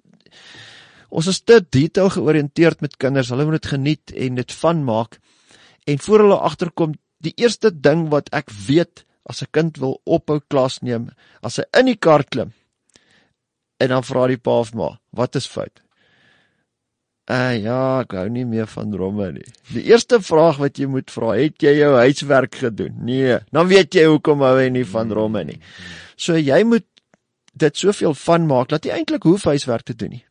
ons 1.09 1.27
is 1.27 1.41
te 1.41 1.61
detail 1.71 2.11
georiënteerd 2.11 2.81
met 2.81 2.97
kinders. 2.97 3.29
Hulle 3.29 3.45
moet 3.45 3.62
dit 3.62 3.67
geniet 3.67 4.12
en 4.12 4.35
dit 4.35 4.53
van 4.53 4.85
maak. 4.85 5.19
En 5.87 5.99
voor 5.99 6.19
hulle 6.19 6.39
agterkom, 6.39 6.95
die 7.19 7.33
eerste 7.37 7.71
ding 7.71 8.09
wat 8.09 8.29
ek 8.35 8.51
weet 8.67 9.05
as 9.27 9.43
'n 9.43 9.51
kind 9.51 9.79
wil 9.79 10.01
ophou 10.05 10.41
klas 10.49 10.81
neem, 10.83 11.11
as 11.43 11.57
hy 11.57 11.65
in 11.79 11.87
die 11.87 11.97
kar 11.97 12.25
klim 12.25 12.53
en 13.79 13.89
dan 13.89 14.03
vra 14.03 14.27
die 14.27 14.39
pa 14.39 14.61
of 14.61 14.75
ma, 14.75 14.99
wat 15.12 15.37
is 15.37 15.47
fout? 15.47 15.83
Uh 17.27 17.57
ja, 17.59 17.79
ek 18.05 18.12
hou 18.15 18.29
nie 18.31 18.45
meer 18.47 18.69
van 18.71 18.93
dromme 18.93 19.33
nie. 19.35 19.49
Die 19.75 19.83
eerste 19.89 20.21
vraag 20.23 20.61
wat 20.62 20.79
jy 20.79 20.87
moet 20.87 21.11
vra, 21.11 21.33
het 21.35 21.59
jy 21.59 21.73
jou 21.81 21.89
huiswerk 21.99 22.61
gedoen? 22.61 23.01
Nee, 23.03 23.41
dan 23.51 23.67
weet 23.67 23.99
jy 23.99 24.05
hoekom 24.07 24.45
hou 24.47 24.53
hy 24.61 24.69
nie 24.71 24.85
van 24.87 25.11
dromme 25.11 25.43
nie. 25.49 25.59
So 26.15 26.39
jy 26.39 26.61
moet 26.62 26.87
dit 27.59 27.83
soveel 27.83 28.15
van 28.15 28.47
maak 28.47 28.71
dat 28.71 28.87
jy 28.87 28.95
eintlik 28.95 29.27
hoef 29.27 29.49
huiswerk 29.51 29.89
te 29.89 29.97
doen 29.99 30.15
nie. 30.15 30.23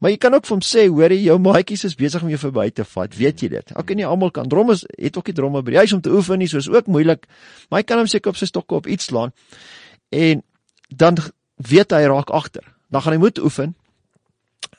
Maar 0.00 0.14
jy 0.14 0.20
kan 0.22 0.32
ook 0.32 0.46
vir 0.48 0.54
hom 0.54 0.62
sê, 0.64 0.86
hoor 0.88 1.12
jy, 1.12 1.18
jou 1.26 1.36
maatjies 1.44 1.84
is 1.90 1.96
besig 1.98 2.22
om 2.24 2.30
jou 2.32 2.40
verby 2.40 2.70
te 2.72 2.86
vat. 2.88 3.12
Weet 3.18 3.42
jy 3.44 3.50
dit? 3.52 3.72
Ek 3.76 3.92
nie 3.98 4.06
almal 4.08 4.32
kan 4.32 4.48
dromme 4.48 4.78
het 4.80 5.18
ook 5.20 5.28
nie 5.28 5.36
dromme 5.36 5.60
by 5.66 5.74
die 5.74 5.80
huis 5.82 5.92
om 5.92 6.00
te 6.00 6.12
oefen 6.14 6.40
nie, 6.40 6.48
so 6.48 6.56
is 6.56 6.70
ook 6.72 6.88
moeilik. 6.88 7.28
Maar 7.68 7.82
hy 7.82 7.88
kan 7.90 8.00
hom 8.00 8.08
seker 8.08 8.32
op 8.32 8.40
sy 8.40 8.48
stokke 8.48 8.78
op 8.80 8.88
iets 8.88 9.10
slaan. 9.12 9.36
En 10.08 10.40
dan 10.88 11.20
weet 11.68 11.92
hy 11.92 12.06
raak 12.08 12.32
agter. 12.32 12.64
Dan 12.88 13.04
gaan 13.04 13.18
hy 13.18 13.24
moet 13.28 13.44
oefen. 13.44 13.76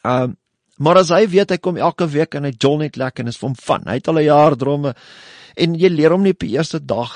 Ehm 0.02 0.32
um, 0.32 0.38
maar 0.82 1.02
as 1.02 1.12
hy 1.14 1.26
weet 1.30 1.54
hy 1.54 1.60
kom 1.62 1.78
elke 1.78 2.08
week 2.10 2.36
en 2.38 2.48
hy 2.50 2.54
jol 2.56 2.80
net 2.82 2.98
lekker 3.00 3.24
en 3.24 3.32
is 3.32 3.40
vir 3.40 3.50
hom 3.52 3.60
van. 3.68 3.86
Hy 3.90 4.00
het 4.00 4.10
al 4.10 4.20
'n 4.20 4.28
jaar 4.28 4.58
dromme 4.58 4.96
en 5.56 5.76
jy 5.76 5.90
leer 5.90 6.16
hom 6.16 6.24
nie 6.26 6.34
op 6.34 6.44
die 6.44 6.56
eerste 6.58 6.80
dag 6.80 7.14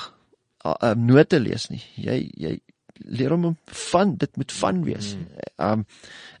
uh, 0.64 0.74
uh, 0.74 0.94
note 0.94 1.40
lees 1.40 1.68
nie. 1.70 1.82
Jy 1.96 2.30
jy 2.36 2.54
leer 3.04 3.34
hom 3.34 3.44
om 3.52 3.56
van 3.92 4.14
dit 4.16 4.36
moet 4.36 4.52
van 4.52 4.84
wees. 4.84 5.16
Ehm 5.58 5.82
um, 5.82 5.84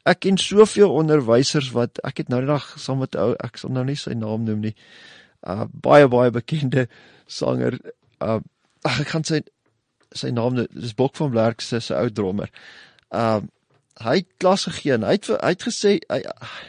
ek 0.06 0.20
ken 0.22 0.36
soveel 0.38 0.92
onderwysers 0.94 1.72
wat 1.74 1.98
ek 2.06 2.22
het 2.22 2.28
nou 2.30 2.38
die 2.44 2.52
dag 2.52 2.66
saam 2.78 3.00
met 3.02 3.16
ou 3.18 3.32
ek 3.42 3.58
sal 3.58 3.72
nou 3.74 3.82
nie 3.84 3.96
sy 3.98 4.14
naam 4.14 4.44
noem 4.46 4.60
nie. 4.68 4.74
Uh 5.42 5.66
baie 5.72 6.06
baie 6.08 6.30
bekende 6.30 6.86
sanger. 7.26 7.78
Uh 8.22 8.38
ek 8.86 9.10
gaan 9.10 9.26
sy 9.26 9.42
sy 10.14 10.30
naam 10.30 10.56
dis 10.62 10.94
Bok 10.94 11.16
van 11.18 11.32
Blerk 11.34 11.60
se 11.60 11.80
se 11.80 11.94
ou 11.94 12.10
drummer. 12.10 12.52
Um 13.10 13.50
hy 14.04 14.20
het 14.20 14.28
klas 14.38 14.66
gegee 14.68 14.96
en 14.96 15.06
hy 15.06 15.16
het 15.16 15.28
hy 15.32 15.52
het 15.54 15.64
gesê 15.64 15.96
hy 16.12 16.20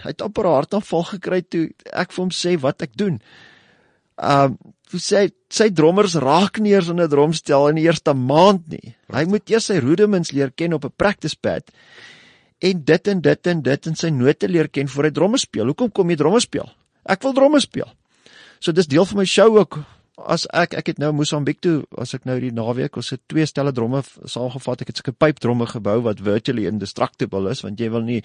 hy 0.04 0.10
het 0.12 0.24
amper 0.24 0.48
'n 0.48 0.58
hartaanval 0.60 1.04
gekry 1.12 1.42
toe 1.42 1.70
ek 1.92 2.12
vir 2.12 2.24
hom 2.24 2.32
sê 2.32 2.58
wat 2.60 2.82
ek 2.82 2.96
doen. 2.96 3.22
Um 4.18 4.58
hoe 4.92 5.00
sê 5.04 5.32
sy 5.52 5.68
drommers 5.70 6.16
raak 6.16 6.60
nie 6.60 6.72
eers 6.72 6.88
in 6.88 7.02
'n 7.02 7.10
drumstel 7.10 7.68
in 7.68 7.76
die 7.76 7.88
eerste 7.88 8.14
maand 8.14 8.68
nie. 8.70 8.96
Hy 9.12 9.26
moet 9.26 9.50
eers 9.50 9.66
sy 9.66 9.80
rudiments 9.80 10.32
leer 10.32 10.52
ken 10.52 10.74
op 10.74 10.86
'n 10.86 10.94
practice 10.96 11.36
pad 11.36 11.64
en 12.60 12.84
dit 12.84 13.08
en 13.08 13.22
dit 13.22 13.48
en 13.48 13.62
dit 13.62 13.88
en 13.88 13.96
sy 13.96 14.10
note 14.10 14.48
leer 14.48 14.70
ken 14.70 14.88
voor 14.88 15.04
hy 15.04 15.12
dromme 15.12 15.38
speel. 15.38 15.66
Hoekom 15.66 15.92
kom 15.92 16.10
jy 16.10 16.16
dromme 16.16 16.40
speel? 16.40 16.70
Ek 17.06 17.22
wil 17.24 17.34
dromme 17.34 17.60
speel. 17.60 17.90
So 18.60 18.72
dis 18.72 18.88
deel 18.88 19.06
van 19.06 19.18
my 19.18 19.26
show 19.26 19.58
ook. 19.58 19.80
As 20.18 20.48
ek 20.50 20.74
ek 20.74 20.88
het 20.94 21.00
nou 21.02 21.12
Mosambiek 21.14 21.60
toe, 21.62 21.84
as 21.98 22.16
ek 22.18 22.26
nou 22.26 22.40
die 22.42 22.54
naweek 22.54 22.98
ons 22.98 23.12
het 23.14 23.22
twee 23.30 23.46
stelle 23.46 23.72
dromme 23.72 24.02
saamgevat. 24.26 24.82
Ek 24.82 24.90
het 24.90 25.02
sulke 25.02 25.14
pypdromme 25.14 25.68
gebou 25.70 26.00
wat 26.08 26.24
virtually 26.26 26.66
indestructible 26.66 27.52
is 27.52 27.62
want 27.62 27.80
jy 27.80 27.92
wil 27.94 28.02
nie 28.02 28.24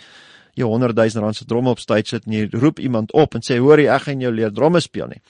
jou 0.56 0.68
100 0.68 0.96
000 0.96 1.24
rand 1.24 1.36
se 1.36 1.44
dromme 1.48 1.72
op 1.72 1.80
stage 1.80 2.14
sit 2.14 2.26
en 2.26 2.36
jy 2.36 2.48
roep 2.52 2.80
iemand 2.80 3.12
op 3.12 3.36
en 3.36 3.44
sê 3.44 3.58
hoorie 3.60 3.90
ek 3.92 4.08
gaan 4.08 4.24
jou 4.24 4.32
leer 4.32 4.52
dromme 4.52 4.80
speel 4.80 5.12
nie. 5.12 5.20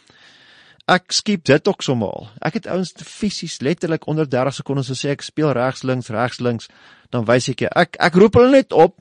Ek 0.90 1.14
skiep 1.14 1.44
dit 1.46 1.68
ook 1.68 1.82
sommer 1.82 2.10
al. 2.10 2.30
Ek 2.42 2.58
het 2.58 2.66
ouens 2.66 2.90
fisies 3.06 3.60
letterlik 3.62 4.08
onder 4.10 4.26
30 4.26 4.62
sekondes 4.62 4.90
gesê 4.90 5.12
ek 5.14 5.22
speel 5.22 5.52
regs 5.54 5.82
links 5.86 6.10
regs 6.14 6.42
links 6.42 6.70
dan 7.14 7.26
wys 7.26 7.50
ek 7.50 7.66
jou. 7.66 7.70
Ek 7.74 7.98
ek 7.98 8.18
roep 8.18 8.38
hulle 8.38 8.54
net 8.54 8.74
op 8.74 8.98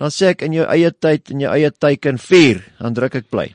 dan 0.00 0.12
sê 0.12 0.32
ek 0.32 0.44
in 0.48 0.56
jou 0.60 0.68
eie 0.68 0.92
tyd 0.92 1.32
en 1.32 1.44
jou 1.44 1.52
eie 1.52 1.70
teiken 1.72 2.20
4 2.20 2.64
dan 2.80 2.96
druk 2.96 3.20
ek 3.20 3.28
play. 3.32 3.52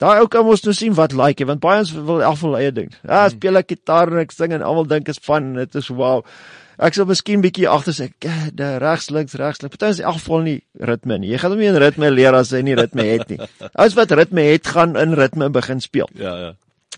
Daai 0.00 0.22
ou 0.22 0.28
kan 0.32 0.44
mos 0.46 0.64
nou 0.64 0.72
sien 0.72 0.94
wat 0.96 1.12
like 1.12 1.42
hy 1.42 1.46
want 1.50 1.60
baie 1.60 1.82
ons 1.82 1.92
wil 1.92 2.22
elk 2.24 2.40
wil 2.40 2.56
eie 2.56 2.72
ding. 2.72 2.90
Ja, 3.04 3.26
speel 3.32 3.60
ek 3.60 3.74
gitaar 3.74 4.12
en 4.12 4.22
ek 4.22 4.32
sing 4.32 4.54
en 4.56 4.64
almal 4.64 4.88
dink 4.88 5.10
is 5.12 5.20
en 5.28 5.54
dit 5.60 5.74
is 5.80 5.90
wow. 5.92 6.24
Ek 6.82 6.96
sal 6.96 7.06
miskien 7.06 7.42
bietjie 7.44 7.68
agter 7.68 7.92
sê 7.92 8.08
"Ga- 8.24 8.50
da 8.56 8.78
regs 8.78 9.10
links 9.10 9.34
regs 9.34 9.60
links. 9.62 9.76
Party 9.76 9.92
is 9.92 9.98
in 10.00 10.06
elk 10.06 10.18
geval 10.18 10.40
nie 10.40 10.62
ritme 10.80 11.18
nie. 11.18 11.28
Jy 11.30 11.38
gaan 11.38 11.50
hom 11.52 11.60
nie 11.60 11.68
in 11.68 11.76
ritme 11.76 12.10
leer 12.10 12.34
as 12.34 12.50
hy 12.50 12.62
nie 12.62 12.74
ritme 12.74 13.04
het 13.04 13.28
nie. 13.28 13.38
Ouens 13.78 13.94
wat 13.94 14.10
ritme 14.10 14.40
het 14.40 14.66
gaan 14.66 14.96
in 14.96 15.14
ritme 15.14 15.50
begin 15.50 15.80
speel. 15.80 16.08
Ja, 16.14 16.36
ja. 16.36 16.52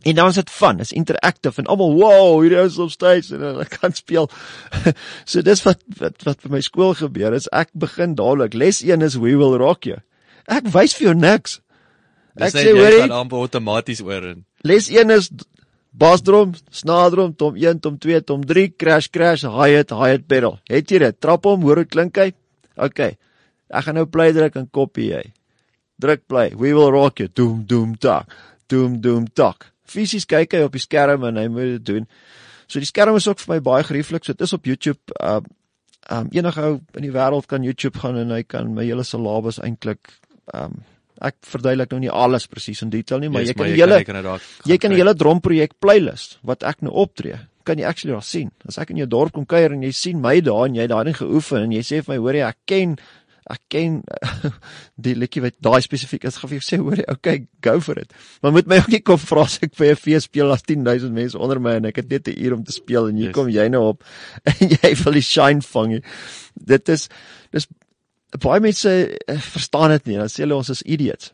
En 0.04 0.14
dan 0.14 0.28
is 0.28 0.34
dit 0.34 0.50
fun, 0.50 0.80
is 0.80 0.92
interactive 0.92 1.60
en 1.60 1.66
almal 1.66 1.94
wow, 1.96 2.40
hierdie 2.42 2.58
ou 2.60 2.66
is 2.66 2.78
op 2.78 2.90
stage 2.90 3.34
en 3.34 3.40
hulle 3.40 3.64
kan 3.64 3.92
speel. 3.92 4.30
so 5.30 5.42
dis 5.42 5.62
wat 5.64 5.80
wat 5.98 6.22
wat 6.24 6.42
by 6.44 6.56
my 6.56 6.60
skool 6.60 6.94
gebeur 6.94 7.34
is 7.34 7.48
ek 7.52 7.70
begin 7.74 8.14
dadelik 8.14 8.54
les 8.54 8.82
1 8.84 9.02
is 9.02 9.16
we 9.16 9.34
will 9.34 9.58
rock 9.58 9.86
you. 9.86 9.96
Ek 10.46 10.68
wys 10.74 10.94
vir 10.94 11.08
jou 11.08 11.14
niks. 11.16 11.60
Dis 12.34 12.50
Ek 12.50 12.54
sê 12.56 12.68
jy 12.68 12.78
hoorie, 12.78 13.02
gaan 13.04 13.18
amper 13.22 13.42
outomaties 13.44 14.02
oor 14.02 14.30
en 14.32 14.40
les 14.66 14.88
1 14.90 15.14
is 15.14 15.28
basdrom, 15.94 16.54
snaardrom, 16.74 17.34
tom 17.38 17.54
1, 17.54 17.78
tom 17.84 17.98
2, 18.02 18.20
tom 18.26 18.42
3, 18.42 18.72
crash 18.80 19.10
crash, 19.14 19.44
hi-hat, 19.46 19.94
hi-hat 19.94 20.26
pedal. 20.26 20.58
Het 20.70 20.90
jy 20.90 21.00
dit? 21.04 21.20
Trap 21.22 21.46
hom, 21.46 21.62
hoor 21.62 21.84
hoe 21.84 21.86
klink 21.86 22.18
hy? 22.18 22.32
OK. 22.82 23.04
Ek 23.70 23.86
gaan 23.86 23.98
nou 23.98 24.06
play 24.10 24.34
druk 24.34 24.58
en 24.58 24.66
kopie 24.66 25.12
jy. 25.12 25.22
Druk 26.02 26.24
play. 26.26 26.50
We 26.58 26.74
will 26.74 26.90
rock 26.90 27.22
you. 27.22 27.30
Doom 27.30 27.62
doom 27.70 27.94
tak. 28.02 28.32
Doom 28.70 28.98
doom 29.04 29.28
tak. 29.30 29.70
Fisies 29.86 30.26
kyk 30.26 30.56
hy 30.56 30.64
op 30.66 30.74
die 30.74 30.82
skerm 30.82 31.26
en 31.28 31.38
hy 31.38 31.46
moet 31.52 31.76
dit 31.76 31.86
doen. 31.92 32.08
So 32.66 32.82
die 32.82 32.88
skerm 32.88 33.16
is 33.18 33.28
ook 33.30 33.38
vir 33.42 33.54
my 33.54 33.60
baie 33.62 33.86
gerieflik. 33.86 34.26
So 34.26 34.34
dit 34.34 34.46
is 34.46 34.56
op 34.56 34.66
YouTube. 34.66 35.00
Um 35.20 35.46
um 36.12 36.26
enige 36.36 36.60
ou 36.60 36.74
in 36.98 37.06
die 37.06 37.14
wêreld 37.14 37.46
kan 37.48 37.64
YouTube 37.64 37.96
gaan 38.02 38.18
en 38.20 38.34
hy 38.34 38.42
kan 38.44 38.74
my 38.76 38.84
hele 38.84 39.06
syllabus 39.08 39.56
eintlik 39.64 40.10
um 40.52 40.82
ek 41.24 41.36
verduidelik 41.48 41.90
nou 41.94 42.00
nie 42.04 42.10
alles 42.12 42.46
presies 42.50 42.82
in 42.84 42.90
detail 42.92 43.20
nie, 43.24 43.28
maar 43.32 43.42
Yes, 43.42 43.48
jy 43.54 43.54
kan 43.58 43.66
die 43.72 43.80
hele 43.80 43.98
inderdaad 44.04 44.40
Jy 44.64 44.76
kan 44.78 44.90
die 44.92 44.98
gaan 44.98 45.06
hele 45.06 45.14
dromprojek 45.24 45.74
playlist 45.80 46.38
wat 46.44 46.62
ek 46.62 46.82
nou 46.84 46.92
optree, 47.04 47.38
kan 47.64 47.78
jy 47.80 47.86
actually 47.88 48.12
daar 48.12 48.22
sien. 48.28 48.50
As 48.68 48.78
ek 48.78 48.90
in 48.92 48.98
jou 49.02 49.06
dorp 49.08 49.32
kom 49.32 49.46
kuier 49.48 49.72
en 49.72 49.82
jy 49.82 49.92
sien 49.92 50.20
my 50.20 50.40
daar 50.44 50.66
en 50.68 50.74
jy 50.76 50.86
daai 50.86 51.04
ding 51.04 51.16
geoefen 51.16 51.62
en 51.64 51.72
jy 51.72 51.82
sê 51.82 52.02
vir 52.04 52.14
my 52.14 52.18
hoor 52.20 52.34
jy 52.34 52.48
ek 52.48 52.58
ken 52.66 52.96
ek 53.50 53.60
ken 53.68 54.02
die 55.04 55.14
liedjie 55.14 55.42
wat 55.44 55.56
daai 55.60 55.80
spesifiek 55.84 56.24
is, 56.24 56.36
gaan 56.40 56.48
vir 56.48 56.58
jou 56.60 56.64
sê 56.64 56.78
hoor 56.80 56.96
jy 56.96 57.04
okay, 57.12 57.46
go 57.60 57.74
for 57.80 57.98
it. 58.00 58.12
Maar 58.42 58.52
moet 58.56 58.66
my 58.66 58.78
ook 58.80 58.88
nie 58.94 59.00
kom 59.04 59.18
vra 59.20 59.44
as 59.44 59.58
ek 59.62 59.74
vir 59.76 59.90
'n 59.92 59.96
fees 60.00 60.24
speel 60.24 60.52
as 60.52 60.62
10000 60.62 61.12
mense 61.12 61.36
onder 61.38 61.60
my 61.60 61.74
en 61.76 61.84
ek 61.86 61.96
het 62.00 62.08
net 62.10 62.28
'n 62.28 62.40
uur 62.40 62.54
om 62.54 62.64
te 62.64 62.72
speel 62.72 63.08
en 63.08 63.16
hier 63.16 63.28
Yes. 63.28 63.34
kom 63.34 63.48
jy 63.48 63.68
nou 63.68 63.82
op 63.92 64.04
en 64.50 64.68
jy 64.68 64.94
wil 65.04 65.12
die 65.12 65.20
shine 65.24 65.60
vang. 65.60 66.00
Dit 66.56 66.88
is 66.88 67.08
dis 67.52 67.66
baie 68.42 68.60
mense 68.60 68.90
eh, 68.90 69.38
verstaan 69.38 69.94
dit 69.96 70.10
nie. 70.10 70.18
Dan 70.18 70.32
sê 70.32 70.44
hulle 70.44 70.58
ons 70.58 70.74
is 70.74 70.82
idiots. 70.82 71.32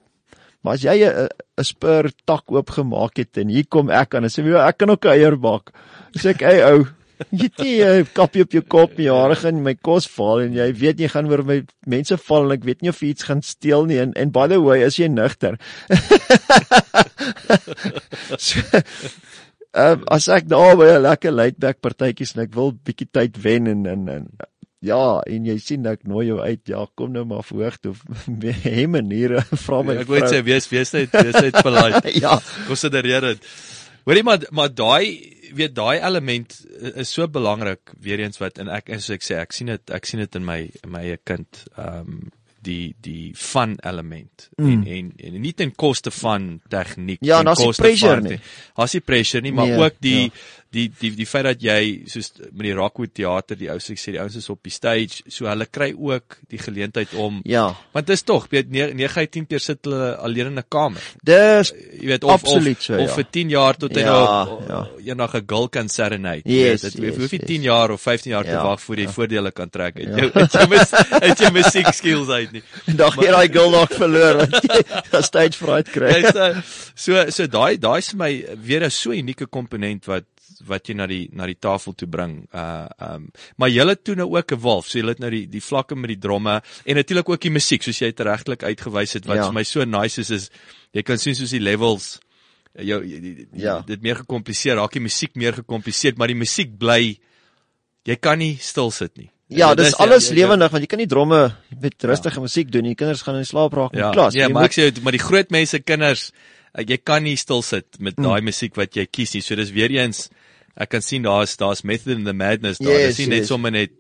Maar 0.60 0.76
as 0.76 0.84
jy 0.84 0.96
'n 1.08 1.28
'n 1.58 1.64
spur 1.64 2.10
tak 2.26 2.52
oopgemaak 2.52 3.16
het 3.16 3.38
en 3.38 3.48
hier 3.48 3.66
kom 3.66 3.90
ek 3.90 4.14
aan 4.14 4.24
en 4.24 4.30
sê 4.30 4.44
jy 4.44 4.68
ek 4.68 4.78
kan 4.78 4.90
ook 4.90 5.04
'n 5.04 5.16
eier 5.16 5.36
bak. 5.36 5.72
Sê 6.16 6.30
ek, 6.30 6.40
"Hey 6.40 6.64
ou, 6.64 6.86
jy 7.30 7.48
het 7.48 7.58
nie 7.58 7.84
'n 7.84 8.06
kapie 8.12 8.42
op 8.42 8.52
jou 8.52 8.62
kop 8.62 8.98
nie, 8.98 9.06
jare 9.06 9.36
gaan 9.36 9.62
my 9.62 9.74
kos 9.74 10.08
val 10.08 10.40
en 10.40 10.52
jy 10.52 10.72
weet 10.72 11.00
jy 11.00 11.08
gaan 11.08 11.30
oor 11.30 11.44
my 11.44 11.64
mense 11.86 12.16
val 12.16 12.44
en 12.44 12.52
ek 12.52 12.64
weet 12.64 12.82
nie 12.82 12.90
of 12.90 13.02
iets 13.02 13.22
gaan 13.22 13.42
steel 13.42 13.86
nie 13.86 13.98
en 13.98 14.12
en 14.14 14.30
by 14.30 14.48
the 14.48 14.60
way, 14.60 14.82
is 14.82 14.96
jy 14.96 15.08
nugter?" 15.08 15.58
so, 18.38 18.60
um, 19.72 20.04
as 20.08 20.28
ek 20.28 20.48
daar 20.48 20.76
by 20.76 20.84
'n 20.84 21.02
lekker 21.02 21.32
laidback 21.32 21.80
partytjies 21.80 22.36
en 22.36 22.42
ek 22.42 22.54
wil 22.54 22.72
bietjie 22.72 23.08
tyd 23.10 23.42
wen 23.42 23.66
en 23.66 23.86
en 23.86 24.08
en 24.08 24.28
Ja, 24.80 25.20
en 25.28 25.44
jy 25.44 25.58
sien 25.60 25.84
ek 25.90 26.06
nooi 26.08 26.26
jou 26.30 26.38
uit. 26.40 26.62
Ja, 26.72 26.86
kom 26.96 27.12
nou 27.12 27.26
maar 27.28 27.44
verhoog 27.44 27.76
toe. 27.84 27.92
Hê 28.64 28.86
maniere 28.88 29.42
vra 29.66 29.82
my. 29.84 29.98
ek 30.00 30.08
wou 30.08 30.16
net 30.16 30.30
vrou. 30.30 30.32
sê 30.32 30.40
wees 30.46 30.70
wees 30.72 30.94
net 30.96 31.12
wees 31.12 31.36
net 31.36 31.60
polite. 31.60 32.14
ja, 32.24 32.38
Konsidereer 32.68 33.28
dit. 33.34 33.52
Hoorie 34.08 34.24
maar 34.24 34.46
maar 34.56 34.72
daai 34.72 35.36
weet 35.52 35.74
daai 35.76 35.98
element 35.98 36.54
is 36.94 37.10
so 37.12 37.26
belangrik 37.28 37.92
weer 38.00 38.22
eens 38.24 38.38
wat 38.40 38.60
en 38.62 38.70
ek 38.72 38.92
as 38.96 39.10
ek 39.10 39.24
sê 39.26 39.40
ek 39.42 39.52
sien 39.52 39.72
dit 39.72 39.92
ek 39.92 40.06
sien 40.08 40.22
dit 40.22 40.38
in 40.38 40.46
my 40.46 40.60
in 40.70 40.92
my 40.94 41.02
eie 41.10 41.18
kind 41.26 41.64
ehm 41.76 42.14
um, 42.14 42.20
die 42.60 42.94
die 43.00 43.32
fun 43.36 43.78
element 43.88 44.50
mm. 44.58 44.66
en, 44.68 44.82
en 44.86 45.06
en 45.16 45.36
nie 45.40 45.52
ten 45.56 45.70
koste 45.72 46.10
van 46.12 46.58
tegniek 46.68 47.22
Ja, 47.24 47.38
ten 47.40 47.54
koste 47.56 47.82
pressure 47.82 48.18
van- 48.20 48.26
nie. 48.28 48.40
Daar's 48.76 48.96
nie 48.96 49.00
pressure 49.00 49.40
nie, 49.40 49.52
maar 49.56 49.70
Nee, 49.70 49.78
ook 49.80 49.96
die 50.04 50.22
ja. 50.26 50.30
Die 50.72 50.88
die 51.00 51.10
die 51.18 51.26
feit 51.26 51.44
dat 51.44 51.62
jy 51.62 52.04
soos 52.06 52.32
met 52.52 52.62
die 52.68 52.72
Rockwood 52.78 53.12
teater 53.14 53.56
die 53.58 53.68
ou 53.72 53.78
sê 53.82 53.92
ek 53.96 53.98
sê 53.98 54.12
die 54.14 54.20
ouens 54.20 54.36
is 54.36 54.48
op 54.50 54.62
die 54.62 54.70
stage, 54.70 55.22
so 55.28 55.46
hulle 55.46 55.66
kry 55.66 55.92
ook 55.98 56.36
die 56.48 56.58
geleentheid 56.58 57.14
om 57.14 57.40
ja. 57.44 57.74
want 57.92 58.06
dit 58.06 58.14
is 58.14 58.22
tog 58.22 58.46
weet 58.50 58.70
9 58.70 58.94
uit 59.18 59.30
10 59.32 59.46
keer 59.50 59.58
sit 59.60 59.84
hulle 59.84 60.14
alleen 60.16 60.46
in 60.52 60.58
'n 60.58 60.64
kamer 60.68 61.02
Dis 61.24 61.72
jy 62.00 62.06
weet 62.06 62.24
of 62.24 62.44
of, 62.44 62.62
so, 62.78 62.94
of 62.94 63.08
ja. 63.08 63.14
vir 63.16 63.26
10 63.30 63.50
jaar 63.50 63.76
tot 63.76 63.94
hy 63.96 64.00
Ja, 64.00 64.44
nou 64.44 64.62
ja. 64.68 64.86
eendag 65.10 65.34
'n 65.34 65.44
girl 65.46 65.68
kan 65.68 65.88
serenade. 65.88 66.42
Yes, 66.44 66.80
dit 66.82 66.94
yes, 66.94 67.16
hoef 67.16 67.32
nie 67.32 67.40
yes. 67.40 67.48
10 67.48 67.62
jaar 67.62 67.90
of 67.90 68.00
15 68.00 68.30
jaar 68.32 68.44
te 68.44 68.50
Ja, 68.50 68.62
wag 68.62 68.80
voor 68.80 68.96
jy 68.96 69.08
voordele 69.08 69.50
kan 69.50 69.70
trek 69.70 69.96
uit 69.96 70.06
Ja. 70.08 70.16
jou 70.16 70.30
uit 70.34 70.52
jou 70.52 70.68
mus- 70.68 70.94
uit 71.22 71.38
jou 71.38 71.52
musiek 71.52 71.92
skills 71.92 72.28
uit 72.28 72.52
nie. 72.52 72.62
dag 73.02 73.14
hier 73.18 73.32
daai 73.32 73.48
girl 73.52 73.70
dalk 73.70 73.92
verloor 73.92 74.36
want 74.36 74.54
jy 74.62 75.22
stage 75.30 75.56
fright 75.58 75.90
kry. 75.90 76.22
Jy 76.22 76.62
so 76.94 77.30
so 77.30 77.46
daai 77.46 77.76
daai 77.78 77.98
is 77.98 78.08
vir 78.10 78.18
my 78.18 78.44
weer 78.62 78.84
'n 78.84 78.90
so 78.90 79.10
unieke 79.10 79.46
komponent 79.46 80.06
wat 80.06 80.24
wat 80.66 80.86
jy 80.88 80.94
na 80.94 81.06
die 81.06 81.28
na 81.32 81.46
die 81.46 81.58
tafel 81.58 81.92
toe 81.94 82.08
bring. 82.08 82.46
Uh 82.52 82.86
um 83.00 83.30
maar 83.56 83.68
julle 83.70 83.96
toe 84.02 84.14
nou 84.14 84.28
ook 84.36 84.52
'n 84.52 84.60
wolf. 84.60 84.86
So 84.88 84.98
julle 84.98 85.10
het 85.10 85.18
nou 85.20 85.30
die 85.30 85.46
die 85.46 85.60
vlakke 85.62 85.94
met 85.96 86.08
die 86.08 86.18
dromme 86.18 86.62
en 86.84 86.94
natuurlik 86.94 87.28
ook 87.28 87.40
die 87.40 87.50
musiek 87.50 87.82
soos 87.82 87.98
jy 87.98 88.12
regtelik 88.16 88.62
uitgewys 88.62 89.12
het 89.12 89.26
wat 89.26 89.36
Ja. 89.36 89.44
vir 89.44 89.52
my 89.52 89.62
so 89.64 89.84
nice 89.84 90.18
is 90.20 90.30
is 90.30 90.50
jy 90.92 91.02
kan 91.02 91.18
sien 91.18 91.34
soos 91.34 91.50
die 91.50 91.60
levels 91.60 92.18
jou 92.78 93.00
die- 93.02 93.20
die- 93.20 93.46
Ja. 93.54 93.80
dit 93.80 94.00
meer 94.02 94.16
gekompliseer, 94.16 94.76
raak 94.76 94.92
die 94.92 95.00
musiek 95.02 95.34
meer 95.34 95.52
gekompliseer, 95.52 96.14
maar 96.16 96.28
die 96.28 96.36
musiek 96.36 96.78
bly 96.78 97.18
jy 98.06 98.16
kan 98.16 98.38
nie 98.38 98.56
stil 98.60 98.90
sit 98.90 99.16
nie. 99.18 99.30
Ja, 99.48 99.74
dis 99.74 99.88
is- 99.88 99.94
alles 99.98 100.28
jy- 100.30 100.34
jy- 100.36 100.42
lewendig 100.46 100.70
want 100.70 100.82
jy 100.82 100.86
kan 100.86 100.98
nie 100.98 101.06
dromme 101.08 101.56
met 101.80 101.94
rustige 102.04 102.40
musiek 102.40 102.70
doen 102.70 102.82
nie. 102.82 102.90
Die 102.90 102.94
kinders 102.96 103.22
gaan 103.22 103.36
in 103.36 103.44
slaap 103.44 103.72
raak 103.72 103.92
in 103.92 103.98
Ja, 103.98 104.10
klas. 104.12 104.34
ja 104.34 104.48
maar 104.48 104.64
ek 104.64 104.72
sê 104.72 104.92
jou, 104.92 105.02
maar 105.02 105.12
die 105.12 105.18
groot 105.20 105.50
mense 105.50 105.78
kinders 105.80 106.30
uh, 106.74 106.84
jy 106.86 107.00
kan 107.02 107.24
nie 107.26 107.36
stil 107.36 107.62
sit 107.62 108.00
met 108.00 108.16
daai 108.16 108.40
musiek 108.40 108.76
wat 108.76 108.96
jy 108.96 109.06
kies 109.06 109.34
nie. 109.34 109.42
So 109.42 109.58
dis 109.58 109.74
weer 109.76 109.90
eens 109.90 110.28
ek 110.80 110.94
kan 110.94 111.02
sien 111.04 111.26
daar's 111.26 111.56
daar's 111.60 111.82
method 111.82 112.18
in 112.18 112.24
the 112.24 112.36
madness 112.36 112.78
daar. 112.78 112.94
Yes, 112.94 113.16
dis 113.16 113.26
nie 113.26 113.34
net 113.34 113.44
yes. 113.44 113.50
sommer 113.52 113.74
net 113.74 113.92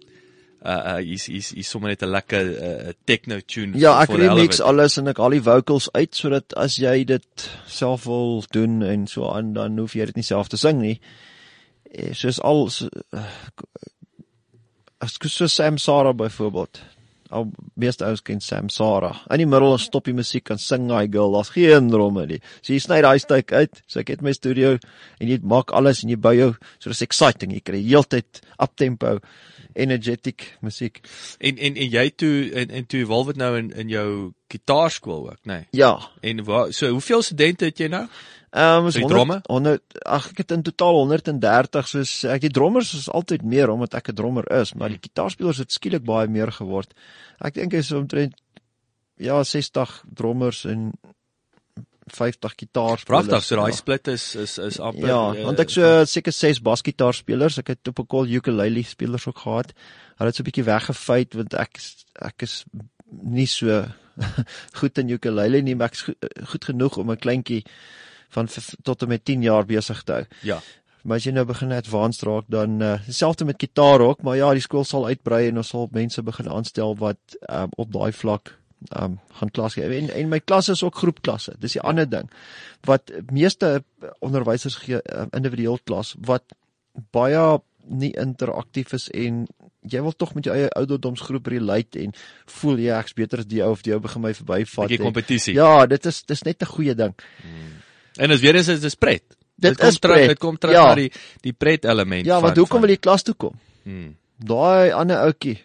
uh 0.60 0.70
uh 0.70 0.96
hier's 1.00 1.24
hier's 1.26 1.50
hier's 1.56 1.68
sommer 1.68 1.88
net 1.88 2.02
'n 2.02 2.10
lekker 2.10 2.46
uh, 2.68 2.92
techno 3.04 3.40
tune. 3.40 3.78
Ja, 3.78 3.96
ek 4.02 4.12
remix 4.12 4.60
alles 4.60 4.98
en 4.98 5.08
ek 5.08 5.18
haal 5.18 5.36
die 5.36 5.42
vocals 5.42 5.88
uit 5.92 6.14
sodat 6.16 6.54
as 6.56 6.76
jy 6.76 7.04
dit 7.04 7.50
self 7.66 8.04
wil 8.04 8.44
doen 8.52 8.82
en 8.82 9.06
so 9.06 9.28
aan 9.28 9.52
dan 9.52 9.78
hoef 9.78 9.96
jy 9.96 10.06
dit 10.12 10.16
nie 10.16 10.26
self 10.26 10.48
te 10.48 10.56
sing 10.60 10.80
nie. 10.80 11.00
Eh, 11.90 12.12
Soos 12.14 12.40
al 12.40 12.68
so, 12.70 12.88
uh, 13.12 13.24
as 15.00 15.16
so 15.18 15.46
Sam 15.46 15.78
Sarah 15.78 16.14
byvoorbeeld. 16.14 16.80
Al 17.30 17.50
meeste 17.78 18.04
ouens 18.04 18.22
ken 18.26 18.40
Sam 18.42 18.68
Sarah. 18.68 19.22
In 19.30 19.42
die 19.42 19.48
middel 19.48 19.78
stop 19.78 20.08
die 20.08 20.16
musiek 20.16 20.50
en 20.50 20.58
sing 20.58 20.88
daai 20.90 21.06
girl. 21.10 21.32
Daar's 21.36 21.52
geen 21.54 21.90
dromme 21.92 22.26
nie. 22.26 22.40
So 22.60 22.74
jy 22.74 22.80
sny 22.82 23.00
daai 23.06 23.18
stuk 23.22 23.52
uit. 23.52 23.82
So 23.86 24.02
ek 24.02 24.14
het 24.16 24.24
my 24.26 24.34
studio 24.36 24.76
en 24.76 25.30
jy 25.30 25.38
maak 25.42 25.74
alles 25.76 26.02
en 26.04 26.10
jy 26.10 26.18
bou 26.20 26.34
jou 26.36 26.50
so 26.78 26.90
dis 26.90 27.04
exciting. 27.06 27.54
Jy 27.54 27.62
kry 27.64 27.84
heeltyd 27.86 28.42
up 28.58 28.74
tempo 28.76 29.18
energetic 29.78 30.56
musiek. 30.60 31.00
En 31.38 31.56
en 31.56 31.78
en 31.78 31.94
jy 31.94 32.10
toe 32.10 32.34
en 32.50 32.74
en 32.80 32.86
toe 32.86 33.04
evolve 33.04 33.32
dit 33.34 33.42
nou 33.42 33.54
in 33.58 33.70
in 33.70 33.88
jou 33.88 34.10
gitaarskool 34.50 35.28
ook, 35.30 35.38
nê? 35.46 35.60
Nee. 35.62 35.66
Ja, 35.70 36.10
En 36.20 36.44
waar 36.44 36.72
so 36.72 36.88
hoeveel 36.88 37.22
studente 37.22 37.64
het 37.64 37.78
jy 37.78 37.86
nou? 37.88 38.06
Ehm 38.50 38.82
um, 38.82 38.86
is 38.86 38.96
Die 38.98 39.02
100 39.02 39.14
dromme? 39.14 39.40
100 39.46 40.00
ag 40.02 40.30
ek 40.32 40.42
het 40.42 40.50
in 40.50 40.62
totaal 40.66 40.96
130 41.04 41.88
soos 41.88 42.14
ek 42.26 42.42
die 42.42 42.50
drommers 42.50 42.90
is 42.98 43.06
altyd 43.06 43.44
meer 43.46 43.70
omdat 43.70 43.94
ek 43.94 44.10
'n 44.10 44.18
drummer 44.18 44.46
is, 44.60 44.74
maar 44.74 44.90
die 44.90 44.98
gitaarspelers 44.98 45.62
het 45.62 45.70
skielik 45.72 46.02
baie 46.02 46.26
meer 46.26 46.50
geword. 46.52 46.90
Ek 47.38 47.54
dink 47.54 47.72
is 47.72 47.92
omtrent 47.92 48.34
ja 49.16 49.44
60 49.44 50.02
drommers 50.14 50.64
en 50.64 50.90
50 52.10 52.54
gitaarspelers. 52.56 53.26
Pragtig, 53.26 53.44
so 53.44 53.56
daai 53.56 53.70
ja. 53.70 53.76
split 53.76 54.08
is 54.08 54.34
is 54.34 54.58
is 54.58 54.80
amper 54.80 55.06
Ja, 55.06 55.34
eh, 55.34 55.44
want 55.44 55.60
ek 55.60 55.70
so 55.70 56.04
seker 56.04 56.32
6 56.32 56.60
basgitaarspelers, 56.66 57.58
ek 57.62 57.68
het 57.76 57.88
op 57.88 58.00
'n 58.00 58.06
call 58.06 58.26
ukulele 58.26 58.82
spelers 58.82 59.26
ook 59.26 59.38
gehad. 59.38 59.72
Hulle 60.18 60.26
het 60.26 60.34
so 60.34 60.42
'n 60.42 60.50
bietjie 60.50 60.66
weggefeit 60.66 61.34
want 61.34 61.54
ek 61.54 61.78
ek 62.18 62.42
is 62.42 62.64
nie 63.06 63.46
so 63.46 63.86
goed 64.80 64.98
in 64.98 65.08
ukulele 65.08 65.62
nie, 65.62 65.74
maar 65.74 65.86
ek 65.86 65.94
is 65.94 66.02
goed, 66.02 66.18
goed 66.50 66.64
genoeg 66.64 66.96
om 66.96 67.10
'n 67.10 67.16
kleintjie 67.16 67.64
van 68.30 68.48
tot 68.82 69.02
en 69.02 69.08
met 69.08 69.24
10 69.24 69.42
jaar 69.42 69.66
besig 69.66 70.02
te 70.02 70.12
hou. 70.12 70.24
Ja. 70.42 70.60
Maar 71.02 71.16
as 71.16 71.24
jy 71.24 71.32
nou 71.32 71.46
begin 71.48 71.72
advanced 71.72 72.22
raak 72.28 72.48
dan 72.52 72.80
uh, 72.82 72.96
dieselfde 73.06 73.44
met 73.48 73.60
gitaar 73.60 74.00
ook, 74.04 74.22
maar 74.22 74.36
ja, 74.36 74.52
die 74.52 74.60
skool 74.64 74.84
sal 74.84 75.06
uitbrei 75.06 75.46
en 75.48 75.56
ons 75.62 75.68
sal 75.72 75.88
mense 75.96 76.22
begin 76.22 76.48
aanstel 76.52 76.96
wat 77.00 77.36
um, 77.48 77.72
op 77.80 77.92
daai 77.92 78.12
vlak 78.12 78.56
um 78.96 79.18
gaan 79.36 79.50
klas 79.52 79.74
gee. 79.76 79.84
En, 79.84 80.10
en 80.10 80.28
my 80.28 80.40
klasse 80.40 80.72
is 80.72 80.82
ook 80.82 80.96
groepklasse. 80.96 81.54
Dis 81.60 81.76
die 81.76 81.82
ander 81.84 82.08
ding. 82.08 82.30
Wat 82.88 83.12
meeste 83.32 83.82
onderwysers 84.24 84.78
gee 84.84 85.00
uh, 85.00 85.26
individueel 85.36 85.78
klas 85.84 86.14
wat 86.24 86.56
baie 87.12 87.60
nie 87.90 88.12
interaktief 88.20 88.92
is 88.96 89.08
en 89.16 89.44
jy 89.88 90.00
wil 90.04 90.12
tog 90.12 90.34
met 90.36 90.44
jou 90.44 90.54
eie 90.54 90.68
ouderdomsgroep 90.76 91.48
relate 91.48 92.02
en 92.02 92.12
voel 92.60 92.82
jy 92.84 92.96
ek's 92.98 93.16
beter 93.16 93.42
as 93.42 93.48
die 93.48 93.62
ou 93.64 93.70
of 93.72 93.84
die 93.86 93.94
ou 93.96 94.00
begin 94.04 94.22
my 94.24 94.32
verbyvat. 94.36 94.88
Bietjie 94.88 95.00
en- 95.00 95.08
kompetisie. 95.08 95.54
Ja, 95.56 95.86
dit 95.88 96.06
is 96.06 96.22
dis 96.28 96.42
net 96.44 96.62
'n 96.62 96.72
goeie 96.72 96.94
ding. 96.94 97.14
En 98.20 98.30
as 98.34 98.40
weer 98.44 98.58
eens 98.60 98.68
is 98.72 98.80
dit 98.84 98.96
pret. 99.00 99.24
Dit 99.60 99.76
kom 99.80 99.88
is 99.92 99.98
terug, 100.00 100.26
dit 100.32 100.38
kom 100.40 100.56
terug 100.60 100.76
Ja. 100.76 100.86
na 100.92 100.94
die 100.98 101.10
die 101.44 101.52
pret 101.52 101.84
element 101.88 102.26
Ja, 102.28 102.40
want 102.40 102.56
hoekom 102.60 102.80
wil 102.84 102.90
jy 102.94 103.00
klas 103.00 103.22
toe 103.26 103.34
kom? 103.36 103.56
Hmm. 103.84 104.16
Daai 104.40 104.88
ander 104.96 105.18
ouetjie 105.26 105.58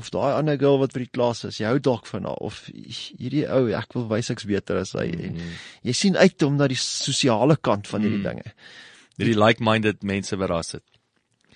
of 0.00 0.08
daai 0.12 0.32
ander 0.38 0.56
girl 0.60 0.78
wat 0.80 0.94
by 0.96 1.02
die 1.02 1.10
klas 1.12 1.42
is, 1.44 1.58
jy 1.60 1.66
hou 1.68 1.78
dalk 1.84 2.06
van 2.08 2.24
haar 2.24 2.40
of 2.40 2.62
hierdie 2.72 3.44
ou, 3.52 3.66
ek 3.76 3.92
wil 3.96 4.06
wys 4.08 4.30
ek's 4.32 4.46
beter 4.48 4.80
as 4.80 4.94
hy. 4.96 5.10
En 5.12 5.36
jy 5.84 5.92
sien 5.92 6.16
uit 6.16 6.42
om 6.46 6.56
na 6.56 6.68
die 6.72 6.78
sosiale 6.80 7.56
kant 7.60 7.86
van 7.92 8.00
hierdie 8.06 8.22
Mm. 8.22 8.30
dinge. 8.30 8.54
Die 9.20 9.36
like-minded 9.36 10.02
mense 10.02 10.36
verras 10.40 10.72
dit. 10.72 10.82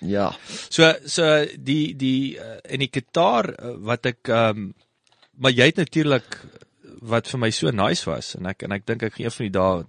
Ja. 0.01 0.29
So 0.69 0.93
so 1.05 1.25
die 1.57 1.95
die 1.97 2.37
uh, 2.37 2.59
en 2.69 2.79
die 2.85 2.91
gitaar 2.93 3.49
uh, 3.57 3.73
wat 3.89 4.05
ek 4.05 4.29
ehm 4.29 4.57
um, 4.69 4.73
maar 5.39 5.51
jy 5.51 5.65
het 5.71 5.77
natuurlik 5.81 6.37
wat 7.01 7.27
vir 7.31 7.39
my 7.39 7.49
so 7.55 7.71
nice 7.71 8.05
was 8.05 8.35
en 8.35 8.45
ek 8.51 8.63
en 8.63 8.71
ek 8.75 8.85
dink 8.85 9.03
ek 9.03 9.19
een 9.19 9.31
van 9.31 9.45
die 9.45 9.53
dae 9.57 9.83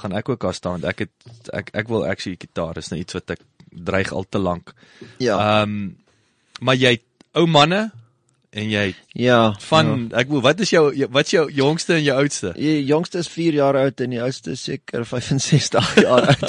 gaan 0.00 0.12
ek 0.12 0.28
ook 0.28 0.40
daar 0.40 0.54
staan 0.54 0.78
want 0.78 0.84
ek 0.90 1.04
het 1.06 1.50
ek 1.52 1.74
ek 1.74 1.88
wil 1.88 2.06
actually 2.06 2.38
gitaar 2.40 2.78
is 2.80 2.90
nou 2.92 3.00
iets 3.00 3.16
wat 3.16 3.36
ek 3.36 3.42
dreig 3.74 4.12
al 4.12 4.26
te 4.28 4.38
lank. 4.38 4.74
Ja. 5.18 5.38
Ehm 5.38 5.62
um, 5.62 5.92
maar 6.60 6.78
jy 6.78 7.00
ou 7.34 7.46
manne 7.50 7.90
en 8.54 8.68
jy 8.70 8.84
ja. 9.18 9.54
van 9.66 9.88
ja. 10.10 10.20
ek 10.22 10.30
wil 10.30 10.42
wat 10.44 10.60
is 10.62 10.70
jou 10.70 10.84
wat 11.10 11.26
is 11.26 11.34
jou 11.34 11.44
jongste 11.52 11.96
en 11.96 12.04
jou 12.06 12.16
oudste? 12.22 12.52
Die 12.56 12.84
jongste 12.86 13.24
is 13.24 13.30
4 13.32 13.58
jaar 13.58 13.78
oud 13.80 14.00
en 14.04 14.14
die 14.14 14.22
oudste 14.22 14.54
seker 14.58 15.06
65 15.08 15.90
jaar 16.06 16.30
oud. 16.30 16.46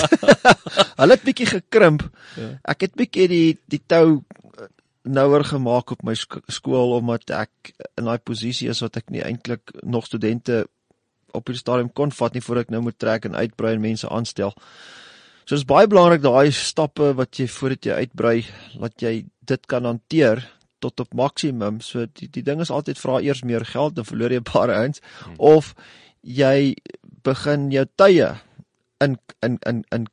Hulle 0.99 1.17
het 1.17 1.25
bietjie 1.25 1.49
gekrimp. 1.49 2.05
Ja. 2.37 2.51
Ek 2.75 2.85
het 2.87 2.95
bietjie 2.99 3.27
die 3.31 3.49
die 3.71 3.81
tou 3.81 4.05
eh, 4.21 4.69
nouer 5.17 5.47
gemaak 5.49 5.95
op 5.97 6.05
my 6.05 6.15
sk 6.17 6.43
skool 6.53 6.93
omdat 6.99 7.33
ek 7.33 7.73
in 7.97 8.05
daai 8.05 8.21
posisie 8.21 8.69
is 8.69 8.83
wat 8.85 9.01
ek 9.01 9.09
nie 9.09 9.25
eintlik 9.25 9.73
nog 9.81 10.05
studente 10.05 10.65
op 11.36 11.51
die 11.51 11.59
stadium 11.59 11.91
kon 11.93 12.11
vat 12.11 12.33
nie 12.33 12.43
voordat 12.43 12.67
ek 12.67 12.75
nou 12.75 12.81
moet 12.88 12.97
trek 12.99 13.25
en 13.25 13.36
uitbrei 13.36 13.75
en 13.75 13.83
mense 13.83 14.09
aanstel. 14.09 14.53
So 15.45 15.55
dis 15.55 15.67
baie 15.69 15.88
belangrik 15.88 16.23
daai 16.23 16.51
stappe 16.51 17.11
wat 17.19 17.38
jy 17.38 17.47
voordat 17.51 17.86
jy 17.86 17.97
uitbrei, 18.01 18.38
dat 18.81 19.01
jy 19.01 19.25
dit 19.45 19.67
kan 19.69 19.86
hanteer 19.86 20.41
tot 20.81 20.99
op 20.99 21.13
maksimum. 21.13 21.81
So 21.81 22.07
die 22.07 22.29
die 22.31 22.43
ding 22.45 22.63
is 22.63 22.73
altyd 22.73 22.99
vra 23.01 23.19
eers 23.21 23.43
meer 23.45 23.65
geld 23.65 23.95
dan 23.95 24.07
verloor 24.09 24.33
jy 24.33 24.41
'n 24.41 24.51
paar 24.51 24.73
ouens 24.73 25.01
hmm. 25.01 25.36
of 25.38 25.75
jy 26.21 26.75
begin 27.23 27.69
jou 27.71 27.86
tye 27.95 28.33
in 29.03 29.17
in 29.43 29.59
in 29.65 29.83
in 29.91 30.07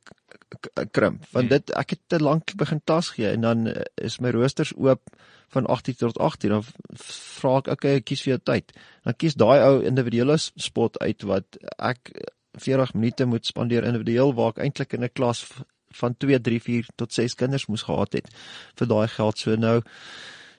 krimp 0.91 1.25
want 1.31 1.45
Hmm. 1.45 1.49
dit 1.49 1.71
ek 1.75 1.89
het 1.89 1.99
te 2.07 2.19
lank 2.19 2.53
begin 2.55 2.81
tas 2.85 3.09
gee 3.09 3.27
en 3.31 3.41
dan 3.41 3.67
eh, 3.67 3.83
is 3.97 4.19
my 4.19 4.29
roosters 4.31 4.73
oop 4.75 5.01
van 5.53 5.65
18 5.65 5.95
tot 5.95 6.17
18 6.19 6.49
dan 6.49 6.63
vra 6.95 7.57
ek 7.57 7.67
okay 7.67 7.95
ek 7.95 8.05
kies 8.05 8.21
vir 8.25 8.33
jou 8.35 8.39
tyd 8.43 8.71
dan 9.05 9.13
kies 9.17 9.35
daai 9.35 9.59
ou 9.67 9.81
individuele 9.83 10.37
spot 10.37 10.97
uit 11.01 11.23
wat 11.23 11.57
ek 11.79 12.11
40 12.57 12.93
minute 12.93 13.25
moet 13.25 13.45
spandeer 13.45 13.83
individueel 13.83 14.33
waar 14.33 14.49
ek 14.55 14.63
eintlik 14.65 14.93
in 14.93 15.03
'n 15.03 15.09
klas 15.13 15.43
van 15.93 16.15
2 16.17 16.39
3 16.39 16.59
4 16.61 16.85
tot 16.95 17.13
6 17.13 17.35
kinders 17.35 17.67
moes 17.67 17.83
gehad 17.83 18.13
het 18.13 18.27
vir 18.77 18.87
daai 18.87 19.07
geld 19.07 19.37
so 19.37 19.55
nou 19.55 19.81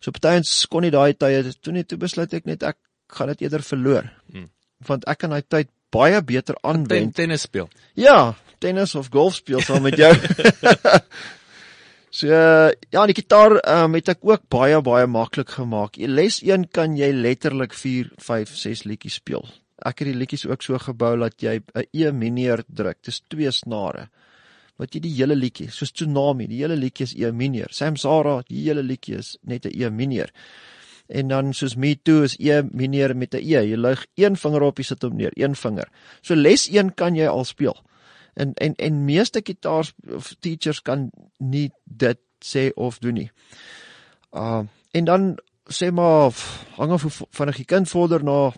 so 0.00 0.10
partyens 0.10 0.66
kon 0.66 0.82
nie 0.82 0.90
daai 0.90 1.14
tye 1.14 1.52
toe 1.60 1.72
net 1.72 1.88
toe 1.88 1.98
besluit 1.98 2.32
ek 2.34 2.46
net 2.46 2.62
ek 2.62 2.76
gaan 3.08 3.28
dit 3.28 3.42
eerder 3.42 3.62
verloor 3.62 4.10
Hmm. 4.32 4.48
want 4.86 5.04
ek 5.08 5.18
kan 5.18 5.30
daai 5.30 5.42
tyd 5.42 5.68
baie 5.90 6.20
beter 6.22 6.54
Ten, 6.54 6.64
aanwend 6.64 7.14
tennis 7.14 7.42
speel. 7.42 7.68
Ja, 7.94 8.34
tennis 8.58 8.94
of 8.94 9.10
golf 9.12 9.34
speel 9.34 9.60
saam 9.60 9.82
met 9.82 9.96
jou. 9.96 10.12
so 12.18 12.28
uh, 12.28 12.70
ja, 12.90 13.06
die 13.06 13.16
gitaar 13.16 13.58
um, 13.60 13.94
het 13.98 14.08
ek 14.14 14.22
ook 14.22 14.48
baie 14.52 14.80
baie 14.84 15.06
maklik 15.06 15.56
gemaak. 15.56 15.96
Les 15.96 16.40
1 16.42 16.68
kan 16.74 16.96
jy 16.96 17.12
letterlik 17.12 17.74
4, 17.74 18.12
5, 18.18 18.56
6 18.64 18.84
liedjies 18.84 19.20
speel. 19.22 19.46
Ek 19.84 20.00
het 20.00 20.08
die 20.12 20.16
liedjies 20.16 20.46
ook 20.46 20.62
so 20.62 20.78
gebou 20.78 21.16
dat 21.20 21.40
jy 21.42 21.60
'n 21.60 21.88
E 21.92 22.12
mineur 22.12 22.64
druk. 22.68 23.02
Dis 23.02 23.22
twee 23.28 23.50
snare. 23.50 24.08
Wat 24.78 24.94
jy 24.94 25.00
die 25.00 25.14
hele 25.14 25.34
liedjie, 25.34 25.70
soos 25.70 25.92
Tsunami, 25.92 26.46
die 26.46 26.62
hele 26.62 26.76
liedjie 26.76 27.04
is 27.04 27.14
E 27.14 27.30
mineur. 27.32 27.70
Samsara, 27.70 28.42
die 28.48 28.64
hele 28.64 28.82
liedjie 28.82 29.18
is 29.18 29.36
net 29.42 29.66
'n 29.66 29.82
E 29.82 29.90
mineur. 29.90 30.30
En 31.08 31.28
dan 31.28 31.52
soos 31.52 31.76
Me 31.76 31.94
Too 32.02 32.22
is 32.24 32.36
E 32.40 32.62
mineur 32.72 33.14
met 33.16 33.34
'n 33.34 33.38
E. 33.38 33.60
Jy 33.70 33.76
lig 33.76 34.06
een 34.16 34.36
vinger 34.36 34.62
op, 34.62 34.78
jy 34.78 34.84
sit 34.84 35.02
hom 35.02 35.16
neer, 35.16 35.32
een 35.36 35.54
vinger. 35.54 35.88
So 36.22 36.34
les 36.34 36.68
1 36.68 36.94
kan 36.94 37.14
jy 37.14 37.26
al 37.26 37.44
speel. 37.44 37.76
En 38.34 38.54
en 38.54 38.74
en 38.76 39.04
meeste 39.04 39.40
gitaar 39.44 39.92
of 40.16 40.34
teachers 40.40 40.82
kan 40.82 41.10
nie 41.38 41.70
dit 41.84 42.18
sê 42.44 42.70
of 42.74 42.98
doen 42.98 43.14
nie. 43.14 43.30
Uh 44.32 44.62
en 44.94 45.04
dan 45.04 45.36
sê 45.70 45.90
maar 45.92 46.30
hang 46.76 46.92
af 46.92 47.02
hoe 47.02 47.10
v- 47.10 47.26
vinnig 47.30 47.56
die 47.56 47.64
kind 47.64 47.88
vorder 47.88 48.22
na 48.24 48.52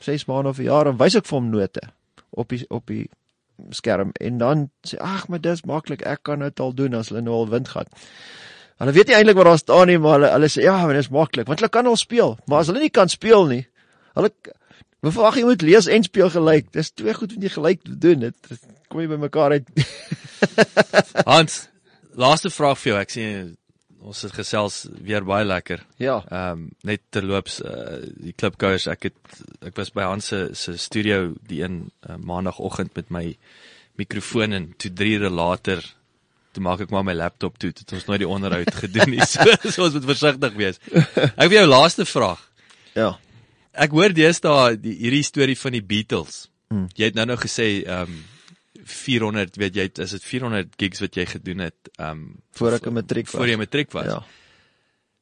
6 0.00 0.24
maande 0.26 0.48
of 0.50 0.58
'n 0.58 0.62
jaar 0.64 0.86
en 0.86 0.96
wys 0.96 1.14
ek 1.14 1.26
vir 1.26 1.38
hom 1.38 1.50
note 1.50 1.80
op 2.30 2.48
die 2.48 2.64
op 2.70 2.86
die 2.86 3.08
skerm 3.70 4.10
en 4.20 4.38
dan 4.38 4.70
sê 4.86 4.98
ag 4.98 5.28
maar 5.28 5.40
dis 5.40 5.62
maklik 5.64 6.02
ek 6.06 6.22
kan 6.22 6.38
dit 6.38 6.60
al 6.60 6.72
doen 6.74 6.94
as 6.94 7.08
hulle 7.08 7.20
nou 7.22 7.34
al 7.34 7.48
wind 7.48 7.68
gaan. 7.68 7.86
Hulle 8.78 8.92
weet 8.92 9.06
nie 9.08 9.14
eintlik 9.16 9.36
wat 9.36 9.44
daar 9.44 9.58
staan 9.58 9.86
nie 9.86 9.98
maar 9.98 10.12
hulle 10.18 10.30
hulle 10.32 10.48
sê 10.48 10.62
ja, 10.62 10.76
maar 10.86 10.94
dis 10.94 11.08
maklik 11.10 11.46
want 11.46 11.58
hulle 11.60 11.68
kan 11.70 11.86
al 11.86 11.96
speel, 11.96 12.38
maar 12.46 12.58
as 12.60 12.66
hulle 12.66 12.80
nie 12.80 12.90
kan 12.90 13.08
speel 13.08 13.46
nie, 13.46 13.66
hulle 14.14 14.30
Hoe 15.04 15.12
verwag 15.14 15.38
jy 15.38 15.46
moet 15.46 15.62
lees 15.62 15.86
en 15.86 16.02
speel 16.02 16.30
gelyk? 16.34 16.72
Dis 16.74 16.90
twee 16.90 17.14
goed 17.14 17.34
wat 17.34 17.44
jy 17.46 17.52
gelyk 17.54 17.84
doen. 17.86 18.26
Dit 18.28 18.50
dit 18.50 18.66
kom 18.90 19.02
jy 19.02 19.10
by 19.10 19.20
mekaar 19.20 19.58
uit. 19.58 19.68
Hans, 21.28 21.66
laaste 22.18 22.50
vraag 22.50 22.78
vir 22.80 22.92
jou. 22.92 23.00
Ek 23.02 23.14
sien 23.14 23.56
ons 24.08 24.22
het 24.24 24.32
gesels 24.32 24.86
weer 25.04 25.26
baie 25.26 25.46
lekker. 25.46 25.82
ja. 25.98 26.20
Ehm 26.30 26.64
um, 26.64 26.66
net 26.86 27.02
terloops 27.14 27.60
uh, 27.60 28.00
die 28.16 28.32
klipkouers 28.32 28.86
ek 28.90 29.10
het 29.10 29.40
ek 29.70 29.76
was 29.78 29.90
by 29.94 30.06
Hans 30.06 30.30
se 30.32 30.48
se 30.54 30.76
studio 30.78 31.34
die 31.50 31.62
een 31.62 31.90
uh, 32.08 32.16
maandagooggend 32.16 32.94
met 32.96 33.10
my 33.10 33.24
mikrofoon 33.98 34.54
en 34.54 34.68
toe 34.78 34.92
3 34.94 35.16
ure 35.18 35.30
later 35.30 35.82
toe 36.54 36.62
maak 36.62 36.80
ek 36.86 36.94
maar 36.94 37.04
my 37.04 37.14
laptop 37.18 37.58
toe 37.58 37.72
het 37.74 37.92
ons 37.92 38.06
nooit 38.06 38.22
die 38.22 38.30
onderhoud 38.30 38.70
gedoen 38.82 39.10
nie 39.16 39.26
so, 39.26 39.44
so 39.66 39.88
ons 39.88 39.98
moet 39.98 40.10
versigtig 40.14 40.58
wees. 40.58 40.78
Ek 41.34 41.48
wil 41.50 41.58
jou 41.60 41.66
laaste 41.68 42.06
vraag. 42.06 42.40
Ja. 42.94 43.16
Ek 43.78 43.90
hoor 43.94 44.12
deesdae 44.16 44.76
die 44.80 44.96
hierdie 44.98 45.22
storie 45.26 45.56
van 45.58 45.72
die 45.76 45.82
Beatles. 45.84 46.48
Hmm. 46.72 46.88
Jy 46.98 47.04
het 47.12 47.14
nou 47.14 47.26
nou 47.30 47.36
gesê 47.40 47.84
ehm 47.86 48.10
um, 48.10 48.18
400 48.88 49.56
weet 49.60 49.74
jy 49.76 49.84
is 50.00 50.12
dit 50.14 50.22
400 50.24 50.68
gigs 50.80 51.00
wat 51.02 51.16
jy 51.18 51.24
gedoen 51.28 51.58
het 51.66 51.90
ehm 51.98 52.10
um, 52.10 52.42
Voor 52.56 52.72
ek 52.78 52.86
'n 52.86 52.92
matriek 52.94 53.26
was. 53.26 53.36
voor 53.40 53.48
jy 53.48 53.56
matriek 53.56 53.92
was. 53.92 54.06
Ja. 54.06 54.22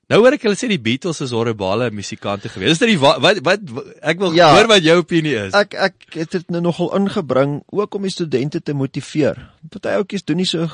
Nou 0.08 0.20
hoor 0.22 0.32
ek 0.36 0.42
hulle 0.46 0.54
sê 0.54 0.68
die 0.68 0.78
Beatles 0.78 1.20
is 1.20 1.32
horribale 1.34 1.90
musikante 1.90 2.48
gewees. 2.48 2.70
Is 2.72 2.78
dit 2.78 2.88
die 2.94 2.98
wa- 2.98 3.18
wat 3.20 3.40
wat, 3.42 3.60
wat 3.70 3.86
ek 4.02 4.18
wil 4.18 4.32
Ja. 4.34 4.52
hoor 4.54 4.68
wat 4.68 4.82
jou 4.82 4.98
opinie 4.98 5.34
is. 5.46 5.52
Ek 5.54 5.74
ek 5.74 5.94
het 6.14 6.30
dit 6.30 6.50
nou 6.50 6.60
nogal 6.62 6.94
ingebring 6.96 7.62
ook 7.72 7.94
om 7.94 8.02
die 8.02 8.10
studente 8.10 8.60
te 8.62 8.72
motiveer. 8.72 9.50
Party 9.68 9.88
ouetjies 9.88 10.24
doen 10.24 10.36
nie 10.36 10.46
so 10.46 10.66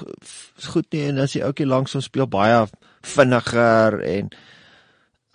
goed 0.73 0.87
nie 0.93 1.03
en 1.09 1.19
as 1.19 1.33
die 1.33 1.43
ouetjie 1.45 1.67
langs 1.67 1.95
ons 1.95 2.05
speel 2.05 2.27
baie 2.27 2.67
vinniger 3.03 4.01
en 4.03 4.29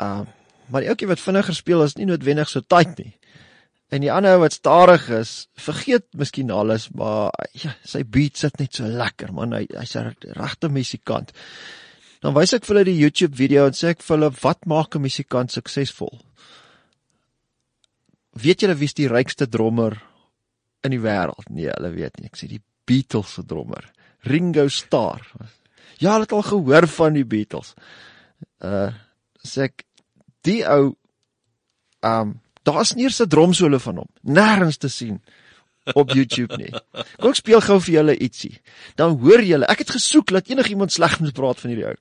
uh 0.01 0.25
maar 0.69 0.83
die 0.83 0.89
ouetjie 0.91 1.07
wat 1.07 1.23
vinniger 1.23 1.55
speel 1.55 1.83
is 1.83 1.95
nie 1.97 2.07
noodwendig 2.09 2.49
so 2.49 2.61
tight 2.61 2.97
nie. 2.99 3.13
En 3.87 4.03
die 4.03 4.11
ander 4.11 4.35
ou 4.35 4.41
wat 4.43 4.57
stadig 4.57 5.05
is, 5.15 5.47
vergeet 5.55 6.07
miskien 6.19 6.51
alles, 6.51 6.89
maar 6.91 7.31
ja, 7.55 7.71
sy 7.87 8.01
beat 8.03 8.35
sit 8.35 8.59
net 8.59 8.75
so 8.75 8.87
lekker 8.87 9.31
man. 9.31 9.55
Hy 9.55 9.63
hy's 9.79 9.95
'n 9.95 10.15
regte 10.35 10.69
musikant. 10.69 11.31
Dan 12.21 12.35
wys 12.35 12.53
ek 12.53 12.65
vir 12.65 12.75
hulle 12.75 12.89
die 12.89 12.99
YouTube 12.99 13.37
video 13.37 13.67
en 13.69 13.77
sê 13.77 13.93
ek 13.93 14.03
vir 14.03 14.17
hulle 14.17 14.31
wat 14.41 14.65
maak 14.65 14.95
'n 14.95 15.01
musikant 15.01 15.51
suksesvol? 15.51 16.19
Weet 18.35 18.61
julle 18.61 18.75
wie's 18.75 18.93
die 18.93 19.07
rykste 19.07 19.47
drummer 19.47 19.95
in 20.83 20.91
die 20.91 21.01
wêreld? 21.01 21.49
Nee, 21.49 21.71
hulle 21.71 21.91
weet 21.95 22.19
nie. 22.19 22.27
Ek 22.27 22.35
sê 22.35 22.47
die 22.47 22.61
Beatles 22.85 23.33
se 23.35 23.43
drummer, 23.43 23.87
Ringo 24.25 24.67
Starr. 24.67 25.23
Ja, 25.99 26.13
hulle 26.13 26.27
het 26.27 26.33
al 26.33 26.43
gehoor 26.43 26.87
van 26.87 27.13
die 27.13 27.25
Beatles. 27.25 27.73
Uh 28.59 28.91
sê 29.47 29.69
ek 29.71 29.86
die 30.41 30.61
ou 30.67 30.95
um 32.05 32.37
daar's 32.67 32.93
nie 32.95 33.07
eens 33.07 33.21
'n 33.21 33.27
drumsolo 33.27 33.79
van 33.79 33.97
hom. 33.97 34.09
Nêrens 34.23 34.77
te 34.77 34.89
sien 34.89 35.21
op 35.93 36.11
YouTube 36.11 36.57
nie. 36.57 36.73
Kom 37.19 37.31
ek 37.31 37.39
speel 37.39 37.61
gou 37.61 37.79
vir 37.79 37.93
julle 37.93 38.15
ietsie. 38.17 38.59
Dan 38.95 39.17
hoor 39.21 39.41
julle, 39.41 39.65
ek 39.65 39.85
het 39.85 39.95
gesoek 39.95 40.33
dat 40.35 40.49
enigiemand 40.51 40.91
sleg 40.91 41.19
moet 41.19 41.33
praat 41.33 41.59
van 41.59 41.71
hierdie 41.71 41.87
ou. 41.87 41.95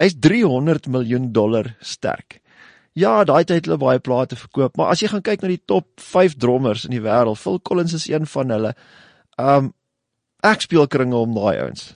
Hy's 0.00 0.14
300 0.18 0.86
miljoen 0.86 1.32
dollar 1.32 1.74
sterk. 1.80 2.40
Ja, 2.98 3.24
daai 3.24 3.44
tyd 3.44 3.56
het 3.60 3.68
hulle 3.68 3.78
baie 3.78 4.00
plate 4.02 4.36
verkoop, 4.36 4.76
maar 4.76 4.90
as 4.90 5.02
jy 5.02 5.10
gaan 5.12 5.22
kyk 5.22 5.42
na 5.42 5.52
die 5.52 5.62
top 5.66 5.86
5 6.00 6.34
drummers 6.42 6.84
in 6.84 6.90
die 6.90 7.02
wêreld, 7.04 7.38
Phil 7.38 7.60
Collins 7.60 7.94
is 7.94 8.08
een 8.10 8.26
van 8.26 8.50
hulle. 8.50 8.74
Um 9.38 9.72
ek 10.42 10.64
speel 10.64 10.88
kringe 10.88 11.16
om 11.16 11.34
daai 11.36 11.60
ouens. 11.60 11.94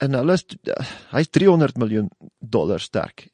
En 0.00 0.16
hulle 0.16 0.36
is 0.36 0.44
hy's 1.12 1.28
300 1.32 1.78
miljoen 1.80 2.08
dollar 2.40 2.80
sterk. 2.80 3.28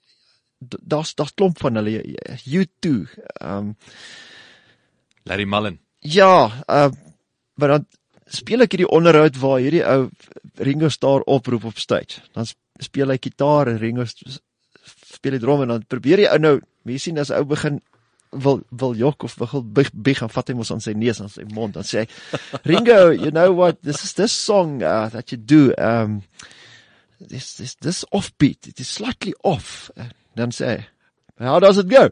Daar's 0.69 1.15
daar's 1.15 1.35
klomp 1.35 1.59
van 1.63 1.81
hulle 1.81 2.03
U2. 2.47 2.93
Um 3.41 3.75
Larry 5.25 5.45
Mullen. 5.47 5.79
ja, 6.01 6.51
uh 6.69 6.91
maar 7.55 7.69
dan 7.69 7.87
speel 8.33 8.65
ek 8.65 8.73
hierdie 8.73 8.89
onderhoud 8.89 9.37
waar 9.39 9.59
hierdie 9.61 9.85
ou 9.85 10.09
Ringo 10.57 10.89
Starr 10.89 11.23
oproep 11.29 11.65
op 11.69 11.79
stage. 11.79 12.23
Dan 12.33 12.47
sp- 12.49 12.59
speel 12.81 13.13
hy 13.13 13.19
gitaar 13.21 13.69
en 13.69 13.79
Ringo 13.79 14.07
speel 15.13 15.37
die 15.37 15.41
drum 15.43 15.63
en 15.63 15.69
dan 15.75 15.85
probeer 15.87 16.25
die 16.25 16.29
ou 16.31 16.39
nou, 16.41 16.55
mense 16.89 17.05
sien 17.05 17.21
as 17.21 17.31
ou 17.31 17.45
begin 17.47 17.79
wil 18.33 18.63
wil 18.71 18.95
jok 18.97 19.27
of 19.29 19.37
wil 19.37 19.63
bieg, 19.63 19.91
bieg 19.93 20.23
en 20.25 20.33
vat 20.33 20.49
hom 20.49 20.63
ons 20.65 20.71
aan 20.73 20.81
sy 20.81 20.95
neus 20.97 21.21
en 21.21 21.29
sy 21.29 21.45
mond 21.53 21.77
dan 21.77 21.85
sê 21.85 22.03
hy 22.07 22.41
Ringo 22.65 23.11
you 23.13 23.31
know 23.31 23.53
what 23.53 23.83
this 23.85 24.01
is 24.03 24.15
this 24.17 24.33
song 24.33 24.81
uh, 24.83 25.11
that 25.13 25.31
you 25.31 25.37
do 25.37 25.75
um 25.77 26.23
this 27.21 27.53
this 27.61 27.75
this 27.85 28.01
offbeat 28.11 28.67
it 28.73 28.81
is 28.81 28.89
slightly 28.89 29.35
off 29.45 29.91
uh, 30.01 30.09
dan 30.39 30.55
sê 30.55 30.79
hy 31.39 31.49
how 31.49 31.59
does 31.61 31.79
it 31.79 31.91
go. 31.91 32.09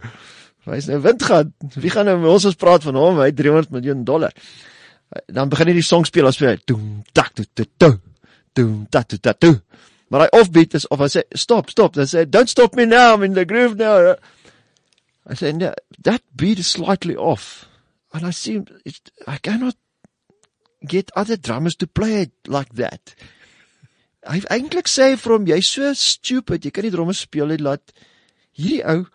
Wys 0.69 0.89
nou 0.91 1.01
wind 1.05 1.23
gaan. 1.25 1.53
Wie 1.81 1.91
gaan 1.93 2.09
nou 2.09 2.19
met 2.21 2.31
ons 2.31 2.49
ons 2.51 2.59
praat 2.59 2.85
van 2.85 2.99
hom? 2.99 3.21
Hy 3.23 3.31
het 3.31 3.39
300 3.39 3.73
miljoen 3.75 4.05
dollar. 4.05 4.35
Dan 5.31 5.51
begin 5.51 5.71
hy 5.71 5.77
die 5.79 5.87
song 5.87 6.05
speel 6.07 6.29
as 6.29 6.39
hy 6.43 6.57
doem 6.69 7.01
tak 7.17 7.33
tu 7.35 7.47
tu 7.47 7.67
tu. 7.79 7.95
Doem 8.57 8.85
tak 8.93 9.09
tu 9.09 9.19
tu 9.19 9.35
tu. 9.39 9.55
Maar 10.11 10.27
hy 10.27 10.41
offbeat 10.41 10.75
is 10.75 10.89
of 10.91 11.01
hy 11.01 11.09
sê 11.13 11.25
stop 11.39 11.71
stop. 11.71 11.95
Dan 11.97 12.11
sê 12.11 12.25
hy, 12.25 12.29
don't 12.29 12.51
stop 12.51 12.77
me 12.77 12.87
now. 12.87 13.15
I'm 13.15 13.25
in 13.25 13.39
the 13.39 13.47
groove 13.47 13.79
now. 13.79 14.17
I 15.27 15.35
say 15.35 15.53
no, 15.53 15.73
that 16.03 16.23
beat 16.35 16.59
is 16.59 16.67
slightly 16.67 17.17
off. 17.17 17.69
And 18.13 18.27
I 18.27 18.33
see 18.35 18.59
it, 18.85 19.13
I 19.27 19.39
cannot 19.39 19.77
get 20.83 21.13
other 21.15 21.37
drummers 21.37 21.77
to 21.77 21.87
play 21.87 22.23
it 22.23 22.33
like 22.49 22.75
that. 22.75 23.15
Hy 24.27 24.43
eintlik 24.53 24.91
sê 24.91 25.15
vir 25.17 25.37
hom 25.37 25.47
jy's 25.49 25.71
so 25.71 25.93
stupid. 25.97 26.67
Jy 26.67 26.75
kan 26.75 26.85
nie 26.85 26.93
drums 26.93 27.23
speel 27.25 27.53
nie. 27.53 27.61
Laat 27.63 27.95
hierdie 28.61 28.83
ou 28.85 29.07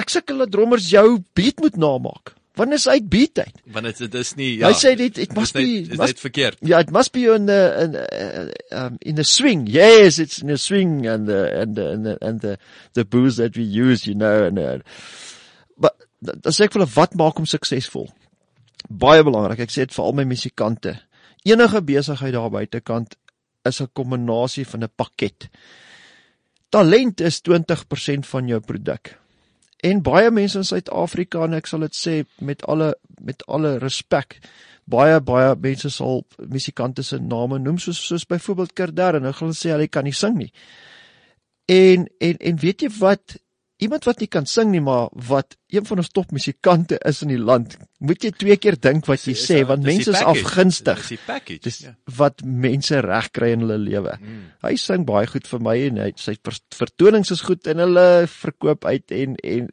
ek 0.00 0.10
sukkel 0.10 0.40
dat 0.42 0.50
drummers 0.54 0.88
jou 0.90 1.20
beat 1.38 1.60
moet 1.62 1.76
namaak. 1.78 2.32
Wanneer 2.58 2.78
is 2.78 2.86
uit 2.88 3.08
beat 3.10 3.38
uit? 3.38 3.56
Want 3.74 3.86
dit 3.88 3.98
dit 3.98 4.14
is 4.14 4.34
nie 4.38 4.48
Ja, 4.58 4.68
ja. 4.68 4.72
hy 4.72 4.78
sê 4.78 4.92
dit 4.98 5.16
it 5.18 5.32
must 5.34 5.54
be 5.56 5.64
dis 5.88 5.98
must, 5.98 6.14
net 6.14 6.20
verkeerd. 6.22 6.58
yeah 6.62 6.80
it 6.80 6.90
must 6.94 7.10
be 7.12 7.24
in 7.26 7.46
the 7.50 7.60
in, 7.82 7.96
uh, 7.98 8.84
um, 8.84 8.98
in 9.02 9.16
the 9.18 9.24
swing. 9.26 9.66
Yes 9.66 10.18
it's 10.22 10.38
in 10.42 10.48
the 10.48 10.56
swing 10.58 11.06
and 11.06 11.26
the 11.26 11.40
and 11.60 11.74
the 11.74 11.86
and 11.90 12.06
the, 12.06 12.14
and 12.22 12.40
the, 12.40 12.58
the 12.94 13.04
booze 13.04 13.36
that 13.42 13.56
we 13.56 13.64
use 13.64 14.06
you 14.06 14.14
know 14.14 14.44
and 14.46 14.58
uh, 14.58 14.78
but 15.78 15.98
dan 16.22 16.54
sê 16.54 16.68
ek 16.68 16.76
vir 16.76 16.84
hulle 16.84 16.94
wat 16.94 17.18
maak 17.18 17.42
hom 17.42 17.46
suksesvol? 17.50 18.06
Baie 18.88 19.26
belangrik 19.26 19.66
ek 19.66 19.74
sê 19.74 19.86
dit 19.88 19.94
vir 19.96 20.04
al 20.06 20.14
my 20.14 20.24
musikante. 20.24 20.94
Enige 21.44 21.82
besigheid 21.82 22.34
daar 22.38 22.50
buitekant 22.54 23.18
is 23.66 23.80
'n 23.82 23.90
kombinasie 23.98 24.64
van 24.64 24.84
'n 24.86 24.94
pakket 24.96 25.50
talent 26.74 27.22
is 27.22 27.38
20% 27.46 28.26
van 28.34 28.50
jou 28.50 28.60
produk 28.60 29.14
en 29.84 30.00
baie 30.02 30.30
mense 30.32 30.58
in 30.58 30.66
Suid-Afrika 30.66 31.44
en 31.44 31.56
ek 31.58 31.68
sal 31.70 31.84
dit 31.86 31.96
sê 31.96 32.14
met 32.40 32.62
alle 32.70 32.94
met 33.24 33.44
alle 33.46 33.76
respek 33.82 34.38
baie 34.90 35.20
baie 35.24 35.54
mense 35.60 35.90
sal 35.92 36.24
musikante 36.50 37.04
se 37.04 37.18
name 37.20 37.58
noem 37.60 37.78
soos 37.80 38.00
soos 38.08 38.26
byvoorbeeld 38.28 38.74
Kerdar 38.76 39.18
en 39.18 39.26
hulle 39.28 39.38
gaan 39.38 39.56
sê 39.56 39.72
hulle 39.72 39.88
kan 39.88 40.04
nie 40.04 40.16
sing 40.16 40.36
nie. 40.38 40.50
En 41.70 42.08
en 42.20 42.40
en 42.40 42.60
weet 42.60 42.84
jy 42.84 42.90
wat 42.98 43.38
iemand 43.82 44.04
wat 44.04 44.20
nie 44.20 44.28
kan 44.30 44.46
sing 44.46 44.70
nie 44.70 44.80
maar 44.80 45.08
wat 45.28 45.56
een 45.74 45.84
van 45.84 45.98
ons 45.98 46.08
topmusikante 46.14 46.98
is 47.04 47.22
in 47.22 47.28
die 47.28 47.38
land, 47.40 47.76
moet 47.98 48.22
jy 48.22 48.30
twee 48.30 48.56
keer 48.56 48.76
dink 48.80 49.06
wat 49.10 49.24
jy 49.26 49.32
Dis- 49.34 49.46
sê 49.50 49.58
dis- 49.58 49.66
want 49.68 49.82
die 49.82 49.90
mense 49.92 50.10
is 50.10 50.22
afgunstig. 50.22 50.96
Dis 50.98 51.08
die 51.08 51.18
package. 51.26 51.60
Dis 51.62 51.78
ja. 51.82 51.94
wat 52.16 52.44
mense 52.44 53.00
reg 53.00 53.30
kry 53.32 53.50
in 53.56 53.60
hulle 53.66 53.78
lewe. 53.78 54.14
Mm. 54.20 54.44
Hy 54.62 54.76
sing 54.76 55.04
baie 55.04 55.26
goed 55.26 55.46
vir 55.50 55.60
my 55.60 55.76
en 55.88 55.96
hy 56.04 56.12
sy 56.16 56.36
ver- 56.42 56.60
vertonings 56.74 57.30
is 57.34 57.40
goed 57.42 57.66
en 57.66 57.78
hulle 57.78 58.26
verkoop 58.30 58.84
uit 58.84 59.10
en 59.10 59.34
en 59.42 59.68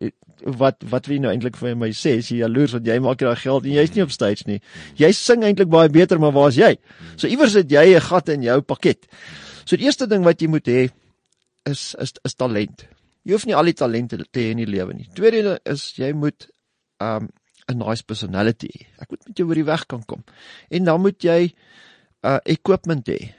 wat 0.58 0.82
wat 0.90 1.06
wil 1.06 1.16
jy 1.16 1.22
nou 1.22 1.32
eintlik 1.32 1.58
vir 1.60 1.76
my 1.78 1.92
sê? 1.94 2.16
Is 2.18 2.32
jy 2.34 2.40
jaloers 2.42 2.74
want 2.74 2.88
jy 2.88 2.96
maak 3.00 3.22
jy 3.22 3.28
daai 3.28 3.44
geld 3.44 3.66
en 3.66 3.72
jy's 3.78 3.94
nie 3.94 4.02
op 4.04 4.12
stage 4.12 4.48
nie. 4.48 4.60
Jy 4.98 5.12
sing 5.14 5.44
eintlik 5.46 5.70
baie 5.70 5.90
beter, 5.94 6.18
maar 6.18 6.34
waar's 6.34 6.58
jy? 6.58 6.72
So 7.16 7.28
iewers 7.28 7.54
het 7.54 7.70
jy 7.70 7.94
'n 7.96 8.02
gat 8.02 8.30
in 8.30 8.42
jou 8.42 8.62
pakket. 8.62 9.06
So 9.66 9.78
die 9.78 9.86
eerste 9.86 10.08
ding 10.08 10.24
wat 10.24 10.42
jy 10.42 10.48
moet 10.48 10.66
hê 10.66 10.90
is 11.70 11.94
is 12.00 12.14
is 12.26 12.34
talent. 12.34 12.88
Jy 13.24 13.36
hoef 13.36 13.46
nie 13.46 13.56
al 13.58 13.70
die 13.70 13.78
talente 13.78 14.18
te 14.18 14.40
hê 14.42 14.56
in 14.56 14.64
die 14.64 14.70
lewe 14.70 14.96
nie. 14.98 15.10
Tweede 15.18 15.60
is 15.70 15.92
jy 15.98 16.12
moet 16.18 16.50
um 17.02 17.30
'n 17.70 17.78
nice 17.78 18.04
personality 18.04 18.70
hê. 18.74 18.88
Ek 19.02 19.12
moet 19.12 19.28
met 19.28 19.38
jou 19.38 19.48
oor 19.48 19.56
die 19.56 19.68
weg 19.68 19.86
kan 19.88 20.04
kom. 20.04 20.24
En 20.70 20.84
dan 20.84 21.02
moet 21.02 21.24
jy 21.24 21.54
uh 22.24 22.40
equipment 22.46 23.08
hê. 23.08 23.34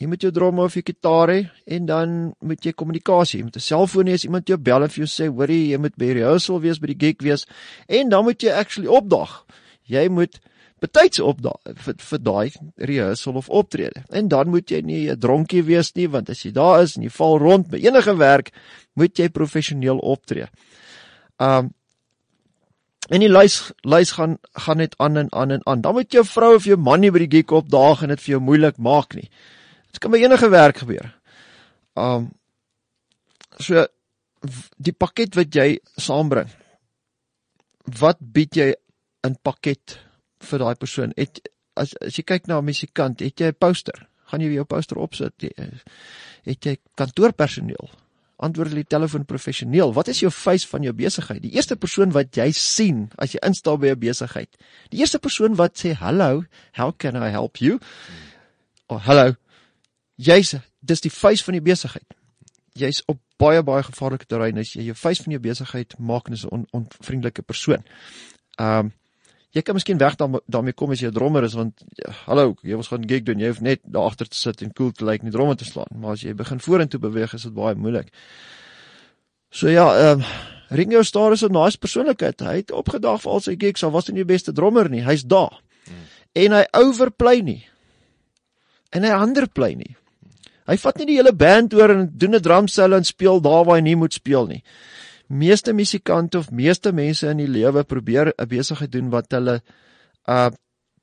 Jy 0.00 0.06
moet 0.06 0.22
jou 0.22 0.32
drum 0.32 0.58
of 0.58 0.74
jou 0.74 0.82
gitaar 0.82 1.28
hê 1.28 1.40
en 1.66 1.86
dan 1.86 2.34
moet 2.40 2.64
jy 2.64 2.72
kommunikasie. 2.72 3.38
Jy 3.40 3.44
moet 3.44 3.56
'n 3.56 3.60
selfoon 3.60 4.06
hê 4.06 4.14
as 4.14 4.24
iemand 4.24 4.48
jou 4.48 4.56
bel 4.56 4.88
vir 4.88 5.04
jou 5.04 5.06
sê, 5.06 5.28
"Hoorie, 5.28 5.70
jy 5.70 5.78
moet 5.78 5.96
by 5.96 6.12
rehearsal 6.12 6.60
wees, 6.60 6.78
by 6.78 6.86
die 6.86 7.06
gig 7.06 7.16
wees." 7.20 7.46
En 7.88 8.08
dan 8.08 8.24
moet 8.24 8.40
jy 8.42 8.50
actually 8.50 8.88
opdag. 8.88 9.44
Jy 9.84 10.08
moet 10.08 10.40
betyds 10.80 11.20
opdaag 11.20 11.76
vir 11.84 11.94
vir 12.10 12.22
daai 12.24 12.50
rehearsal 12.76 13.36
of 13.36 13.48
optrede. 13.48 14.04
En 14.10 14.28
dan 14.28 14.48
moet 14.48 14.70
jy 14.70 14.80
nie 14.82 15.10
'n 15.10 15.18
dronkie 15.18 15.62
wees 15.62 15.94
nie, 15.94 16.08
want 16.08 16.30
as 16.30 16.42
jy 16.44 16.52
daar 16.52 16.82
is 16.82 16.96
en 16.96 17.02
jy 17.02 17.10
val 17.10 17.38
rond 17.38 17.68
by 17.70 17.78
enige 17.78 18.16
werk, 18.16 18.50
moet 18.94 19.18
jy 19.18 19.28
professioneel 19.28 19.98
optree. 19.98 20.46
Um 21.38 21.74
En 23.10 23.18
die 23.20 23.28
lys 23.28 23.72
lys 23.82 24.12
gaan 24.14 24.36
gaan 24.54 24.78
net 24.78 24.94
aan 24.98 25.16
en 25.16 25.32
aan 25.34 25.50
en 25.50 25.62
aan. 25.66 25.80
Dan 25.80 25.94
moet 25.94 26.12
jou 26.12 26.24
vrou 26.24 26.54
of 26.54 26.64
jou 26.64 26.76
man 26.76 27.00
nie 27.00 27.10
by 27.10 27.24
die 27.24 27.40
gig 27.40 27.50
opdaag 27.50 28.02
en 28.02 28.08
dit 28.08 28.20
vir 28.20 28.32
jou 28.36 28.40
moeilik 28.40 28.76
maak 28.78 29.16
nie. 29.18 29.26
Dit 29.90 29.98
kan 29.98 30.12
by 30.14 30.20
enige 30.22 30.50
werk 30.52 30.76
gebeur. 30.84 31.08
Um 31.98 32.30
so 33.58 33.86
die 34.78 34.94
pakket 34.94 35.34
wat 35.34 35.54
jy 35.54 35.80
saambring. 35.98 36.48
Wat 37.98 38.20
bied 38.20 38.56
jy 38.56 38.70
in 39.26 39.34
pakket 39.42 39.98
vir 40.40 40.58
daai 40.58 40.74
persoon? 40.74 41.12
Het 41.16 41.40
as 41.76 41.94
as 42.00 42.16
jy 42.16 42.22
kyk 42.22 42.46
na 42.46 42.58
'n 42.60 42.64
musikant, 42.64 43.20
het 43.20 43.36
jy 43.40 43.46
'n 43.48 43.54
poster? 43.58 44.06
Gaan 44.30 44.40
jy 44.40 44.52
jou 44.54 44.64
poster 44.64 44.98
opsit? 44.98 45.32
Het- 45.40 45.82
Het 46.44 46.64
jy 46.64 46.76
kantoorpersoneel? 46.96 47.90
antwoord 48.40 48.70
die 48.72 48.84
telefoon 48.84 49.24
professioneel. 49.24 49.92
Wat 49.92 50.08
is 50.08 50.20
jou 50.20 50.30
face 50.32 50.66
van 50.68 50.82
jou 50.82 50.92
besigheid? 50.96 51.42
Die 51.42 51.50
eerste 51.52 51.76
persoon 51.76 52.10
wat 52.12 52.34
jy 52.36 52.50
sien 52.52 53.10
as 53.18 53.32
jy 53.32 53.38
instap 53.46 53.80
by 53.80 53.88
'n 53.90 53.98
besigheid. 53.98 54.48
Die 54.90 55.00
eerste 55.00 55.18
persoon 55.18 55.54
wat 55.56 55.76
sê 55.78 55.92
hallo, 55.92 56.44
how 56.72 56.90
can 56.96 57.16
I 57.16 57.28
help 57.30 57.56
you? 57.58 57.78
Oh, 58.88 58.96
hallo. 58.98 59.34
Jy's 60.16 60.54
dis 60.82 61.00
die 61.00 61.10
face 61.10 61.44
van 61.44 61.52
die 61.52 61.60
besigheid. 61.60 62.14
Jy's 62.74 63.02
op 63.08 63.18
baie 63.38 63.62
baie 63.62 63.82
gevaarlike 63.82 64.26
terrein 64.26 64.58
as 64.58 64.72
jy 64.72 64.82
jou 64.82 64.94
face 64.94 65.22
van 65.22 65.32
jou 65.32 65.40
besigheid 65.40 65.98
maak 65.98 66.30
as 66.30 66.44
'n 66.44 66.48
on, 66.50 66.66
onvriendelike 66.72 67.42
persoon. 67.42 67.84
Um 68.58 68.92
jy 69.50 69.62
kan 69.62 69.74
miskien 69.74 69.98
weg 69.98 70.16
daarmee, 70.16 70.40
daarmee 70.46 70.72
kom 70.72 70.90
as 70.90 71.00
jy 71.00 71.08
'n 71.08 71.14
drummer 71.14 71.44
is 71.44 71.54
want 71.54 71.82
ja, 71.96 72.12
hallo, 72.26 72.54
jy 72.62 72.76
was 72.76 72.88
gaan 72.88 73.08
gig 73.08 73.24
doen, 73.24 73.38
jy 73.38 73.48
hoef 73.48 73.60
net 73.60 73.80
daar 73.84 74.06
agter 74.10 74.28
te 74.28 74.36
sit 74.36 74.62
en 74.62 74.72
cool 74.72 74.92
te 74.92 75.04
lyk 75.04 75.20
en 75.20 75.30
die 75.30 75.36
drummer 75.36 75.56
te 75.56 75.64
slaan, 75.64 75.90
maar 75.96 76.12
as 76.12 76.22
jy 76.22 76.34
begin 76.34 76.60
vorentoe 76.60 77.00
beweeg 77.00 77.34
is 77.34 77.42
dit 77.42 77.54
baie 77.54 77.74
moeilik. 77.74 78.12
So 79.50 79.68
ja, 79.68 79.90
ehm 79.96 80.20
um, 80.20 80.24
Ringo 80.70 81.02
Starr 81.02 81.32
is 81.32 81.42
'n 81.42 81.52
nice 81.52 81.78
persoonlikheid. 81.78 82.40
Hy 82.40 82.56
het 82.56 82.70
opgedag 82.70 83.22
vir 83.22 83.32
al 83.32 83.40
sy 83.40 83.56
gigs, 83.58 83.82
al 83.82 83.90
was 83.90 84.06
hy 84.06 84.12
nie 84.12 84.24
die 84.24 84.32
beste 84.34 84.52
drummer 84.52 84.88
nie, 84.88 85.02
hy's 85.02 85.24
daar. 85.24 85.60
Hmm. 85.84 86.06
En 86.32 86.52
hy 86.52 86.64
overplay 86.72 87.40
nie. 87.40 87.66
En 88.90 89.02
hy 89.02 89.10
underplay 89.10 89.74
nie. 89.74 89.96
Hy 90.66 90.76
vat 90.76 90.98
nie 90.98 91.06
die 91.06 91.16
hele 91.16 91.32
band 91.32 91.74
oor 91.74 91.90
en 91.90 92.10
doen 92.14 92.34
'n 92.34 92.42
drum 92.42 92.68
solo 92.68 92.96
en 92.96 93.04
speel 93.04 93.40
daar 93.40 93.64
waar 93.64 93.76
hy 93.76 93.82
nie 93.82 93.96
moet 93.96 94.12
speel 94.12 94.46
nie. 94.46 94.62
Meeste 95.30 95.72
musikante 95.72 96.38
of 96.38 96.50
meeste 96.50 96.92
mense 96.92 97.28
in 97.30 97.38
die 97.38 97.48
lewe 97.48 97.84
probeer 97.84 98.32
'n 98.34 98.48
besigheid 98.48 98.92
doen 98.92 99.10
wat 99.10 99.30
hulle 99.30 99.60
uh 100.26 100.50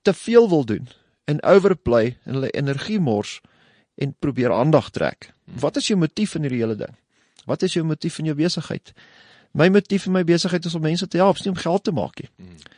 te 0.01 0.13
veel 0.13 0.49
wil 0.49 0.65
doen 0.65 0.88
en 1.25 1.43
overplay 1.43 2.17
en 2.23 2.34
hulle 2.34 2.49
energie 2.49 2.99
mors 2.99 3.41
en 3.95 4.15
probeer 4.19 4.51
aandag 4.53 4.89
trek. 4.89 5.34
Wat 5.59 5.75
is 5.78 5.88
jou 5.88 5.99
motief 5.99 6.36
in 6.36 6.41
hierdie 6.41 6.61
hele 6.61 6.75
ding? 6.75 6.95
Wat 7.45 7.63
is 7.63 7.73
jou 7.73 7.86
motief 7.86 8.19
in 8.19 8.25
jou 8.25 8.36
besigheid? 8.36 8.93
My 9.51 9.69
motief 9.69 10.05
in 10.05 10.11
my 10.11 10.23
besigheid 10.23 10.65
is 10.65 10.75
om 10.75 10.82
mense 10.82 11.07
te 11.07 11.17
help, 11.17 11.39
nie 11.43 11.49
om 11.49 11.59
geld 11.59 11.84
te 11.84 11.91
maak 11.91 12.19
nie. 12.21 12.30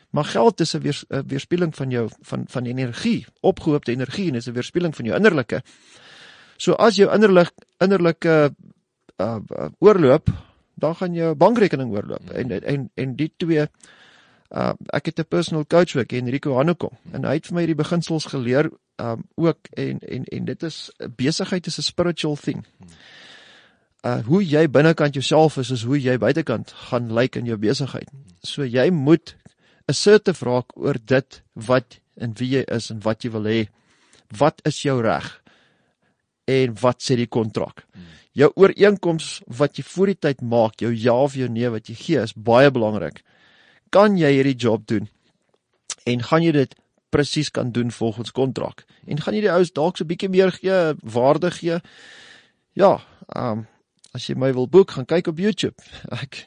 Maar 0.10 0.26
geld 0.26 0.62
is 0.62 0.76
'n 0.76 0.82
weer, 0.82 1.04
weerspieëling 1.08 1.76
van 1.76 1.90
jou 1.90 2.10
van 2.22 2.44
van 2.48 2.66
energie, 2.66 3.26
opgehoopte 3.42 3.92
energie 3.92 4.28
en 4.30 4.36
is 4.36 4.48
'n 4.48 4.54
weerspieëling 4.54 4.96
van 4.96 5.06
jou 5.06 5.18
innerlike. 5.18 5.62
So 6.58 6.74
as 6.74 6.96
jou 6.96 7.14
innerlik 7.14 7.52
innerlike 7.78 8.54
uh, 9.18 9.38
uh 9.48 9.70
oorloop, 9.80 10.30
dan 10.80 10.96
gaan 10.96 11.14
jou 11.14 11.36
bankrekening 11.36 11.92
oorloop. 11.92 12.32
En 12.32 12.52
en 12.64 12.90
en 12.96 13.16
die 13.16 13.32
twee 13.38 13.68
uh 14.50 14.74
ek 14.94 15.06
het 15.06 15.20
'n 15.20 15.28
personal 15.30 15.66
coach 15.68 15.96
ook 15.96 16.12
Enrico 16.12 16.56
Hanekom 16.56 16.98
en 17.12 17.26
hy 17.26 17.34
het 17.34 17.48
vir 17.48 17.56
my 17.56 17.62
hierdie 17.62 17.84
beginsels 17.84 18.26
geleer 18.26 18.72
um 18.98 19.24
ook 19.36 19.68
en 19.74 20.00
en 20.00 20.26
en 20.26 20.46
dit 20.46 20.64
is 20.64 20.92
besigheid 21.16 21.68
is 21.68 21.78
'n 21.78 21.82
spiritual 21.82 22.36
thing. 22.36 22.66
Uh 24.04 24.26
hoe 24.26 24.44
jy 24.44 24.70
binnekant 24.70 25.14
jouself 25.14 25.58
is 25.58 25.70
is 25.70 25.84
hoe 25.84 26.02
jy 26.02 26.18
buitekant 26.18 26.72
gaan 26.72 27.14
lyk 27.14 27.36
in 27.36 27.46
jou 27.46 27.58
besigheid. 27.58 28.10
So 28.42 28.64
jy 28.64 28.90
moet 28.90 29.36
assertive 29.86 30.46
raak 30.46 30.78
oor 30.78 30.96
dit 31.06 31.42
wat 31.54 32.00
en 32.16 32.34
wie 32.38 32.50
jy 32.50 32.64
is 32.68 32.90
en 32.90 33.02
wat 33.02 33.24
jy 33.24 33.32
wil 33.32 33.44
hê. 33.44 33.68
Wat 34.38 34.62
is 34.64 34.82
jou 34.82 35.02
reg? 35.02 35.42
En 36.46 36.76
wat 36.82 37.02
sê 37.02 37.16
die 37.16 37.28
kontrak? 37.28 37.86
Jou 38.40 38.50
ooreenkoms 38.56 39.42
wat 39.60 39.80
jy 39.80 39.84
voor 39.84 40.14
die 40.14 40.20
tyd 40.28 40.42
maak, 40.42 40.80
jou 40.80 40.92
ja 40.96 41.16
of 41.26 41.36
jou 41.36 41.50
nee 41.52 41.70
wat 41.70 41.90
jy 41.92 41.96
gee 42.00 42.22
is 42.24 42.36
baie 42.36 42.72
belangrik. 42.72 43.24
Kan 43.92 44.16
jy 44.20 44.32
hierdie 44.38 44.56
job 44.56 44.86
doen? 44.88 45.10
En 46.08 46.24
gaan 46.24 46.46
jy 46.46 46.54
dit 46.56 46.76
presies 47.12 47.50
kan 47.52 47.74
doen 47.76 47.92
volgens 47.92 48.32
kontrak? 48.32 48.86
En 49.10 49.20
gaan 49.20 49.36
jy 49.36 49.44
die 49.48 49.52
ouens 49.52 49.74
dalk 49.74 49.98
so 49.98 50.04
'n 50.04 50.08
bietjie 50.08 50.30
meer 50.30 50.52
gee, 50.52 50.96
waarde 51.04 51.52
gee? 51.52 51.82
Ja, 52.74 53.02
ehm 53.36 53.60
um, 53.60 53.68
as 54.14 54.26
jy 54.28 54.36
my 54.36 54.54
wil 54.54 54.68
boek, 54.68 54.92
gaan 54.92 55.06
kyk 55.06 55.28
op 55.28 55.38
YouTube. 55.38 55.76
Ek 56.24 56.46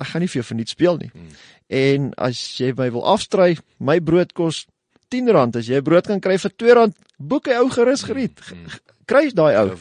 ek 0.00 0.06
gaan 0.06 0.22
nie 0.22 0.28
vir 0.28 0.40
jou 0.40 0.46
verniet 0.46 0.68
speel 0.68 0.96
nie. 0.96 1.10
Hmm. 1.12 1.32
En 1.68 2.12
as 2.16 2.38
jy 2.58 2.72
my 2.76 2.90
wil 2.94 3.04
afstry, 3.04 3.58
my 3.78 3.98
brood 4.00 4.32
kos 4.32 4.66
R10 5.10 5.58
as 5.58 5.66
jy 5.66 5.80
brood 5.82 6.06
kan 6.06 6.20
kry 6.22 6.38
vir 6.38 6.52
R2, 6.54 6.92
boek 7.18 7.50
hy 7.50 7.58
ou 7.58 7.68
gerus 7.74 8.06
geriet. 8.06 8.38
Hmm. 8.46 8.66
Kry 9.10 9.30
daai 9.34 9.56
ou. 9.58 9.74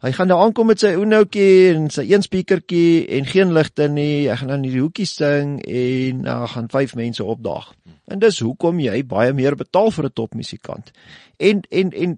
Hy 0.00 0.14
gaan 0.16 0.30
daar 0.30 0.40
aankom 0.40 0.70
met 0.70 0.80
sy 0.80 0.94
oenoutjie 0.96 1.74
en 1.74 1.90
sy 1.92 2.06
een 2.08 2.22
speakertjie 2.24 3.04
en 3.18 3.26
geen 3.28 3.50
ligte 3.52 3.84
nie. 3.92 4.30
Hy 4.30 4.36
gaan 4.40 4.48
dan 4.48 4.62
in 4.64 4.72
die 4.72 4.80
hoekie 4.80 5.04
sing 5.04 5.58
en 5.60 6.22
dan 6.24 6.44
uh, 6.46 6.48
gaan 6.48 6.70
vyf 6.72 6.94
mense 6.96 7.24
opdaag. 7.24 7.66
En 8.08 8.22
dis 8.22 8.38
hoekom 8.40 8.78
jy 8.80 9.02
baie 9.04 9.34
meer 9.36 9.58
betaal 9.60 9.90
vir 9.92 10.06
'n 10.08 10.12
topmusikant. 10.16 10.88
En 11.36 11.60
en 11.68 11.92
en 11.92 12.14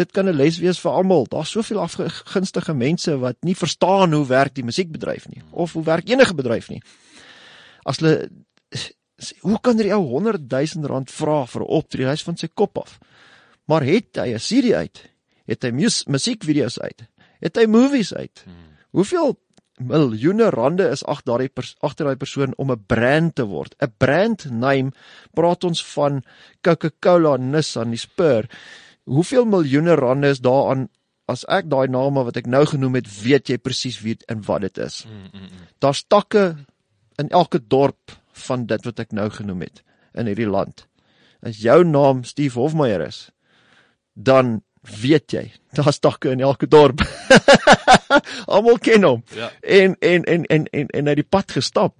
dit 0.00 0.12
kan 0.12 0.28
'n 0.28 0.36
les 0.36 0.58
wees 0.58 0.80
vir 0.80 0.92
almal. 0.92 1.26
Daar's 1.28 1.50
soveel 1.50 1.80
afgunstige 1.80 2.74
mense 2.74 3.18
wat 3.18 3.36
nie 3.40 3.56
verstaan 3.56 4.12
hoe 4.12 4.26
werk 4.26 4.54
die 4.54 4.64
musiekbedryf 4.64 5.28
nie 5.28 5.42
of 5.50 5.72
hoe 5.72 5.84
werk 5.84 6.08
enige 6.08 6.34
bedryf 6.34 6.68
nie. 6.68 6.82
As 7.84 7.98
hulle 7.98 8.30
hoe 9.40 9.60
kan 9.60 9.78
hy 9.78 9.92
ou 9.92 10.08
100 10.08 10.48
000 10.48 10.86
rand 10.86 11.10
vra 11.10 11.44
vir 11.46 11.62
'n 11.62 11.68
optrede 11.68 12.08
huis 12.08 12.22
van 12.22 12.36
sy 12.36 12.48
kop 12.54 12.78
af? 12.78 12.98
Maar 13.66 13.82
het 13.82 14.16
hy 14.16 14.32
'n 14.32 14.38
CD 14.38 14.72
uit? 14.72 15.10
Het 15.46 15.62
hy 15.62 15.70
musiekvideo's 16.06 16.80
uit? 16.80 17.04
Het 17.40 17.56
hy 17.56 17.66
movies 17.70 18.14
uit? 18.14 18.44
Hoeveel 18.96 19.36
miljoene 19.76 20.48
rande 20.50 20.88
is 20.88 21.04
agter 21.04 21.34
daardie 21.34 21.50
agter 21.84 22.08
daai 22.08 22.16
persoon 22.16 22.54
om 22.56 22.72
'n 22.72 22.84
brand 22.86 23.34
te 23.34 23.44
word? 23.44 23.74
'n 23.80 23.92
Brand 23.98 24.50
name 24.50 24.92
praat 25.34 25.64
ons 25.64 25.84
van 25.92 26.22
Coca-Cola, 26.62 27.36
Nissan, 27.36 27.90
die 27.90 27.98
Spur. 27.98 28.48
Hoeveel 29.04 29.44
miljoene 29.44 29.94
rande 29.94 30.28
is 30.28 30.40
daaraan 30.40 30.88
as 31.26 31.44
ek 31.50 31.68
daai 31.68 31.88
name 31.88 32.24
wat 32.24 32.36
ek 32.36 32.46
nou 32.46 32.64
genoem 32.66 32.94
het, 32.94 33.08
weet 33.22 33.48
jy 33.48 33.58
presies 33.58 34.00
wie 34.00 34.16
en 34.30 34.42
wat 34.46 34.60
dit 34.60 34.78
is. 34.78 35.04
Mm, 35.04 35.22
mm, 35.32 35.40
mm. 35.40 35.64
Daar's 35.78 36.04
takke 36.06 36.56
in 37.18 37.28
elke 37.28 37.60
dorp 37.66 38.14
van 38.46 38.66
dit 38.66 38.84
wat 38.84 39.00
ek 39.00 39.12
nou 39.12 39.28
genoem 39.30 39.60
het 39.66 39.82
in 40.14 40.26
hierdie 40.30 40.50
land. 40.50 40.86
As 41.42 41.58
jou 41.62 41.82
naam 41.84 42.24
Steve 42.24 42.58
Hofmeyer 42.58 43.06
is, 43.06 43.30
dan 44.14 44.62
weet 45.00 45.32
jy, 45.32 45.44
daar's 45.76 45.98
takke 45.98 46.30
in 46.34 46.40
elke 46.40 46.68
dorp. 46.68 47.02
Almal 48.54 48.78
ken 48.78 49.02
hom. 49.02 49.22
Ja. 49.34 49.50
En 49.60 49.96
en 49.98 50.24
en 50.24 50.44
en 50.44 50.66
en 50.70 50.88
en 50.88 51.10
hy 51.10 51.14
het 51.14 51.22
die 51.22 51.28
pad 51.28 51.52
gestap. 51.56 51.96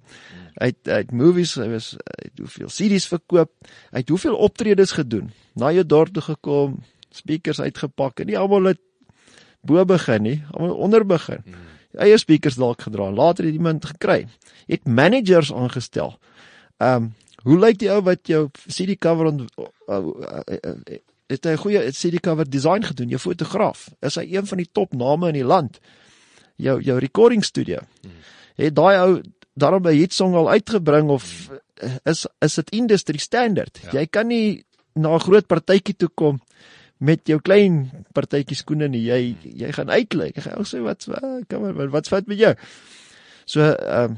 Hy 0.57 0.71
het, 0.71 0.79
hy 0.89 1.01
het 1.03 1.11
movies, 1.13 1.53
hy 1.61 1.67
was 1.75 1.91
hy 1.99 2.29
het 2.31 2.41
hoeveel 2.41 2.71
CD's 2.73 3.07
verkoop, 3.11 3.51
hy 3.91 4.01
het 4.01 4.09
hoeveel 4.09 4.37
optredes 4.47 4.95
gedoen. 4.97 5.29
Na 5.59 5.71
jou 5.75 5.85
dorp 5.85 6.13
toe 6.15 6.23
gekom, 6.25 6.79
speakers 7.13 7.61
uitgepak 7.61 8.23
en 8.23 8.31
nie 8.31 8.37
almal 8.37 8.73
het 8.73 8.81
bo 9.67 9.83
begin 9.85 10.23
nie, 10.23 10.39
almal 10.53 10.77
onder 10.87 11.05
begin. 11.05 11.43
Hmm. 11.45 11.67
Eie 11.97 12.17
speakers 12.17 12.57
dalk 12.57 12.83
gedra. 12.85 13.09
Later 13.11 13.45
het 13.45 13.53
iemand 13.57 13.85
gekry. 13.85 14.27
Het 14.67 14.85
managers 14.85 15.53
aangestel. 15.53 16.17
Ehm 16.77 17.09
um, 17.09 17.13
hoe 17.47 17.59
lyk 17.59 17.77
die 17.79 17.89
ou 17.93 18.01
wat 18.03 18.27
jou 18.27 18.47
CD 18.65 18.97
cover 18.99 19.29
on 19.29 19.45
uh, 19.45 19.65
uh, 19.87 19.99
uh, 20.01 20.55
uh, 20.67 20.97
het 21.27 21.45
hy 21.45 21.51
'n 21.51 21.63
goeie 21.63 21.91
CD 21.91 22.19
cover 22.19 22.49
design 22.49 22.83
gedoen, 22.83 23.09
jou 23.09 23.19
fotograaf. 23.19 23.89
Is 24.01 24.15
hy 24.15 24.25
een 24.35 24.45
van 24.45 24.57
die 24.57 24.69
top 24.71 24.93
name 24.93 25.27
in 25.27 25.33
die 25.33 25.45
land? 25.45 25.79
Jou 26.55 26.81
jou 26.81 26.99
recording 26.99 27.43
studio. 27.43 27.79
Hmm. 28.01 28.11
Het 28.55 28.75
daai 28.75 28.97
ou 28.97 29.21
daarom 29.53 29.87
'n 29.87 29.95
hit 29.95 30.13
song 30.13 30.35
al 30.35 30.49
uitgebring 30.49 31.09
of 31.09 31.49
is 32.03 32.25
is 32.39 32.55
dit 32.55 32.69
industry 32.69 33.17
standard? 33.17 33.79
Ja. 33.83 33.99
Jy 33.99 34.05
kan 34.05 34.27
nie 34.27 34.65
na 34.93 35.13
'n 35.13 35.19
groot 35.19 35.47
partytjie 35.47 35.95
toe 35.95 36.09
kom 36.13 36.41
met 36.97 37.19
jou 37.27 37.39
klein 37.39 37.91
partytjie 38.13 38.55
skoene 38.55 38.87
nie. 38.87 39.03
Jy 39.03 39.35
hmm. 39.41 39.57
jy 39.57 39.71
gaan 39.71 39.89
uitlyk. 39.89 40.35
Jy 40.35 40.41
gaan 40.41 40.65
sê 40.65 40.79
wat 40.79 41.07
kom 41.47 41.73
wat 41.73 41.89
wat 41.89 42.07
vat 42.07 42.27
met 42.27 42.37
jou? 42.37 42.55
So 43.45 43.61
ehm 43.61 44.11
um, 44.11 44.17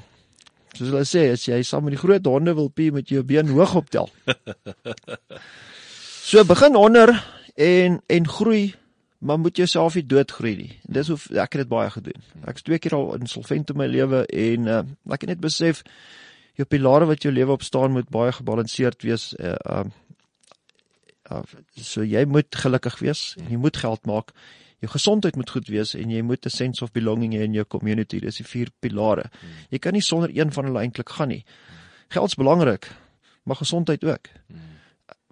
soos 0.74 0.90
hulle 0.90 1.06
sê, 1.06 1.32
as 1.34 1.46
jy 1.48 1.62
saam 1.64 1.84
met 1.84 1.96
die 1.96 2.02
groot 2.02 2.26
honde 2.26 2.54
wil 2.54 2.70
pie 2.70 2.92
met 2.92 3.10
jou 3.10 3.24
been 3.24 3.48
hoog 3.48 3.76
optel. 3.76 4.10
So 6.30 6.46
begin 6.46 6.76
onder 6.76 7.26
en 7.56 8.02
en 8.06 8.28
groei, 8.28 8.76
maar 9.18 9.40
moet 9.40 9.58
jouself 9.58 9.96
nie 9.96 10.06
doodgroei 10.06 10.52
nie. 10.56 10.76
Dis 10.84 11.08
hoe 11.10 11.18
ek 11.42 11.56
het 11.56 11.64
dit 11.64 11.72
baie 11.72 11.90
gedoen. 11.90 12.22
Ek's 12.46 12.62
twee 12.68 12.78
keer 12.78 12.94
al 12.94 13.16
insolvent 13.18 13.74
in 13.74 13.80
my 13.82 13.88
lewe 13.90 14.20
en 14.28 14.70
uh, 14.70 14.84
ek 15.10 15.26
het 15.26 15.32
net 15.34 15.42
besef 15.42 15.82
jou 16.54 16.70
pilare 16.70 17.10
wat 17.10 17.26
jou 17.26 17.34
lewe 17.34 17.58
op 17.58 17.66
staan 17.66 17.98
moet 17.98 18.14
baie 18.14 18.36
gebalanseerd 18.38 19.08
wees. 19.10 19.32
Uh, 19.42 19.56
uh, 19.66 19.82
uh 21.34 21.42
so 21.74 22.06
jy 22.06 22.28
moet 22.30 22.62
gelukkig 22.62 23.02
wees 23.02 23.26
en 23.42 23.50
jy 23.50 23.64
moet 23.66 23.82
geld 23.82 24.06
maak. 24.06 24.30
Jou 24.86 24.94
gesondheid 24.94 25.34
moet 25.34 25.58
goed 25.58 25.74
wees 25.74 25.98
en 25.98 26.14
jy 26.14 26.22
moet 26.22 26.46
'n 26.46 26.58
sense 26.60 26.84
of 26.86 26.94
belonging 26.94 27.34
hê 27.34 27.42
in 27.50 27.58
jou 27.58 27.66
community. 27.66 28.22
Dis 28.22 28.38
die 28.38 28.52
vier 28.54 28.70
pilare. 28.80 29.32
Jy 29.72 29.80
kan 29.80 29.98
nie 29.98 30.06
sonder 30.06 30.30
een 30.30 30.54
van 30.54 30.66
hulle 30.66 30.86
eintlik 30.86 31.10
gaan 31.10 31.34
nie. 31.34 31.46
Geld's 32.10 32.36
belangrik, 32.36 32.86
maar 33.44 33.66
gesondheid 33.66 34.04
ook. 34.04 34.30
Hmm 34.46 34.79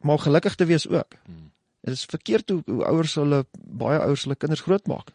maar 0.07 0.23
gelukkig 0.23 0.55
te 0.55 0.67
wees 0.69 0.87
ook. 0.87 1.19
Hmm. 1.25 1.51
Dit 1.87 1.93
is 1.93 2.05
verkeerd 2.09 2.49
hoe, 2.49 2.61
hoe 2.65 2.83
ouers 2.89 3.15
hulle 3.19 3.45
baie 3.53 3.99
ouers 3.99 4.25
hulle 4.25 4.39
kinders 4.39 4.63
grootmaak. 4.65 5.13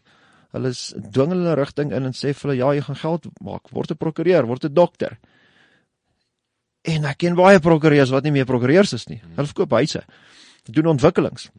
Hulle 0.53 0.73
dwing 1.13 1.33
hulle 1.33 1.55
rigting 1.59 1.93
in 1.97 2.09
en 2.09 2.17
sê 2.17 2.33
vir 2.37 2.49
hulle 2.49 2.59
ja, 2.61 2.73
jy 2.77 2.85
gaan 2.89 3.01
geld 3.03 3.29
maak, 3.41 3.73
word 3.73 3.93
'n 3.93 4.01
prokureur, 4.01 4.49
word 4.49 4.65
'n 4.69 4.75
dokter. 4.75 5.19
En 6.83 7.05
ek 7.05 7.19
ken 7.25 7.39
baie 7.39 7.61
prokureurs 7.61 8.11
wat 8.11 8.25
nie 8.25 8.33
meer 8.33 8.49
prokureurs 8.49 8.93
is 8.93 9.09
nie. 9.09 9.21
Hmm. 9.23 9.35
Hulle 9.37 9.53
verkoop 9.53 9.79
huise. 9.81 10.05
Doen 10.65 10.93
ontwikkelings. 10.97 11.51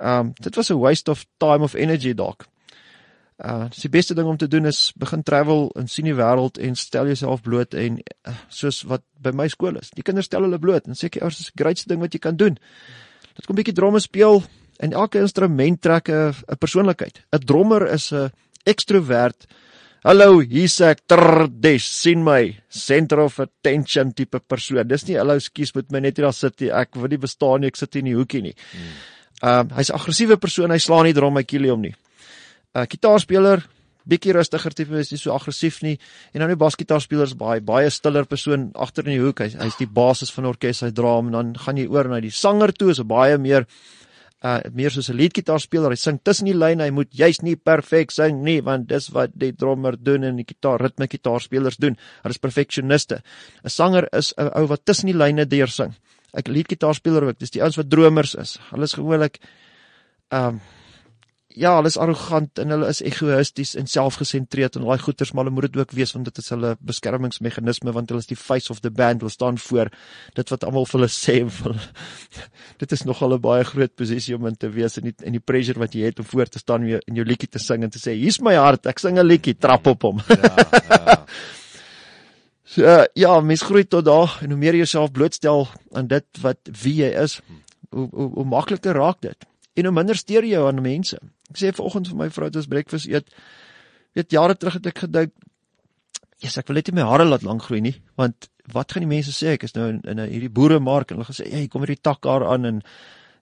Ehm 0.00 0.18
um, 0.18 0.32
dit 0.34 0.54
was 0.54 0.70
'n 0.70 0.78
waste 0.78 1.10
of 1.10 1.26
time 1.38 1.62
of 1.62 1.74
energy 1.74 2.14
dalk. 2.14 2.46
Uh 3.42 3.66
die 3.74 3.90
beste 3.90 4.14
ding 4.14 4.28
om 4.30 4.36
te 4.38 4.46
doen 4.46 4.66
is 4.70 4.92
begin 4.96 5.22
travel 5.26 5.70
en 5.78 5.88
sien 5.90 6.06
die 6.06 6.14
wêreld 6.14 6.60
en 6.62 6.76
stel 6.78 7.08
jouself 7.10 7.42
bloot 7.42 7.74
en 7.74 7.98
uh, 7.98 8.34
soos 8.48 8.82
wat 8.86 9.02
by 9.18 9.32
my 9.34 9.48
skool 9.50 9.80
is. 9.80 9.90
Die 9.96 10.04
kinders 10.06 10.30
stel 10.30 10.46
hulle 10.46 10.60
bloot 10.62 10.86
en 10.86 10.98
sê 10.98 11.10
ek 11.10 11.18
ouers 11.22 11.40
is 11.40 11.50
die 11.50 11.62
grootste 11.62 11.90
ding 11.90 12.02
wat 12.04 12.14
jy 12.14 12.20
kan 12.22 12.38
doen. 12.38 12.58
Dit 13.34 13.48
kom 13.48 13.58
bietjie 13.58 13.74
drome 13.74 13.98
speel 14.00 14.44
en 14.82 14.94
elke 14.94 15.18
instrument 15.18 15.80
trek 15.82 16.08
'n 16.08 16.30
'n 16.30 16.58
persoonlikheid. 16.60 17.22
'n 17.32 17.42
Drummer 17.46 17.86
is 17.90 18.12
'n 18.12 18.30
ekstrovert. 18.64 19.46
Hallo, 20.02 20.40
hier's 20.40 20.80
ek. 20.80 21.06
Trrr, 21.06 21.46
dis 21.46 21.84
sien 21.86 22.24
my 22.24 22.56
center 22.68 23.20
of 23.20 23.40
attention 23.40 24.12
tipe 24.12 24.40
persoon. 24.40 24.88
Dis 24.88 25.06
nie 25.06 25.14
hallo, 25.16 25.38
skus 25.38 25.74
met 25.74 25.92
my 25.92 26.00
net 26.00 26.16
hier 26.16 26.26
daar 26.26 26.34
sit 26.34 26.60
nie. 26.60 26.70
Ek 26.70 26.94
wil 26.94 27.08
nie 27.08 27.18
bestaan 27.18 27.60
nie. 27.60 27.68
Ek 27.68 27.76
sit 27.76 27.94
hier 27.94 28.02
in 28.02 28.10
die 28.10 28.16
hoekie 28.18 28.42
nie. 28.42 28.54
Ehm 29.42 29.60
um, 29.60 29.76
hy's 29.76 29.90
'n 29.90 29.94
aggressiewe 29.94 30.36
persoon. 30.36 30.70
Hy 30.70 30.78
slaan 30.78 31.04
nie 31.04 31.12
drum 31.12 31.34
my 31.34 31.42
kielie 31.42 31.72
om 31.72 31.80
nie. 31.80 31.94
'n 32.74 32.80
uh, 32.80 32.86
Gitaarspeler, 32.88 33.62
bietjie 34.08 34.32
rustiger 34.32 34.74
tipe, 34.74 34.98
is 34.98 35.12
nie 35.12 35.20
so 35.20 35.32
aggressief 35.34 35.82
nie. 35.84 35.98
En 36.32 36.42
dan 36.42 36.52
die 36.52 36.58
basgitaarspelers 36.58 37.34
baie 37.38 37.60
baie 37.60 37.90
stiller 37.90 38.26
persoon 38.26 38.70
agter 38.74 39.06
in 39.06 39.18
die 39.18 39.22
hoek. 39.22 39.44
Hy's 39.44 39.58
hy's 39.60 39.76
die 39.78 39.86
basis 39.86 40.32
van 40.34 40.48
orkes, 40.50 40.80
hy 40.82 40.90
dra 40.90 41.18
hom 41.18 41.28
en 41.30 41.36
dan 41.38 41.52
gaan 41.54 41.76
jy 41.76 41.86
oor 41.92 42.08
na 42.08 42.20
die 42.20 42.32
sanger 42.32 42.72
toe, 42.72 42.90
is 42.90 43.02
baie 43.04 43.38
meer 43.38 43.66
uh 44.42 44.58
meer 44.74 44.90
soos 44.90 45.10
'n 45.10 45.16
leadgitaarspeler. 45.20 45.90
Hy 45.90 46.00
sing 46.00 46.18
tussen 46.24 46.46
die 46.46 46.56
lyne. 46.56 46.82
Hy 46.82 46.90
moet 46.90 47.12
juis 47.14 47.42
nie 47.42 47.56
perfek 47.56 48.10
sing 48.10 48.42
nie, 48.42 48.60
want 48.60 48.88
dis 48.88 49.08
wat 49.14 49.30
die 49.34 49.52
drummer 49.52 49.96
doen 49.96 50.24
en 50.24 50.36
die 50.36 50.44
gitaar 50.48 50.80
ritme 50.80 51.06
gitaarspelers 51.06 51.76
doen. 51.76 51.96
Hulle 52.22 52.34
is 52.34 52.38
perfeksioniste. 52.38 53.22
'n 53.64 53.68
Sanger 53.68 54.08
is 54.12 54.34
'n 54.38 54.50
ou 54.56 54.66
wat 54.66 54.84
tussen 54.84 55.06
die 55.06 55.18
lyne 55.18 55.46
deur 55.46 55.68
sing. 55.68 55.94
Ek 56.34 56.48
leadgitaarspeler 56.48 57.22
ook. 57.22 57.38
Dis 57.38 57.50
die 57.50 57.62
ouens 57.62 57.76
wat 57.76 57.90
dromers 57.90 58.34
is. 58.34 58.58
Hulle 58.70 58.84
is 58.84 58.94
gewoonlik 58.94 59.38
um 60.30 60.60
ja, 61.56 61.74
hulle 61.76 61.90
is 61.90 61.98
arrogant 62.00 62.58
en 62.62 62.72
hulle 62.72 62.88
is 62.88 63.00
egoïsties 63.04 63.74
en 63.80 63.88
selfgesentreerd 63.90 64.76
en 64.78 64.86
daai 64.86 65.02
goeters 65.02 65.32
maar 65.32 65.44
hulle 65.44 65.54
moet 65.54 65.68
dit 65.68 65.78
ook 65.80 65.94
wees 65.96 66.14
want 66.16 66.28
dit 66.28 66.40
is 66.42 66.48
hulle 66.54 66.72
beskermingsmeganisme 66.88 67.92
want 67.92 68.12
hulle 68.12 68.22
is 68.24 68.30
die 68.30 68.38
face 68.38 68.72
of 68.72 68.80
the 68.84 68.90
band, 68.90 69.22
hulle 69.22 69.32
staan 69.32 69.58
voor 69.60 69.90
dit 70.38 70.52
wat 70.54 70.66
almal 70.68 70.88
vir 70.88 71.00
hulle 71.00 71.10
sê 71.12 71.38
en 71.44 71.52
vir 71.58 71.76
dit 72.82 72.96
is 72.98 73.04
nogal 73.08 73.36
'n 73.36 73.44
baie 73.44 73.64
groot 73.68 73.94
posisie 73.96 74.36
om 74.36 74.46
in 74.50 74.56
te 74.56 74.70
wees 74.72 74.98
en 74.98 75.10
die 75.10 75.14
en 75.22 75.38
die 75.38 75.44
pressure 75.44 75.80
wat 75.80 75.94
jy 75.94 76.08
het 76.10 76.22
om 76.22 76.28
voor 76.32 76.48
te 76.48 76.62
staan 76.62 76.88
in 76.88 77.20
jou 77.20 77.26
liedjie 77.26 77.50
te 77.50 77.62
sing 77.62 77.84
en 77.84 77.90
te 77.90 78.00
sê 78.00 78.16
hier's 78.16 78.40
my 78.40 78.54
hart, 78.54 78.86
ek 78.86 78.98
sing 78.98 79.18
'n 79.18 79.26
liedjie, 79.26 79.58
trap 79.58 79.86
op 79.86 80.02
hom. 80.02 80.20
Ja, 80.28 80.56
ja. 80.88 81.18
So, 82.72 82.88
ja, 83.12 83.40
mens 83.40 83.62
groei 83.68 83.84
tot 83.84 84.04
daar 84.04 84.38
en 84.40 84.48
hoe 84.48 84.56
meer 84.56 84.72
jy 84.72 84.86
jouself 84.86 85.10
blootstel 85.12 85.68
aan 85.92 86.06
dit 86.08 86.24
wat 86.40 86.56
wie 86.82 87.02
jy 87.02 87.10
is, 87.20 87.42
hoe 87.90 88.08
hoe, 88.08 88.30
hoe 88.32 88.44
makliker 88.48 88.96
raak 88.96 89.20
dit 89.20 89.51
en 89.76 89.88
hoe 89.88 89.94
minder 89.94 90.18
steur 90.18 90.44
jy 90.44 90.60
aan 90.60 90.82
mense. 90.84 91.18
Ek 91.50 91.60
sê 91.60 91.72
vanoggend 91.72 92.10
vir 92.12 92.18
my 92.18 92.28
vrou 92.30 92.50
toe 92.50 92.60
ons 92.60 92.68
breakfast 92.68 93.08
eet, 93.08 93.28
weet 94.16 94.34
jare 94.34 94.56
terug 94.56 94.78
het 94.78 94.90
ek 94.92 95.04
gedink 95.06 95.32
yes, 96.42 96.58
ek 96.58 96.68
wil 96.68 96.80
net 96.80 96.90
nie 96.90 96.98
my 96.98 97.06
hare 97.06 97.26
laat 97.26 97.46
lank 97.46 97.66
groei 97.68 97.80
nie, 97.84 97.94
want 98.18 98.48
wat 98.74 98.94
gaan 98.94 99.04
die 99.04 99.10
mense 99.10 99.34
sê 99.34 99.54
ek 99.56 99.66
is 99.68 99.76
nou 99.76 99.88
in, 99.90 100.00
in 100.10 100.22
hierdie 100.26 100.50
boeremark 100.52 101.10
en 101.10 101.18
hulle 101.18 101.28
gaan 101.28 101.38
sê, 101.38 101.48
"Hey, 101.50 101.68
kom 101.70 101.82
hierdie 101.82 102.02
tak 102.02 102.22
daar 102.26 102.46
aan 102.46 102.66
en 102.66 102.82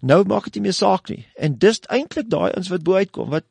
nou 0.02 0.24
maak 0.24 0.44
dit 0.48 0.56
nie 0.56 0.68
meer 0.68 0.76
saak 0.76 1.08
nie." 1.10 1.26
En 1.36 1.58
dis 1.58 1.80
eintlik 1.88 2.28
daai 2.28 2.52
ins 2.56 2.68
wat 2.68 2.84
bo 2.84 2.96
uitkom 2.96 3.30
wat 3.30 3.44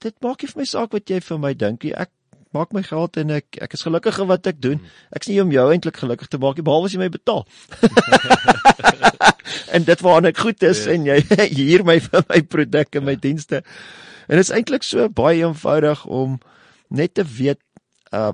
dit 0.00 0.14
maak 0.20 0.42
nie 0.42 0.48
vir 0.48 0.60
my 0.60 0.64
saak 0.64 0.92
wat 0.92 1.10
jy 1.10 1.20
vir 1.20 1.38
my 1.38 1.54
dink 1.54 1.84
nie. 1.84 1.94
Ek 1.94 2.10
maak 2.54 2.72
my 2.72 2.82
geld 2.86 3.16
en 3.20 3.30
ek 3.30 3.58
ek 3.66 3.72
is 3.76 3.82
gelukkig 3.82 4.18
in 4.22 4.28
wat 4.30 4.46
ek 4.46 4.60
doen. 4.62 4.80
Ek's 5.14 5.28
nie 5.28 5.40
om 5.42 5.50
jou 5.52 5.66
eintlik 5.72 5.96
gelukkig 6.00 6.28
te 6.32 6.38
maak 6.38 6.56
nie 6.56 6.64
behalwe 6.66 6.86
as 6.86 6.94
jy 6.96 7.02
my 7.02 7.08
betaal. 7.12 7.44
en 9.74 9.84
dit 9.84 10.00
waaraan 10.06 10.30
ek 10.30 10.38
goed 10.42 10.62
is 10.62 10.84
Ja. 10.86 10.92
en 10.94 11.04
jy 11.08 11.18
hier 11.58 11.84
my 11.84 11.98
vir 12.00 12.24
my 12.30 12.40
produkte 12.42 12.98
en 13.00 13.04
my 13.08 13.16
dienste. 13.20 13.62
En 14.28 14.38
dit 14.38 14.44
is 14.46 14.52
eintlik 14.54 14.82
so 14.86 15.08
baie 15.08 15.42
eenvoudig 15.44 16.06
om 16.06 16.38
net 16.94 17.14
te 17.14 17.24
weet 17.26 17.60
uh 18.14 18.32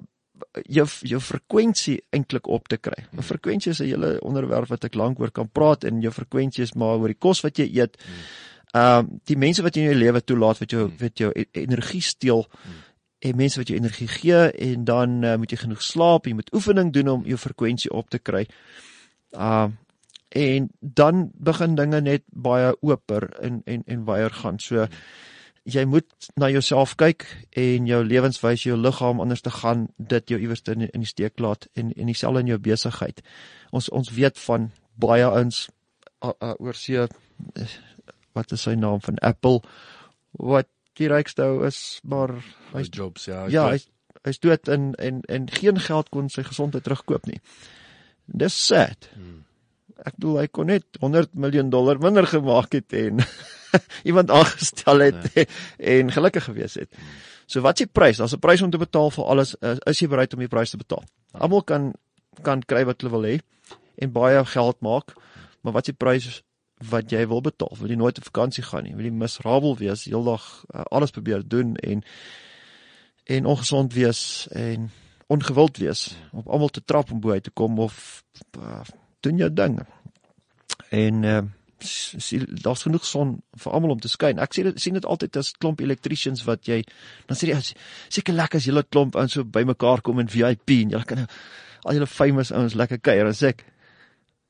jou 0.67 0.87
jou 1.07 1.19
frekwensie 1.23 2.01
eintlik 2.17 2.49
op 2.49 2.67
te 2.69 2.77
kry. 2.81 3.05
'n 3.15 3.23
Frekwensie 3.23 3.71
is 3.71 3.81
'n 3.81 3.87
hele 3.93 4.19
onderwerp 4.25 4.69
wat 4.73 4.85
ek 4.85 4.95
lank 4.95 5.21
oor 5.21 5.31
kan 5.31 5.49
praat 5.49 5.85
en 5.85 6.01
jou 6.03 6.11
frekwensie 6.13 6.63
is 6.65 6.75
maar 6.75 6.99
oor 6.99 7.09
die 7.13 7.19
kos 7.19 7.43
wat 7.43 7.59
jy 7.59 7.69
eet. 7.79 7.97
Um 8.75 9.21
die 9.27 9.37
mense 9.37 9.63
wat 9.63 9.75
jy 9.77 9.83
in 9.83 9.91
jou 9.93 9.99
lewe 10.01 10.21
toelaat 10.25 10.59
wat 10.59 10.71
jou 10.71 10.91
wat 11.01 11.19
jou 11.19 11.31
e- 11.37 11.47
energie 11.53 12.01
steel 12.01 12.47
en 13.21 13.37
mense 13.37 13.61
wat 13.61 13.69
jou 13.69 13.79
energie 13.79 14.09
gee 14.09 14.49
en 14.51 14.85
dan 14.89 15.23
uh, 15.25 15.37
moet 15.37 15.53
jy 15.53 15.61
genoeg 15.61 15.83
slaap, 15.85 16.27
jy 16.27 16.35
moet 16.39 16.53
oefening 16.57 16.93
doen 16.93 17.09
om 17.09 17.25
jou 17.29 17.39
frekwensie 17.39 17.93
op 17.93 18.11
te 18.11 18.19
kry. 18.19 18.47
Um 19.37 19.79
en 20.31 20.69
dan 20.81 21.31
begin 21.35 21.75
dinge 21.75 21.99
net 22.01 22.23
baie 22.31 22.71
oper 22.87 23.25
en 23.43 23.63
en 23.67 23.83
en 23.87 24.05
wyer 24.07 24.31
gaan. 24.31 24.61
So 24.63 24.87
jy 25.67 25.85
moet 25.85 26.07
na 26.39 26.49
jouself 26.51 26.95
kyk 26.95 27.27
en 27.51 27.87
jou 27.87 28.05
lewenswyse, 28.05 28.69
jou 28.69 28.79
liggaam 28.79 29.21
anders 29.21 29.43
te 29.43 29.51
gaan, 29.51 29.89
dit 29.99 30.31
jou 30.31 30.39
iewers 30.41 30.63
in 30.71 30.87
in 30.87 31.03
die 31.03 31.11
steek 31.11 31.39
laat 31.39 31.67
en 31.75 31.93
en 31.93 32.07
dieselfde 32.07 32.41
in 32.41 32.53
jou 32.55 32.59
besigheid. 32.59 33.23
Ons 33.71 33.89
ons 33.89 34.11
weet 34.11 34.39
van 34.39 34.71
baie 34.95 35.27
ouens 35.27 35.69
uh, 36.23 36.31
uh, 36.41 36.55
oor 36.59 36.75
see 36.75 37.01
eh, 37.01 37.75
wat 38.33 38.53
is 38.53 38.63
sy 38.63 38.75
naam 38.79 39.01
van 39.01 39.19
Apple 39.19 39.61
wat 40.33 40.69
die 41.01 41.09
rykste 41.11 41.47
ou 41.49 41.65
is, 41.67 42.01
maar 42.05 42.35
hy's 42.75 42.91
Jobs, 42.93 43.27
ja. 43.31 43.45
ek 43.47 43.55
ja, 43.55 43.69
hy's 43.75 43.89
hy's 44.27 44.41
dood 44.43 44.69
en 44.69 44.91
en 45.01 45.23
en 45.33 45.47
geen 45.49 45.81
geld 45.81 46.11
kon 46.13 46.29
sy 46.33 46.45
gesondheid 46.45 46.85
terugkoop 46.85 47.29
nie. 47.31 47.41
Dis 48.27 48.57
sad. 48.67 49.09
Hmm. 49.15 49.41
Ek 50.05 50.17
bedoel 50.17 50.43
hy 50.43 50.47
kon 50.53 50.71
net 50.71 51.01
100 51.01 51.33
miljoen 51.37 51.73
dollar 51.73 52.01
minder 52.01 52.29
gemaak 52.29 52.77
het 52.77 52.93
en 52.97 53.25
iemand 54.09 54.31
aangestel 54.31 55.07
het 55.09 55.33
Ja. 55.35 55.45
en 55.97 56.13
gelukkig 56.13 56.45
gewees 56.45 56.77
het. 56.81 56.93
So 57.51 57.65
wat 57.65 57.81
is 57.81 57.87
die 57.87 57.93
prys? 57.93 58.21
Daar's 58.21 58.37
'n 58.37 58.45
prys 58.45 58.63
om 58.63 58.71
te 58.71 58.79
betaal 58.79 59.11
vir 59.11 59.25
alles. 59.25 59.55
Is, 59.61 59.79
is 59.87 60.01
jy 60.01 60.09
bereid 60.09 60.35
om 60.35 60.41
die 60.41 60.53
prys 60.53 60.71
te 60.71 60.81
betaal? 60.81 61.05
Almal 61.33 61.63
kan 61.63 61.93
kan 62.43 62.63
kry 62.63 62.85
wat 62.85 63.01
hulle 63.01 63.13
wil 63.13 63.27
hê 63.27 63.41
en 64.01 64.13
baie 64.13 64.45
geld 64.45 64.81
maak, 64.81 65.13
maar 65.61 65.73
wat 65.73 65.89
is 65.89 65.93
die 65.93 65.99
prys 65.99 66.43
wat 66.89 67.13
jy 67.13 67.27
wil 67.29 67.43
betaal? 67.45 67.77
Wil 67.79 67.93
jy 67.93 67.99
nooit 68.01 68.19
op 68.19 68.25
vakansie 68.25 68.65
gaan 68.65 68.87
nie? 68.87 68.95
Wil 68.97 69.11
jy 69.11 69.13
miserabel 69.13 69.77
wees, 69.77 70.07
heeldag 70.09 70.47
uh, 70.75 70.87
alles 70.91 71.13
probeer 71.15 71.45
doen 71.45 71.77
en 71.77 72.03
en 73.31 73.47
ongesond 73.47 73.93
wees 73.95 74.49
en 74.57 74.89
ongewild 75.31 75.79
wees 75.79 76.09
om 76.33 76.43
almal 76.47 76.73
te 76.75 76.83
trap 76.85 77.13
om 77.13 77.21
bo 77.21 77.31
uit 77.31 77.45
te 77.47 77.53
kom 77.55 77.79
of 77.79 78.25
uh, 78.59 78.81
doen 79.21 79.37
jou 79.37 79.51
ding. 79.53 79.79
En 80.91 81.23
uh, 81.23 81.43
daar's 82.65 82.83
genoeg 82.83 83.07
son 83.07 83.37
vir 83.63 83.73
almal 83.73 83.95
om 83.95 84.01
te 84.01 84.11
skyn. 84.11 84.41
Ek 84.43 84.57
sien 84.57 84.69
dit 84.71 84.81
sien 84.81 84.97
dit 84.97 85.07
altyd 85.07 85.37
as 85.41 85.53
klomp 85.61 85.81
electricians 85.85 86.43
wat 86.49 86.69
jy 86.69 86.81
dan 87.29 87.39
sê 87.39 87.53
jy 87.53 87.61
seker 88.09 88.37
lekker 88.37 88.61
as 88.61 88.69
julle 88.69 88.85
klomp 88.89 89.17
aan 89.21 89.31
so 89.33 89.45
bymekaar 89.45 90.03
kom 90.05 90.21
in 90.21 90.33
VIP 90.33 90.77
en 90.81 90.97
julle 90.97 91.09
kan 91.09 91.27
al 91.27 91.97
julle 91.97 92.11
famous 92.11 92.53
ouens 92.53 92.77
lekker 92.77 93.01
kuier 93.01 93.29
en 93.29 93.37
sê 93.37 93.55
ek 93.55 93.65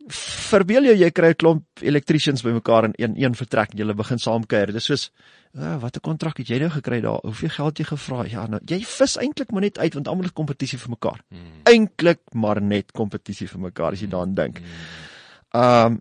verbeel 0.08 0.88
jou 0.90 0.94
jy 0.96 1.10
kry 1.10 1.30
'n 1.30 1.36
klomp 1.36 1.64
electricians 1.82 2.42
bymekaar 2.42 2.84
in 2.84 2.94
een 2.96 3.14
een 3.22 3.34
vertrek 3.34 3.72
en 3.72 3.78
julle 3.78 3.94
begin 3.94 4.18
saam 4.18 4.46
kuier. 4.46 4.72
Dis 4.72 4.84
soos 4.84 5.10
ah, 5.58 5.76
wat 5.80 5.96
'n 5.96 6.00
kontrak 6.00 6.38
het 6.38 6.48
jy 6.48 6.58
nou 6.58 6.70
gekry 6.70 7.00
daar? 7.00 7.20
Hoeveel 7.22 7.48
geld 7.48 7.78
jy 7.78 7.84
gevra? 7.84 8.24
Ja, 8.24 8.46
nou 8.46 8.60
jy 8.64 8.84
vis 8.84 9.16
eintlik 9.16 9.50
maar 9.52 9.62
net 9.62 9.78
uit 9.78 9.94
want 9.94 10.08
almal 10.08 10.24
is 10.24 10.32
kompetisie 10.32 10.78
vir 10.78 10.90
mekaar. 10.90 11.20
Hmm. 11.28 11.62
Eintlik 11.64 12.20
maar 12.32 12.62
net 12.62 12.92
kompetisie 12.92 13.48
vir 13.48 13.60
mekaar 13.60 13.92
as 13.92 14.00
jy 14.00 14.08
daaraan 14.08 14.34
dink. 14.34 14.60
Ehm 15.52 15.86
um, 15.86 16.00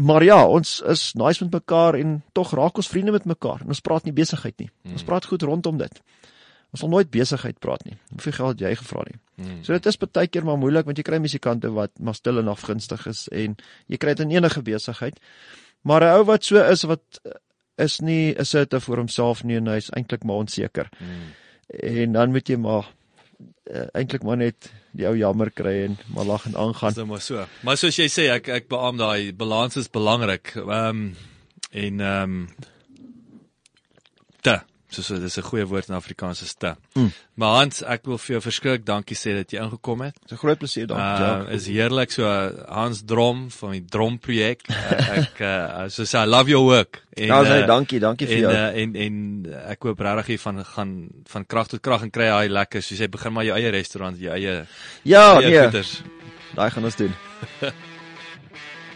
maar 0.00 0.24
ja, 0.24 0.46
ons 0.46 0.80
is 0.80 1.12
nice 1.12 1.44
met 1.44 1.52
mekaar 1.52 1.94
en 1.94 2.22
tog 2.32 2.54
raak 2.54 2.76
ons 2.76 2.88
vriende 2.88 3.12
met 3.12 3.24
mekaar. 3.24 3.60
En 3.60 3.66
ons 3.66 3.80
praat 3.80 4.04
nie 4.04 4.12
besigheid 4.12 4.58
nie. 4.58 4.70
Ons 4.92 5.04
praat 5.04 5.24
goed 5.24 5.42
rondom 5.42 5.76
dit. 5.76 6.00
Ons 6.70 6.80
sal 6.80 6.88
nooit 6.88 7.10
besigheid 7.10 7.58
praat 7.58 7.84
nie. 7.84 7.96
Hoeveel 8.14 8.32
geld 8.32 8.48
het 8.48 8.60
jy 8.60 8.74
gevra 8.74 9.02
nie? 9.10 9.18
Hmm. 9.40 9.62
So 9.64 9.72
dit 9.72 9.86
is 9.88 9.96
baie 9.96 10.28
keer 10.28 10.44
maar 10.44 10.58
moeilik 10.60 10.88
want 10.88 11.00
jy 11.00 11.06
kry 11.06 11.20
musikante 11.22 11.70
wat 11.72 11.92
maar 11.98 12.18
stil 12.18 12.42
en 12.42 12.50
afgunstig 12.52 13.06
is 13.08 13.26
en 13.32 13.56
jy 13.88 14.00
kry 14.00 14.14
dit 14.14 14.26
in 14.26 14.36
enige 14.36 14.62
besigheid. 14.62 15.20
Maar 15.82 16.04
'n 16.04 16.16
ou 16.20 16.24
wat 16.28 16.44
so 16.44 16.60
is 16.60 16.84
wat 16.84 17.20
eh, 17.24 17.32
is 17.80 18.00
nie 18.00 18.34
is 18.34 18.50
dit 18.50 18.74
vir 18.84 18.96
homself 18.96 19.44
nie 19.44 19.56
en 19.56 19.66
hy's 19.66 19.90
eintlik 19.96 20.24
maar 20.24 20.44
onseker. 20.44 20.90
Hmm. 20.98 21.32
En 21.70 22.12
dan 22.12 22.30
moet 22.30 22.48
jy 22.48 22.56
maar 22.56 22.92
uh, 23.70 23.86
eintlik 23.94 24.22
maar 24.22 24.36
net 24.36 24.72
die 24.96 25.06
ou 25.06 25.14
jammer 25.16 25.50
kry 25.50 25.84
en 25.86 25.98
maar 26.14 26.24
lag 26.24 26.46
en 26.46 26.56
aangaan. 26.56 26.92
Dis 26.92 27.06
maar 27.06 27.20
so. 27.24 27.46
Maar 27.66 27.78
soos 27.80 27.96
jy 27.96 28.08
sê, 28.10 28.26
ek 28.34 28.48
ek 28.48 28.68
beamoen 28.68 28.98
daai 28.98 29.32
balans 29.32 29.76
is 29.76 29.90
belangrik. 29.90 30.56
Ehm 30.56 30.88
um, 30.88 31.16
en 31.70 32.00
ehm 32.00 32.22
um, 32.22 32.48
te 34.42 34.58
soos 34.90 35.08
dit 35.08 35.22
is 35.22 35.38
'n 35.38 35.42
goeie 35.42 35.64
woord 35.66 35.88
in 35.88 35.94
Afrikaans 35.94 36.42
is 36.42 36.54
te. 36.54 36.74
Mm. 36.94 37.12
Maar 37.34 37.54
Hans, 37.56 37.82
ek 37.82 38.04
wil 38.06 38.18
vir 38.18 38.34
jou 38.34 38.40
verskrik 38.42 38.84
dankie 38.84 39.16
sê 39.16 39.34
dat 39.34 39.50
jy 39.52 39.58
ingekom 39.62 40.00
het. 40.02 40.14
Dis 40.22 40.32
'n 40.32 40.36
groot 40.42 40.58
plesier 40.58 40.86
dankie. 40.86 41.46
Uh, 41.48 41.54
is 41.54 41.66
heerlik 41.66 42.10
so 42.10 42.24
Hans 42.68 43.02
Drom 43.04 43.50
van 43.50 43.70
die 43.70 43.84
Drom 43.84 44.18
projek. 44.18 44.62
Uh, 44.68 45.18
ek 45.18 45.40
uh, 45.40 45.88
so 45.88 46.02
sê 46.02 46.22
I 46.22 46.26
love 46.26 46.50
your 46.50 46.64
work. 46.64 47.02
En, 47.16 47.26
Ja, 47.26 47.42
nee, 47.42 47.60
uh, 47.62 47.66
dankie, 47.66 48.00
dankie 48.00 48.26
vir 48.26 48.36
en, 48.36 48.42
jou. 48.42 48.52
uh, 48.52 48.82
en 48.82 48.94
en 48.96 49.46
ek 49.68 49.82
hoop 49.82 50.00
regtig 50.00 50.26
jy 50.26 50.38
van 50.38 50.64
gaan 50.64 51.08
van 51.26 51.46
krag 51.46 51.68
tot 51.68 51.80
krag 51.80 52.02
en 52.02 52.10
kry 52.10 52.28
hy 52.28 52.48
lekker 52.48 52.82
soos 52.82 52.98
jy 52.98 53.08
begin 53.08 53.32
maar 53.32 53.44
jou 53.44 53.56
eie 53.56 53.70
restaurant, 53.70 54.18
jou 54.18 54.32
eie 54.32 54.66
Ja, 55.04 55.40
eie 55.40 55.70
nee. 55.70 55.82
Daai 56.54 56.70
gaan 56.70 56.84
ons 56.84 56.96
doen. 56.96 57.14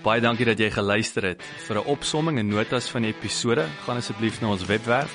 Baie 0.04 0.20
dankie 0.20 0.44
dat 0.44 0.58
jy 0.58 0.70
geluister 0.70 1.22
het. 1.22 1.42
Vir 1.66 1.76
'n 1.76 1.86
opsomming 1.86 2.38
en 2.38 2.48
notas 2.48 2.88
van 2.88 3.02
die 3.02 3.14
episode, 3.14 3.64
gaan 3.86 3.96
asseblief 3.96 4.40
na 4.40 4.48
ons 4.48 4.66
webwerf 4.66 5.14